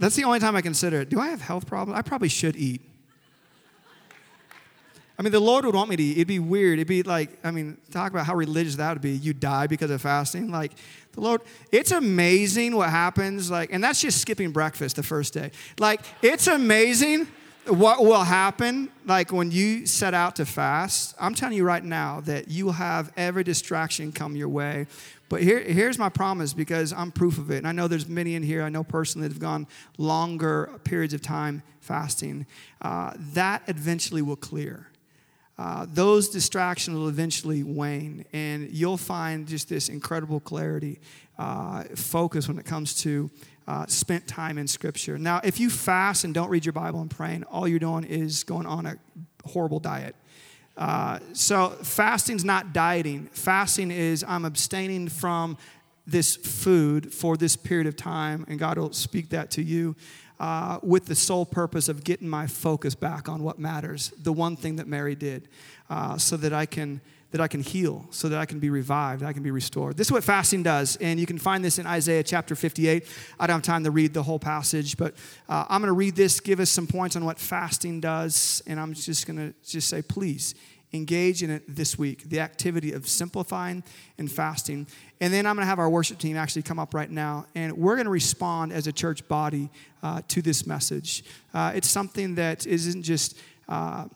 That's 0.00 0.14
the 0.14 0.22
only 0.22 0.38
time 0.38 0.54
I 0.54 0.60
consider 0.60 1.00
it. 1.00 1.08
Do 1.08 1.18
I 1.18 1.26
have 1.26 1.40
health 1.40 1.66
problems? 1.66 1.98
I 1.98 2.02
probably 2.02 2.28
should 2.28 2.54
eat. 2.54 2.87
I 5.18 5.22
mean, 5.22 5.32
the 5.32 5.40
Lord 5.40 5.64
would 5.64 5.74
want 5.74 5.90
me 5.90 5.96
to 5.96 6.02
eat. 6.02 6.12
It'd 6.12 6.28
be 6.28 6.38
weird. 6.38 6.78
It'd 6.78 6.86
be 6.86 7.02
like, 7.02 7.30
I 7.42 7.50
mean, 7.50 7.76
talk 7.90 8.12
about 8.12 8.24
how 8.24 8.36
religious 8.36 8.76
that 8.76 8.92
would 8.92 9.02
be. 9.02 9.10
You 9.10 9.32
die 9.32 9.66
because 9.66 9.90
of 9.90 10.00
fasting. 10.00 10.52
Like, 10.52 10.72
the 11.12 11.20
Lord, 11.20 11.40
it's 11.72 11.90
amazing 11.90 12.76
what 12.76 12.90
happens. 12.90 13.50
Like, 13.50 13.72
and 13.72 13.82
that's 13.82 14.00
just 14.00 14.20
skipping 14.20 14.52
breakfast 14.52 14.94
the 14.94 15.02
first 15.02 15.34
day. 15.34 15.50
Like, 15.80 16.02
it's 16.22 16.46
amazing 16.46 17.26
what 17.66 18.00
will 18.00 18.22
happen. 18.22 18.90
Like, 19.06 19.32
when 19.32 19.50
you 19.50 19.86
set 19.86 20.14
out 20.14 20.36
to 20.36 20.46
fast, 20.46 21.16
I'm 21.18 21.34
telling 21.34 21.56
you 21.56 21.64
right 21.64 21.84
now 21.84 22.20
that 22.20 22.48
you 22.48 22.66
will 22.66 22.72
have 22.72 23.12
every 23.16 23.42
distraction 23.42 24.12
come 24.12 24.36
your 24.36 24.48
way. 24.48 24.86
But 25.28 25.42
here, 25.42 25.58
here's 25.58 25.98
my 25.98 26.10
promise 26.10 26.54
because 26.54 26.92
I'm 26.92 27.10
proof 27.10 27.38
of 27.38 27.50
it. 27.50 27.58
And 27.58 27.66
I 27.66 27.72
know 27.72 27.88
there's 27.88 28.08
many 28.08 28.36
in 28.36 28.44
here, 28.44 28.62
I 28.62 28.68
know 28.68 28.84
personally, 28.84 29.26
that 29.26 29.34
have 29.34 29.42
gone 29.42 29.66
longer 29.98 30.70
periods 30.84 31.12
of 31.12 31.22
time 31.22 31.64
fasting. 31.80 32.46
Uh, 32.80 33.14
that 33.34 33.62
eventually 33.66 34.22
will 34.22 34.36
clear 34.36 34.86
uh, 35.58 35.86
those 35.88 36.28
distractions 36.28 36.96
will 36.96 37.08
eventually 37.08 37.64
wane, 37.64 38.24
and 38.32 38.70
you'll 38.70 38.96
find 38.96 39.48
just 39.48 39.68
this 39.68 39.88
incredible 39.88 40.38
clarity, 40.38 41.00
uh, 41.36 41.82
focus 41.96 42.46
when 42.46 42.58
it 42.58 42.64
comes 42.64 42.94
to 43.02 43.28
uh, 43.66 43.84
spent 43.86 44.26
time 44.28 44.56
in 44.56 44.68
Scripture. 44.68 45.18
Now, 45.18 45.40
if 45.42 45.58
you 45.58 45.68
fast 45.68 46.24
and 46.24 46.32
don't 46.32 46.48
read 46.48 46.64
your 46.64 46.72
Bible 46.72 47.00
and 47.00 47.10
praying, 47.10 47.42
all 47.44 47.66
you're 47.66 47.80
doing 47.80 48.04
is 48.04 48.44
going 48.44 48.66
on 48.66 48.86
a 48.86 48.96
horrible 49.44 49.80
diet. 49.80 50.14
Uh, 50.76 51.18
so, 51.32 51.70
fasting's 51.82 52.44
not 52.44 52.72
dieting. 52.72 53.26
Fasting 53.32 53.90
is 53.90 54.24
I'm 54.26 54.44
abstaining 54.44 55.08
from 55.08 55.58
this 56.06 56.36
food 56.36 57.12
for 57.12 57.36
this 57.36 57.56
period 57.56 57.88
of 57.88 57.96
time, 57.96 58.46
and 58.48 58.60
God 58.60 58.78
will 58.78 58.92
speak 58.92 59.30
that 59.30 59.50
to 59.52 59.62
you 59.62 59.96
uh, 60.40 60.78
with 60.82 61.06
the 61.06 61.14
sole 61.14 61.44
purpose 61.44 61.88
of 61.88 62.04
getting 62.04 62.28
my 62.28 62.46
focus 62.46 62.94
back 62.94 63.28
on 63.28 63.42
what 63.42 63.58
matters, 63.58 64.12
the 64.22 64.32
one 64.32 64.56
thing 64.56 64.76
that 64.76 64.86
Mary 64.86 65.14
did, 65.14 65.48
uh, 65.90 66.16
so 66.16 66.36
that 66.36 66.52
I 66.52 66.66
can 66.66 67.00
that 67.30 67.42
I 67.42 67.48
can 67.48 67.62
heal, 67.62 68.06
so 68.10 68.30
that 68.30 68.38
I 68.38 68.46
can 68.46 68.58
be 68.58 68.70
revived, 68.70 69.22
I 69.22 69.34
can 69.34 69.42
be 69.42 69.50
restored. 69.50 69.98
This 69.98 70.06
is 70.06 70.12
what 70.12 70.24
fasting 70.24 70.62
does, 70.62 70.96
and 70.96 71.20
you 71.20 71.26
can 71.26 71.38
find 71.38 71.62
this 71.62 71.78
in 71.78 71.86
Isaiah 71.86 72.22
chapter 72.22 72.54
58. 72.54 73.06
I 73.38 73.46
don't 73.46 73.56
have 73.56 73.62
time 73.62 73.84
to 73.84 73.90
read 73.90 74.14
the 74.14 74.22
whole 74.22 74.38
passage, 74.38 74.96
but 74.96 75.14
uh, 75.46 75.66
I'm 75.68 75.82
going 75.82 75.88
to 75.88 75.92
read 75.92 76.16
this, 76.16 76.40
give 76.40 76.58
us 76.58 76.70
some 76.70 76.86
points 76.86 77.16
on 77.16 77.26
what 77.26 77.38
fasting 77.38 78.00
does, 78.00 78.62
and 78.66 78.80
I'm 78.80 78.94
just 78.94 79.26
going 79.26 79.36
to 79.36 79.54
just 79.62 79.88
say, 79.88 80.00
please 80.00 80.54
engage 80.94 81.42
in 81.42 81.50
it 81.50 81.62
this 81.68 81.98
week 81.98 82.30
the 82.30 82.40
activity 82.40 82.92
of 82.92 83.06
simplifying 83.06 83.84
and 84.16 84.30
fasting. 84.30 84.86
And 85.20 85.32
then 85.32 85.46
I'm 85.46 85.56
going 85.56 85.64
to 85.64 85.68
have 85.68 85.78
our 85.78 85.90
worship 85.90 86.18
team 86.18 86.36
actually 86.36 86.62
come 86.62 86.78
up 86.78 86.94
right 86.94 87.10
now, 87.10 87.46
and 87.54 87.76
we're 87.76 87.96
going 87.96 88.06
to 88.06 88.10
respond 88.10 88.72
as 88.72 88.86
a 88.86 88.92
church 88.92 89.26
body 89.26 89.68
uh, 90.02 90.22
to 90.28 90.42
this 90.42 90.66
message. 90.66 91.24
Uh, 91.52 91.72
it's 91.74 91.88
something 91.88 92.36
that 92.36 92.66
isn't 92.66 93.02
just 93.02 93.36
uh, 93.68 94.06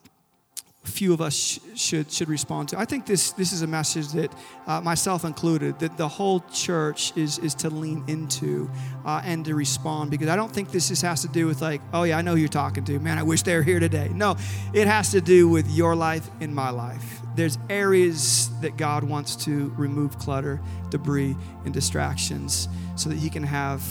few 0.85 1.13
of 1.13 1.21
us 1.21 1.35
sh- 1.35 1.59
should 1.75 2.11
should 2.11 2.29
respond 2.29 2.69
to. 2.69 2.79
I 2.79 2.85
think 2.85 3.07
this 3.07 3.33
this 3.33 3.53
is 3.53 3.63
a 3.63 3.67
message 3.67 4.09
that 4.13 4.35
uh, 4.67 4.81
myself 4.81 5.25
included 5.25 5.79
that 5.79 5.97
the 5.97 6.09
whole 6.09 6.41
church 6.53 7.13
is 7.17 7.39
is 7.39 7.55
to 7.57 7.71
lean 7.71 8.03
into 8.09 8.69
uh, 9.05 9.23
and 9.25 9.45
to 9.45 9.55
respond 9.55 10.11
because 10.11 10.29
I 10.29 10.37
don't 10.37 10.53
think 10.53 10.73
this 10.73 10.89
just 10.89 11.03
has 11.03 11.23
to 11.23 11.29
do 11.29 11.47
with 11.47 11.63
like 11.63 11.81
oh 11.93 12.03
yeah 12.03 12.19
I 12.19 12.23
know 12.23 12.33
who 12.33 12.39
you're 12.39 12.49
talking 12.49 12.85
to 12.85 12.99
man 12.99 13.19
I 13.19 13.23
wish 13.23 13.43
they 13.43 13.55
were 13.55 13.63
here 13.63 13.81
today. 13.81 14.11
No, 14.13 14.37
it 14.73 14.89
has 14.89 15.13
to 15.13 15.21
do 15.21 15.49
with 15.49 15.71
your 15.71 15.95
life 15.95 16.29
and 16.41 16.55
my 16.55 16.71
life. 16.71 17.22
There's 17.35 17.59
areas 17.71 18.51
that 18.61 18.77
God 18.77 19.05
wants 19.05 19.37
to 19.45 19.73
remove 19.77 20.19
clutter, 20.19 20.61
debris, 20.91 21.37
and 21.65 21.73
distractions 21.73 22.69
so 22.97 23.09
that 23.09 23.19
He 23.19 23.31
can 23.31 23.43
have 23.43 23.83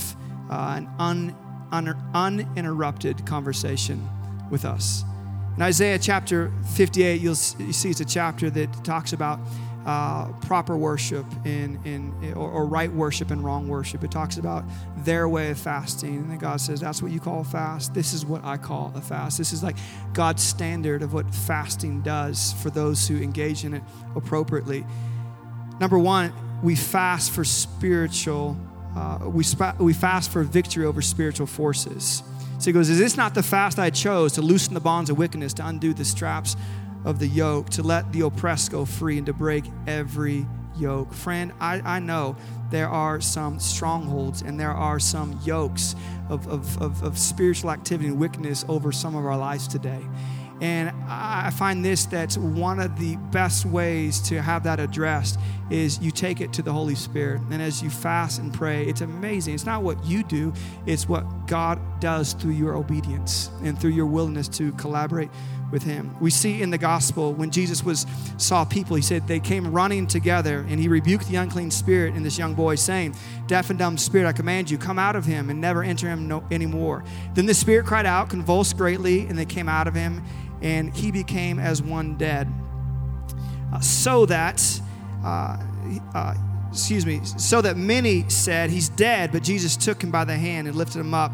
uh, 0.49 0.75
an 0.77 0.89
un, 0.99 1.35
un, 1.71 1.95
uninterrupted 2.13 3.25
conversation 3.25 4.07
with 4.49 4.65
us. 4.65 5.03
In 5.55 5.63
Isaiah 5.63 5.99
chapter 5.99 6.51
58, 6.75 7.19
you'll 7.19 7.29
you 7.59 7.73
see 7.73 7.89
it's 7.89 7.99
a 7.99 8.05
chapter 8.05 8.49
that 8.51 8.83
talks 8.85 9.13
about 9.13 9.39
uh, 9.85 10.27
proper 10.41 10.77
worship 10.77 11.25
and, 11.43 11.83
and 11.85 12.35
or, 12.35 12.49
or, 12.49 12.65
right 12.65 12.91
worship 12.91 13.31
and 13.31 13.43
wrong 13.43 13.67
worship. 13.67 14.03
It 14.03 14.11
talks 14.11 14.37
about 14.37 14.63
their 14.97 15.27
way 15.27 15.49
of 15.51 15.57
fasting, 15.57 16.17
and 16.29 16.39
God 16.39 16.61
says, 16.61 16.79
"That's 16.79 17.01
what 17.01 17.11
you 17.11 17.19
call 17.19 17.41
a 17.41 17.43
fast. 17.43 17.93
This 17.93 18.13
is 18.13 18.25
what 18.25 18.43
I 18.43 18.57
call 18.57 18.91
a 18.95 19.01
fast. 19.01 19.37
This 19.37 19.53
is 19.53 19.63
like 19.63 19.77
God's 20.13 20.43
standard 20.43 21.01
of 21.01 21.13
what 21.13 21.33
fasting 21.33 22.01
does 22.01 22.53
for 22.61 22.69
those 22.69 23.07
who 23.07 23.17
engage 23.17 23.65
in 23.65 23.73
it 23.73 23.83
appropriately." 24.15 24.85
Number 25.79 25.97
one, 25.97 26.31
we 26.61 26.75
fast 26.75 27.31
for 27.31 27.43
spiritual. 27.43 28.55
Uh, 28.95 29.19
we, 29.23 29.43
sp- 29.47 29.79
we 29.79 29.93
fast 29.93 30.29
for 30.31 30.43
victory 30.43 30.85
over 30.85 31.01
spiritual 31.01 31.47
forces. 31.47 32.21
So 32.59 32.65
he 32.65 32.73
goes, 32.73 32.89
Is 32.89 32.99
this 32.99 33.17
not 33.17 33.33
the 33.33 33.41
fast 33.41 33.79
I 33.79 33.89
chose 33.89 34.33
to 34.33 34.41
loosen 34.41 34.75
the 34.75 34.79
bonds 34.79 35.09
of 35.09 35.17
wickedness, 35.17 35.53
to 35.55 35.65
undo 35.65 35.93
the 35.93 36.05
straps 36.05 36.55
of 37.05 37.19
the 37.19 37.27
yoke, 37.27 37.69
to 37.71 37.83
let 37.83 38.11
the 38.11 38.21
oppressed 38.21 38.71
go 38.71 38.85
free, 38.85 39.17
and 39.17 39.25
to 39.25 39.33
break 39.33 39.65
every 39.87 40.45
yoke? 40.77 41.13
Friend, 41.13 41.51
I, 41.59 41.81
I 41.81 41.99
know 41.99 42.35
there 42.69 42.89
are 42.89 43.19
some 43.21 43.59
strongholds 43.59 44.41
and 44.41 44.59
there 44.59 44.71
are 44.71 44.99
some 44.99 45.39
yokes 45.43 45.95
of, 46.29 46.47
of, 46.47 46.81
of, 46.81 47.03
of 47.03 47.17
spiritual 47.17 47.71
activity 47.71 48.09
and 48.09 48.19
wickedness 48.19 48.65
over 48.69 48.91
some 48.91 49.15
of 49.15 49.25
our 49.25 49.37
lives 49.37 49.67
today. 49.67 50.01
And 50.61 50.91
I 51.07 51.49
find 51.49 51.83
this 51.83 52.05
that 52.07 52.35
one 52.35 52.79
of 52.79 52.97
the 52.99 53.15
best 53.31 53.65
ways 53.65 54.19
to 54.29 54.41
have 54.41 54.63
that 54.63 54.79
addressed 54.79 55.39
is 55.71 55.99
you 55.99 56.11
take 56.11 56.41
it 56.41 56.51
to 56.53 56.61
the 56.61 56.71
Holy 56.71 56.95
Spirit. 56.95 57.41
And 57.49 57.61
as 57.61 57.81
you 57.81 57.89
fast 57.89 58.39
and 58.39 58.53
pray, 58.53 58.85
it's 58.85 59.01
amazing. 59.01 59.53
It's 59.53 59.65
not 59.65 59.83
what 59.83 60.03
you 60.05 60.23
do, 60.23 60.53
it's 60.85 61.07
what 61.07 61.47
God 61.47 61.79
does 61.99 62.33
through 62.33 62.51
your 62.51 62.75
obedience 62.75 63.49
and 63.63 63.79
through 63.79 63.91
your 63.91 64.05
willingness 64.05 64.47
to 64.49 64.71
collaborate 64.73 65.29
with 65.71 65.83
him. 65.83 66.13
We 66.19 66.29
see 66.29 66.61
in 66.61 66.69
the 66.69 66.77
gospel 66.77 67.33
when 67.33 67.49
Jesus 67.49 67.83
was 67.83 68.05
saw 68.37 68.65
people, 68.65 68.97
he 68.97 69.01
said 69.01 69.27
they 69.27 69.39
came 69.39 69.71
running 69.71 70.05
together 70.05 70.65
and 70.67 70.79
he 70.79 70.89
rebuked 70.89 71.29
the 71.29 71.37
unclean 71.37 71.71
spirit 71.71 72.15
in 72.15 72.23
this 72.23 72.37
young 72.37 72.53
boy, 72.53 72.75
saying, 72.75 73.15
Deaf 73.47 73.69
and 73.69 73.79
dumb 73.79 73.97
spirit, 73.97 74.27
I 74.27 74.33
command 74.33 74.69
you, 74.69 74.77
come 74.77 74.99
out 74.99 75.15
of 75.15 75.25
him 75.25 75.49
and 75.49 75.61
never 75.61 75.83
enter 75.83 76.07
him 76.07 76.27
no, 76.27 76.43
anymore. 76.51 77.03
Then 77.33 77.45
the 77.45 77.53
spirit 77.53 77.85
cried 77.85 78.05
out, 78.05 78.29
convulsed 78.29 78.75
greatly, 78.75 79.27
and 79.27 79.37
they 79.37 79.45
came 79.45 79.69
out 79.69 79.87
of 79.87 79.95
him 79.95 80.23
and 80.61 80.95
he 80.95 81.11
became 81.11 81.57
as 81.57 81.81
one 81.81 82.17
dead. 82.17 82.47
Uh, 83.73 83.79
so 83.79 84.25
that, 84.25 84.81
uh, 85.23 85.57
uh, 86.13 86.35
excuse 86.71 87.05
me, 87.05 87.21
so 87.23 87.61
that 87.61 87.77
many 87.77 88.27
said, 88.29 88.69
He's 88.69 88.89
dead, 88.89 89.31
but 89.31 89.43
Jesus 89.43 89.77
took 89.77 90.03
him 90.03 90.11
by 90.11 90.25
the 90.25 90.35
hand 90.35 90.67
and 90.67 90.75
lifted 90.75 90.99
him 90.99 91.13
up, 91.13 91.31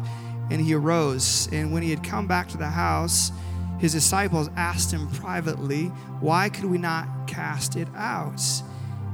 and 0.50 0.60
he 0.60 0.74
arose. 0.74 1.48
And 1.52 1.72
when 1.72 1.82
he 1.82 1.90
had 1.90 2.02
come 2.02 2.26
back 2.26 2.48
to 2.48 2.58
the 2.58 2.66
house, 2.66 3.32
his 3.78 3.92
disciples 3.92 4.50
asked 4.56 4.92
him 4.92 5.08
privately, 5.10 5.86
Why 6.20 6.48
could 6.48 6.64
we 6.64 6.78
not 6.78 7.06
cast 7.26 7.76
it 7.76 7.88
out? 7.94 8.42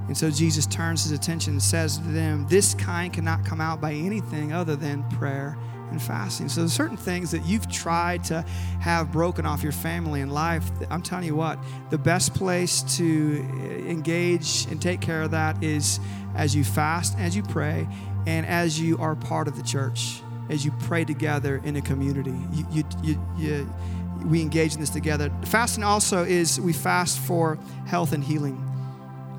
And 0.06 0.16
so 0.16 0.30
Jesus 0.30 0.66
turns 0.66 1.02
his 1.02 1.12
attention 1.12 1.54
and 1.54 1.62
says 1.62 1.98
to 1.98 2.04
them, 2.04 2.46
This 2.48 2.74
kind 2.74 3.12
cannot 3.12 3.44
come 3.44 3.60
out 3.60 3.80
by 3.80 3.92
anything 3.92 4.52
other 4.52 4.76
than 4.76 5.08
prayer 5.10 5.56
and 5.90 6.00
fasting. 6.00 6.48
So, 6.48 6.66
certain 6.66 6.96
things 6.96 7.30
that 7.30 7.44
you've 7.44 7.70
tried 7.70 8.24
to 8.24 8.42
have 8.80 9.12
broken 9.12 9.46
off 9.46 9.62
your 9.62 9.72
family 9.72 10.20
and 10.20 10.32
life. 10.32 10.64
I'm 10.90 11.02
telling 11.02 11.26
you 11.26 11.36
what, 11.36 11.58
the 11.90 11.98
best 11.98 12.34
place 12.34 12.82
to 12.96 13.46
eh, 13.62 13.90
engage 13.90 14.66
and 14.70 14.80
take 14.80 15.00
care 15.00 15.22
of 15.22 15.30
that 15.32 15.62
is 15.62 16.00
as 16.34 16.54
you 16.54 16.64
fast, 16.64 17.16
as 17.18 17.36
you 17.36 17.42
pray, 17.42 17.86
and 18.26 18.46
as 18.46 18.80
you 18.80 18.98
are 18.98 19.14
part 19.14 19.48
of 19.48 19.56
the 19.56 19.62
church. 19.62 20.20
as 20.50 20.62
you 20.62 20.70
pray 20.80 21.04
together 21.04 21.60
in 21.64 21.76
a 21.76 21.80
community. 21.80 22.34
You, 22.52 22.66
you, 22.70 22.84
you, 23.02 23.20
you, 23.38 23.74
we 24.26 24.42
engage 24.42 24.74
in 24.74 24.80
this 24.80 24.90
together. 24.90 25.30
Fasting 25.46 25.84
also 25.84 26.24
is 26.24 26.60
we 26.60 26.72
fast 26.72 27.18
for 27.18 27.58
health 27.86 28.12
and 28.12 28.22
healing. 28.22 28.60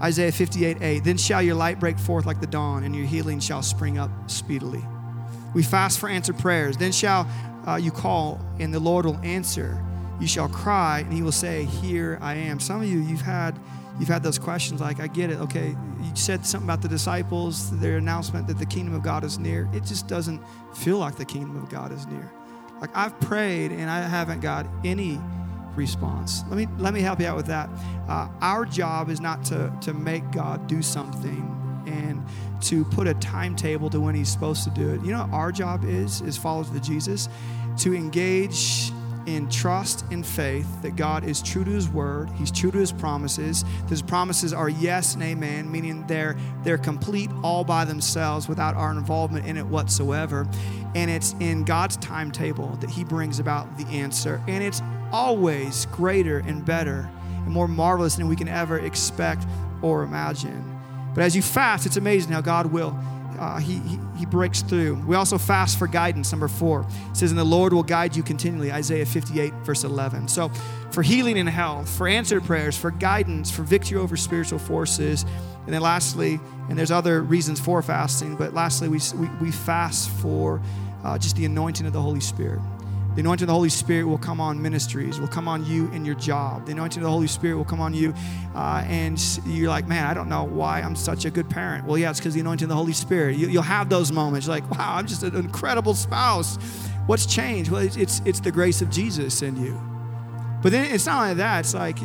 Isaiah 0.01 0.31
58 0.31 0.81
8. 0.81 1.03
Then 1.03 1.17
shall 1.17 1.41
your 1.41 1.55
light 1.55 1.79
break 1.79 1.97
forth 1.97 2.25
like 2.25 2.41
the 2.41 2.47
dawn, 2.47 2.83
and 2.83 2.95
your 2.95 3.05
healing 3.05 3.39
shall 3.39 3.61
spring 3.61 3.97
up 3.97 4.09
speedily. 4.27 4.83
We 5.55 5.63
fast 5.63 5.99
for 5.99 6.09
answered 6.09 6.37
prayers. 6.37 6.75
Then 6.77 6.91
shall 6.91 7.27
uh, 7.65 7.77
you 7.77 7.89
call, 7.89 8.39
and 8.59 8.73
the 8.73 8.79
Lord 8.79 9.05
will 9.05 9.17
answer. 9.23 9.81
You 10.19 10.27
shall 10.27 10.49
cry, 10.49 10.99
and 10.99 11.13
He 11.13 11.23
will 11.23 11.31
say, 11.31 11.63
Here 11.63 12.19
I 12.21 12.35
am. 12.35 12.59
Some 12.59 12.81
of 12.81 12.87
you, 12.87 12.99
you've 12.99 13.21
had 13.21 13.57
you've 13.97 14.09
had 14.09 14.21
those 14.21 14.37
questions 14.37 14.81
like, 14.81 14.99
I 14.99 15.07
get 15.07 15.31
it. 15.31 15.39
Okay, 15.39 15.69
you 15.69 16.15
said 16.15 16.45
something 16.45 16.67
about 16.67 16.81
the 16.81 16.89
disciples, 16.89 17.71
their 17.79 17.97
announcement 17.97 18.47
that 18.47 18.59
the 18.59 18.65
kingdom 18.65 18.93
of 18.93 19.01
God 19.01 19.23
is 19.23 19.39
near. 19.39 19.69
It 19.73 19.85
just 19.85 20.09
doesn't 20.09 20.41
feel 20.75 20.97
like 20.97 21.15
the 21.15 21.25
kingdom 21.25 21.55
of 21.55 21.69
God 21.69 21.93
is 21.93 22.05
near. 22.07 22.29
Like 22.81 22.89
I've 22.93 23.17
prayed 23.21 23.71
and 23.71 23.89
I 23.89 24.01
haven't 24.01 24.41
got 24.41 24.67
any 24.83 25.19
response. 25.75 26.43
Let 26.49 26.57
me 26.57 26.67
let 26.77 26.93
me 26.93 26.99
help 26.99 27.21
you 27.21 27.27
out 27.27 27.37
with 27.37 27.47
that. 27.47 27.69
Uh, 28.09 28.27
our 28.41 28.65
job 28.65 29.09
is 29.09 29.21
not 29.21 29.45
to 29.45 29.71
to 29.81 29.93
make 29.93 30.29
God 30.31 30.67
do 30.67 30.81
something 30.81 31.64
and 31.87 32.23
to 32.61 32.85
put 32.85 33.07
a 33.07 33.13
timetable 33.15 33.89
to 33.89 33.99
when 33.99 34.15
He's 34.15 34.29
supposed 34.29 34.63
to 34.63 34.69
do 34.71 34.93
it. 34.93 35.01
You 35.01 35.11
know, 35.11 35.29
our 35.31 35.51
job 35.51 35.83
is 35.85 36.21
as 36.21 36.37
followers 36.37 36.69
of 36.69 36.81
Jesus 36.81 37.29
to 37.79 37.93
engage 37.93 38.91
in 39.25 39.49
trust 39.49 40.05
and 40.11 40.25
faith 40.25 40.67
that 40.81 40.95
God 40.95 41.23
is 41.23 41.41
true 41.41 41.63
to 41.63 41.71
his 41.71 41.89
word, 41.89 42.29
he's 42.31 42.51
true 42.51 42.71
to 42.71 42.77
his 42.77 42.91
promises. 42.91 43.65
His 43.89 44.01
promises 44.01 44.53
are 44.53 44.69
yes 44.69 45.15
and 45.15 45.23
amen, 45.23 45.71
meaning 45.71 46.05
they're 46.07 46.35
they're 46.63 46.77
complete 46.77 47.29
all 47.43 47.63
by 47.63 47.85
themselves 47.85 48.47
without 48.47 48.75
our 48.75 48.91
involvement 48.91 49.45
in 49.45 49.57
it 49.57 49.65
whatsoever. 49.65 50.47
And 50.93 51.09
it's 51.09 51.33
in 51.39 51.63
God's 51.63 51.97
timetable 51.97 52.75
that 52.77 52.89
he 52.89 53.03
brings 53.03 53.39
about 53.39 53.77
the 53.77 53.85
answer, 53.87 54.41
and 54.47 54.63
it's 54.63 54.81
always 55.11 55.85
greater 55.87 56.39
and 56.39 56.65
better 56.65 57.09
and 57.29 57.47
more 57.47 57.67
marvelous 57.67 58.15
than 58.15 58.27
we 58.27 58.35
can 58.35 58.47
ever 58.47 58.79
expect 58.79 59.45
or 59.81 60.03
imagine. 60.03 60.74
But 61.15 61.23
as 61.23 61.35
you 61.35 61.41
fast, 61.41 61.87
it's 61.87 61.97
amazing 61.97 62.31
how 62.31 62.41
God 62.41 62.67
will 62.67 62.95
uh, 63.39 63.57
he, 63.57 63.79
he, 63.79 63.99
he, 64.17 64.25
breaks 64.25 64.61
through. 64.61 64.95
We 65.05 65.15
also 65.15 65.37
fast 65.37 65.77
for 65.77 65.87
guidance, 65.87 66.31
number 66.31 66.47
four. 66.47 66.85
It 67.09 67.17
says, 67.17 67.31
And 67.31 67.39
the 67.39 67.43
Lord 67.43 67.73
will 67.73 67.83
guide 67.83 68.15
you 68.15 68.23
continually, 68.23 68.71
Isaiah 68.71 69.05
58, 69.05 69.53
verse 69.63 69.83
11. 69.83 70.27
So, 70.27 70.49
for 70.91 71.01
healing 71.01 71.37
and 71.37 71.49
health, 71.49 71.89
for 71.89 72.07
answered 72.07 72.43
prayers, 72.43 72.77
for 72.77 72.91
guidance, 72.91 73.51
for 73.51 73.63
victory 73.63 73.97
over 73.97 74.15
spiritual 74.15 74.59
forces. 74.59 75.25
And 75.65 75.73
then, 75.73 75.81
lastly, 75.81 76.39
and 76.69 76.77
there's 76.77 76.91
other 76.91 77.21
reasons 77.21 77.59
for 77.59 77.81
fasting, 77.81 78.35
but 78.35 78.53
lastly, 78.53 78.87
we, 78.87 78.99
we, 79.15 79.27
we 79.41 79.51
fast 79.51 80.09
for 80.09 80.61
uh, 81.03 81.17
just 81.17 81.35
the 81.35 81.45
anointing 81.45 81.85
of 81.85 81.93
the 81.93 82.01
Holy 82.01 82.21
Spirit. 82.21 82.59
The 83.15 83.21
anointing 83.21 83.45
of 83.45 83.47
the 83.47 83.53
Holy 83.53 83.69
Spirit 83.69 84.03
will 84.03 84.17
come 84.17 84.41
on 84.41 84.61
ministries, 84.61 85.21
will 85.21 85.29
come 85.29 85.47
on 85.47 85.65
you 85.65 85.89
in 85.91 86.03
your 86.03 86.15
job. 86.15 86.65
The 86.65 86.73
anointing 86.73 87.01
of 87.01 87.05
the 87.05 87.11
Holy 87.11 87.27
Spirit 87.27 87.55
will 87.55 87.63
come 87.63 87.79
on 87.79 87.93
you, 87.93 88.13
uh, 88.53 88.83
and 88.87 89.17
you're 89.45 89.69
like, 89.69 89.87
man, 89.87 90.05
I 90.05 90.13
don't 90.13 90.27
know 90.27 90.43
why 90.43 90.81
I'm 90.81 90.97
such 90.97 91.23
a 91.23 91.31
good 91.31 91.49
parent. 91.49 91.85
Well, 91.85 91.97
yeah, 91.97 92.09
it's 92.09 92.19
because 92.19 92.33
the 92.33 92.41
anointing 92.41 92.65
of 92.65 92.69
the 92.69 92.75
Holy 92.75 92.91
Spirit. 92.91 93.37
You, 93.37 93.47
will 93.47 93.61
have 93.61 93.87
those 93.87 94.11
moments 94.11 94.49
like, 94.49 94.69
wow, 94.69 94.95
I'm 94.97 95.07
just 95.07 95.23
an 95.23 95.33
incredible 95.33 95.93
spouse. 95.93 96.57
What's 97.05 97.25
changed? 97.25 97.71
Well, 97.71 97.81
it's, 97.81 97.95
it's, 97.95 98.21
it's 98.25 98.41
the 98.41 98.51
grace 98.51 98.81
of 98.81 98.89
Jesus 98.89 99.41
in 99.41 99.55
you. 99.63 99.81
But 100.61 100.73
then 100.73 100.93
it's 100.93 101.05
not 101.05 101.21
only 101.21 101.35
that, 101.35 101.59
it's 101.59 101.73
like 101.73 101.97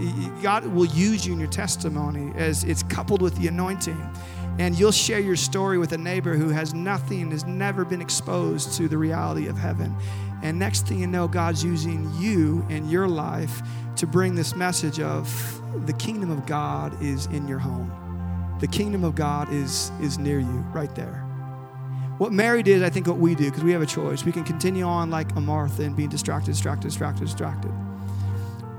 God 0.43 0.65
will 0.67 0.87
use 0.87 1.27
you 1.27 1.33
in 1.33 1.41
your 1.41 1.49
testimony 1.49 2.33
as 2.37 2.63
it's 2.63 2.85
coupled 2.85 3.21
with 3.21 3.37
the 3.37 3.49
anointing. 3.49 3.99
And 4.61 4.79
you'll 4.79 4.93
share 4.93 5.21
your 5.21 5.37
story 5.37 5.79
with 5.79 5.93
a 5.93 5.97
neighbor 5.97 6.37
who 6.37 6.51
has 6.51 6.75
nothing, 6.75 7.31
has 7.31 7.47
never 7.47 7.83
been 7.83 8.03
exposed 8.03 8.75
to 8.75 8.89
the 8.89 8.99
reality 8.99 9.47
of 9.47 9.57
heaven. 9.57 9.97
And 10.43 10.59
next 10.59 10.87
thing 10.87 11.01
you 11.01 11.07
know, 11.07 11.27
God's 11.27 11.65
using 11.65 12.13
you 12.19 12.63
and 12.69 12.91
your 12.91 13.09
life 13.09 13.63
to 13.97 14.07
bring 14.07 14.35
this 14.35 14.55
message 14.55 15.01
of 15.01 15.87
the 15.87 15.95
kingdom 15.95 16.31
of 16.31 16.45
God 16.45 17.03
is 17.03 17.25
in 17.27 17.49
your 17.49 17.59
home. 17.59 17.91
The 18.61 18.67
kingdom 18.67 19.03
of 19.03 19.15
God 19.15 19.51
is, 19.51 19.91
is 19.99 20.19
near 20.19 20.41
you, 20.41 20.63
right 20.75 20.95
there. 20.95 21.25
What 22.19 22.35
Mary 22.35 22.63
did, 22.63 22.85
I 22.85 22.91
think 22.91 23.07
what 23.07 23.17
we 23.17 23.35
do, 23.35 23.47
because 23.47 23.65
we 23.65 23.73
have 23.73 23.81
a 23.81 23.87
choice. 23.87 24.27
We 24.27 24.33
can 24.33 24.45
continue 24.45 24.85
on 24.85 25.09
like 25.09 25.35
a 25.37 25.41
Martha 25.41 25.85
and 25.85 25.97
being 25.97 26.11
distracted, 26.11 26.51
distracted, 26.51 26.89
distracted, 26.89 27.25
distracted. 27.25 27.73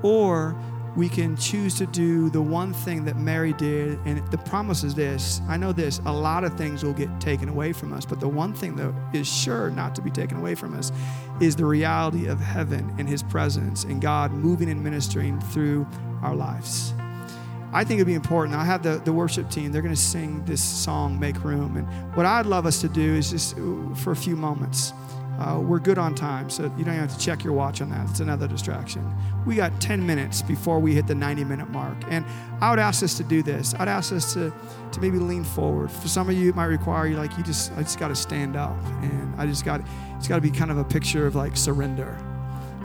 Or 0.04 0.54
we 0.96 1.08
can 1.08 1.36
choose 1.36 1.74
to 1.76 1.86
do 1.86 2.28
the 2.30 2.42
one 2.42 2.74
thing 2.74 3.04
that 3.04 3.16
Mary 3.16 3.52
did. 3.54 3.98
And 4.04 4.26
the 4.30 4.38
promise 4.38 4.84
is 4.84 4.94
this 4.94 5.40
I 5.48 5.56
know 5.56 5.72
this 5.72 6.00
a 6.06 6.12
lot 6.12 6.44
of 6.44 6.56
things 6.56 6.84
will 6.84 6.92
get 6.92 7.08
taken 7.20 7.48
away 7.48 7.72
from 7.72 7.92
us, 7.92 8.04
but 8.04 8.20
the 8.20 8.28
one 8.28 8.52
thing 8.52 8.76
that 8.76 8.94
is 9.12 9.26
sure 9.26 9.70
not 9.70 9.94
to 9.96 10.02
be 10.02 10.10
taken 10.10 10.36
away 10.36 10.54
from 10.54 10.74
us 10.74 10.92
is 11.40 11.56
the 11.56 11.64
reality 11.64 12.26
of 12.26 12.40
heaven 12.40 12.94
and 12.98 13.08
His 13.08 13.22
presence 13.22 13.84
and 13.84 14.00
God 14.00 14.32
moving 14.32 14.70
and 14.70 14.82
ministering 14.82 15.40
through 15.40 15.86
our 16.22 16.34
lives. 16.34 16.94
I 17.74 17.84
think 17.84 17.98
it'd 17.98 18.06
be 18.06 18.14
important. 18.14 18.54
I 18.54 18.64
have 18.64 18.82
the, 18.82 19.00
the 19.02 19.14
worship 19.14 19.50
team, 19.50 19.72
they're 19.72 19.80
going 19.80 19.94
to 19.94 20.00
sing 20.00 20.44
this 20.44 20.62
song, 20.62 21.18
Make 21.18 21.42
Room. 21.42 21.78
And 21.78 21.86
what 22.14 22.26
I'd 22.26 22.44
love 22.44 22.66
us 22.66 22.82
to 22.82 22.88
do 22.88 23.14
is 23.14 23.30
just 23.30 23.56
for 23.96 24.10
a 24.10 24.16
few 24.16 24.36
moments 24.36 24.92
uh, 25.42 25.58
we're 25.58 25.80
good 25.80 25.98
on 25.98 26.14
time, 26.14 26.48
so 26.48 26.64
you 26.76 26.84
don't 26.84 26.94
have 26.94 27.12
to 27.12 27.18
check 27.18 27.42
your 27.42 27.52
watch 27.52 27.80
on 27.80 27.90
that. 27.90 28.08
It's 28.10 28.20
another 28.20 28.46
distraction. 28.46 29.12
We 29.44 29.56
got 29.56 29.80
10 29.80 30.06
minutes 30.06 30.40
before 30.40 30.78
we 30.78 30.94
hit 30.94 31.06
the 31.06 31.14
90 31.14 31.44
minute 31.44 31.68
mark. 31.70 31.96
And 32.08 32.24
I 32.60 32.70
would 32.70 32.78
ask 32.78 33.02
us 33.02 33.16
to 33.16 33.24
do 33.24 33.42
this. 33.42 33.74
I'd 33.74 33.88
ask 33.88 34.12
us 34.12 34.34
to, 34.34 34.52
to 34.92 35.00
maybe 35.00 35.18
lean 35.18 35.42
forward. 35.42 35.90
For 35.90 36.06
some 36.06 36.28
of 36.28 36.36
you, 36.36 36.50
it 36.50 36.54
might 36.54 36.66
require 36.66 37.06
you, 37.08 37.16
like, 37.16 37.36
you 37.36 37.42
just, 37.42 37.72
I 37.72 37.82
just 37.82 37.98
got 37.98 38.08
to 38.08 38.14
stand 38.14 38.56
up. 38.56 38.76
And 39.02 39.34
I 39.36 39.46
just 39.46 39.64
got, 39.64 39.80
it's 40.16 40.28
got 40.28 40.36
to 40.36 40.42
be 40.42 40.50
kind 40.50 40.70
of 40.70 40.78
a 40.78 40.84
picture 40.84 41.26
of 41.26 41.34
like 41.34 41.56
surrender. 41.56 42.16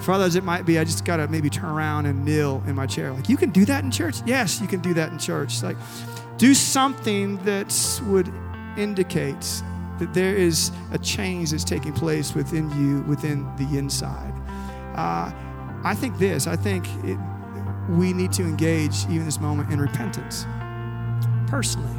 For 0.02 0.12
others, 0.12 0.36
it 0.36 0.44
might 0.44 0.66
be 0.66 0.80
I 0.80 0.84
just 0.84 1.06
got 1.06 1.18
to 1.18 1.28
maybe 1.28 1.50
turn 1.50 1.70
around 1.70 2.06
and 2.06 2.26
kneel 2.26 2.64
in 2.66 2.76
my 2.76 2.88
chair. 2.88 3.12
Like, 3.12 3.30
you 3.30 3.38
can 3.38 3.52
do 3.52 3.66
that 3.66 3.84
in 3.84 3.92
church? 3.92 4.18
Yes, 4.26 4.60
you 4.62 4.68
can 4.68 4.80
do 4.80 4.94
that 4.96 5.12
in 5.12 5.20
church. 5.20 5.62
Like, 5.62 5.78
do 6.38 6.54
something 6.54 7.38
that 7.46 8.02
would 8.06 8.32
indicate 8.78 9.64
that 10.00 10.14
there 10.14 10.36
is 10.36 10.72
a 10.92 10.98
change 10.98 11.52
that's 11.52 11.64
taking 11.64 11.94
place 11.94 12.36
within 12.36 12.70
you, 12.72 13.02
within 13.04 13.44
the 13.58 13.78
inside. 13.78 14.34
Uh, 14.96 15.32
I 15.84 15.96
think 15.96 16.18
this, 16.18 16.48
I 16.48 16.56
think 16.56 16.88
it, 17.04 17.18
we 17.90 18.14
need 18.14 18.32
to 18.34 18.44
engage 18.44 19.06
even 19.06 19.26
this 19.26 19.40
moment 19.40 19.72
in 19.72 19.80
repentance 19.80 20.46
personally. 21.48 21.94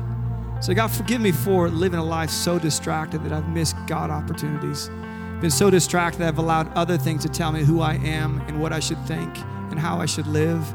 So, 0.60 0.74
God, 0.74 0.88
forgive 0.88 1.20
me 1.20 1.30
for 1.30 1.68
living 1.68 1.98
a 1.98 2.04
life 2.04 2.30
so 2.30 2.58
distracted 2.58 3.22
that 3.22 3.32
I've 3.32 3.48
missed 3.48 3.76
God 3.86 4.10
opportunities. 4.10 4.88
Been 5.40 5.50
so 5.50 5.70
distracted 5.70 6.18
that 6.18 6.28
I've 6.28 6.38
allowed 6.38 6.72
other 6.74 6.98
things 6.98 7.22
to 7.22 7.28
tell 7.28 7.52
me 7.52 7.62
who 7.62 7.80
I 7.80 7.94
am 7.94 8.40
and 8.48 8.60
what 8.60 8.72
I 8.72 8.80
should 8.80 8.98
think 9.06 9.36
and 9.70 9.78
how 9.78 10.00
I 10.00 10.06
should 10.06 10.26
live. 10.26 10.66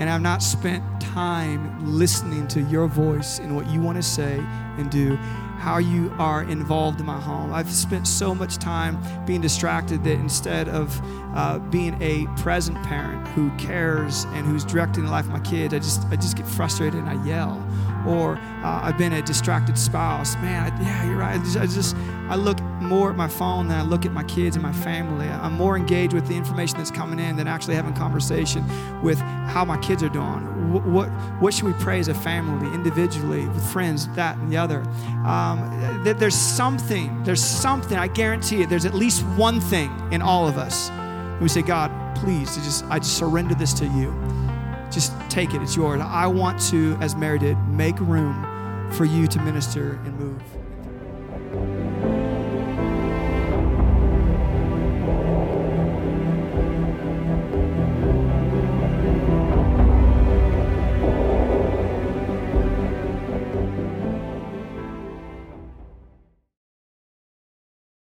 And 0.00 0.10
I've 0.10 0.22
not 0.22 0.42
spent 0.42 0.82
time 1.00 1.84
listening 1.84 2.48
to 2.48 2.62
your 2.62 2.88
voice 2.88 3.38
and 3.38 3.54
what 3.54 3.68
you 3.70 3.80
want 3.80 3.96
to 3.96 4.02
say 4.02 4.38
and 4.76 4.90
do 4.90 5.16
how 5.58 5.78
you 5.78 6.12
are 6.18 6.44
involved 6.44 7.00
in 7.00 7.06
my 7.06 7.20
home. 7.20 7.52
I've 7.52 7.70
spent 7.70 8.06
so 8.06 8.34
much 8.34 8.58
time 8.58 8.98
being 9.26 9.40
distracted 9.40 10.04
that 10.04 10.12
instead 10.12 10.68
of 10.68 11.00
uh, 11.34 11.58
being 11.58 12.00
a 12.00 12.26
present 12.40 12.80
parent 12.84 13.26
who 13.28 13.50
cares 13.56 14.24
and 14.28 14.46
who's 14.46 14.64
directing 14.64 15.04
the 15.04 15.10
life 15.10 15.26
of 15.26 15.32
my 15.32 15.40
kids, 15.40 15.74
I 15.74 15.78
just 15.78 16.04
I 16.06 16.16
just 16.16 16.36
get 16.36 16.46
frustrated 16.46 17.00
and 17.00 17.08
I 17.08 17.24
yell. 17.26 17.64
Or 18.06 18.36
uh, 18.36 18.80
I've 18.82 18.98
been 18.98 19.12
a 19.12 19.22
distracted 19.22 19.78
spouse. 19.78 20.34
Man, 20.36 20.72
I, 20.72 20.82
yeah, 20.82 21.08
you're 21.08 21.18
right. 21.18 21.38
I 21.40 21.42
just, 21.42 21.56
I 21.56 21.66
just 21.66 21.96
I 22.28 22.36
look 22.36 22.60
more 22.80 23.10
at 23.10 23.16
my 23.16 23.28
phone 23.28 23.68
than 23.68 23.78
I 23.78 23.82
look 23.82 24.06
at 24.06 24.12
my 24.12 24.24
kids 24.24 24.56
and 24.56 24.62
my 24.62 24.72
family. 24.72 25.28
I'm 25.28 25.54
more 25.54 25.76
engaged 25.76 26.12
with 26.12 26.26
the 26.28 26.34
information 26.36 26.78
that's 26.78 26.90
coming 26.90 27.18
in 27.18 27.36
than 27.36 27.48
actually 27.48 27.74
having 27.74 27.94
conversation 27.94 28.64
with 29.02 29.18
how 29.18 29.64
my 29.64 29.78
kids 29.78 30.02
are 30.02 30.08
doing 30.08 30.58
what, 30.72 30.84
what, 30.86 31.08
what 31.40 31.54
should 31.54 31.64
we 31.64 31.72
pray 31.74 31.98
as 31.98 32.08
a 32.08 32.14
family, 32.14 32.72
individually, 32.74 33.46
with 33.46 33.64
friends, 33.72 34.08
that 34.10 34.36
and 34.38 34.52
the 34.52 34.56
other? 34.56 34.80
Um, 35.26 36.02
there's 36.04 36.34
something, 36.34 37.22
there's 37.24 37.42
something, 37.42 37.96
I 37.96 38.08
guarantee 38.08 38.62
it, 38.62 38.68
there's 38.68 38.84
at 38.84 38.94
least 38.94 39.22
one 39.36 39.60
thing 39.60 39.90
in 40.12 40.22
all 40.22 40.46
of 40.46 40.58
us. 40.58 40.90
We 41.40 41.48
say, 41.48 41.62
God, 41.62 41.90
please, 42.16 42.54
just, 42.56 42.84
I 42.86 42.98
just 42.98 43.16
surrender 43.16 43.54
this 43.54 43.72
to 43.74 43.86
you. 43.86 44.10
Just 44.90 45.12
take 45.30 45.54
it, 45.54 45.62
it's 45.62 45.76
yours. 45.76 46.00
I 46.00 46.26
want 46.26 46.60
to, 46.70 46.96
as 47.00 47.14
Mary 47.14 47.38
did, 47.38 47.58
make 47.68 47.98
room 48.00 48.44
for 48.92 49.04
you 49.04 49.26
to 49.26 49.40
minister 49.40 49.94
in 50.04 50.17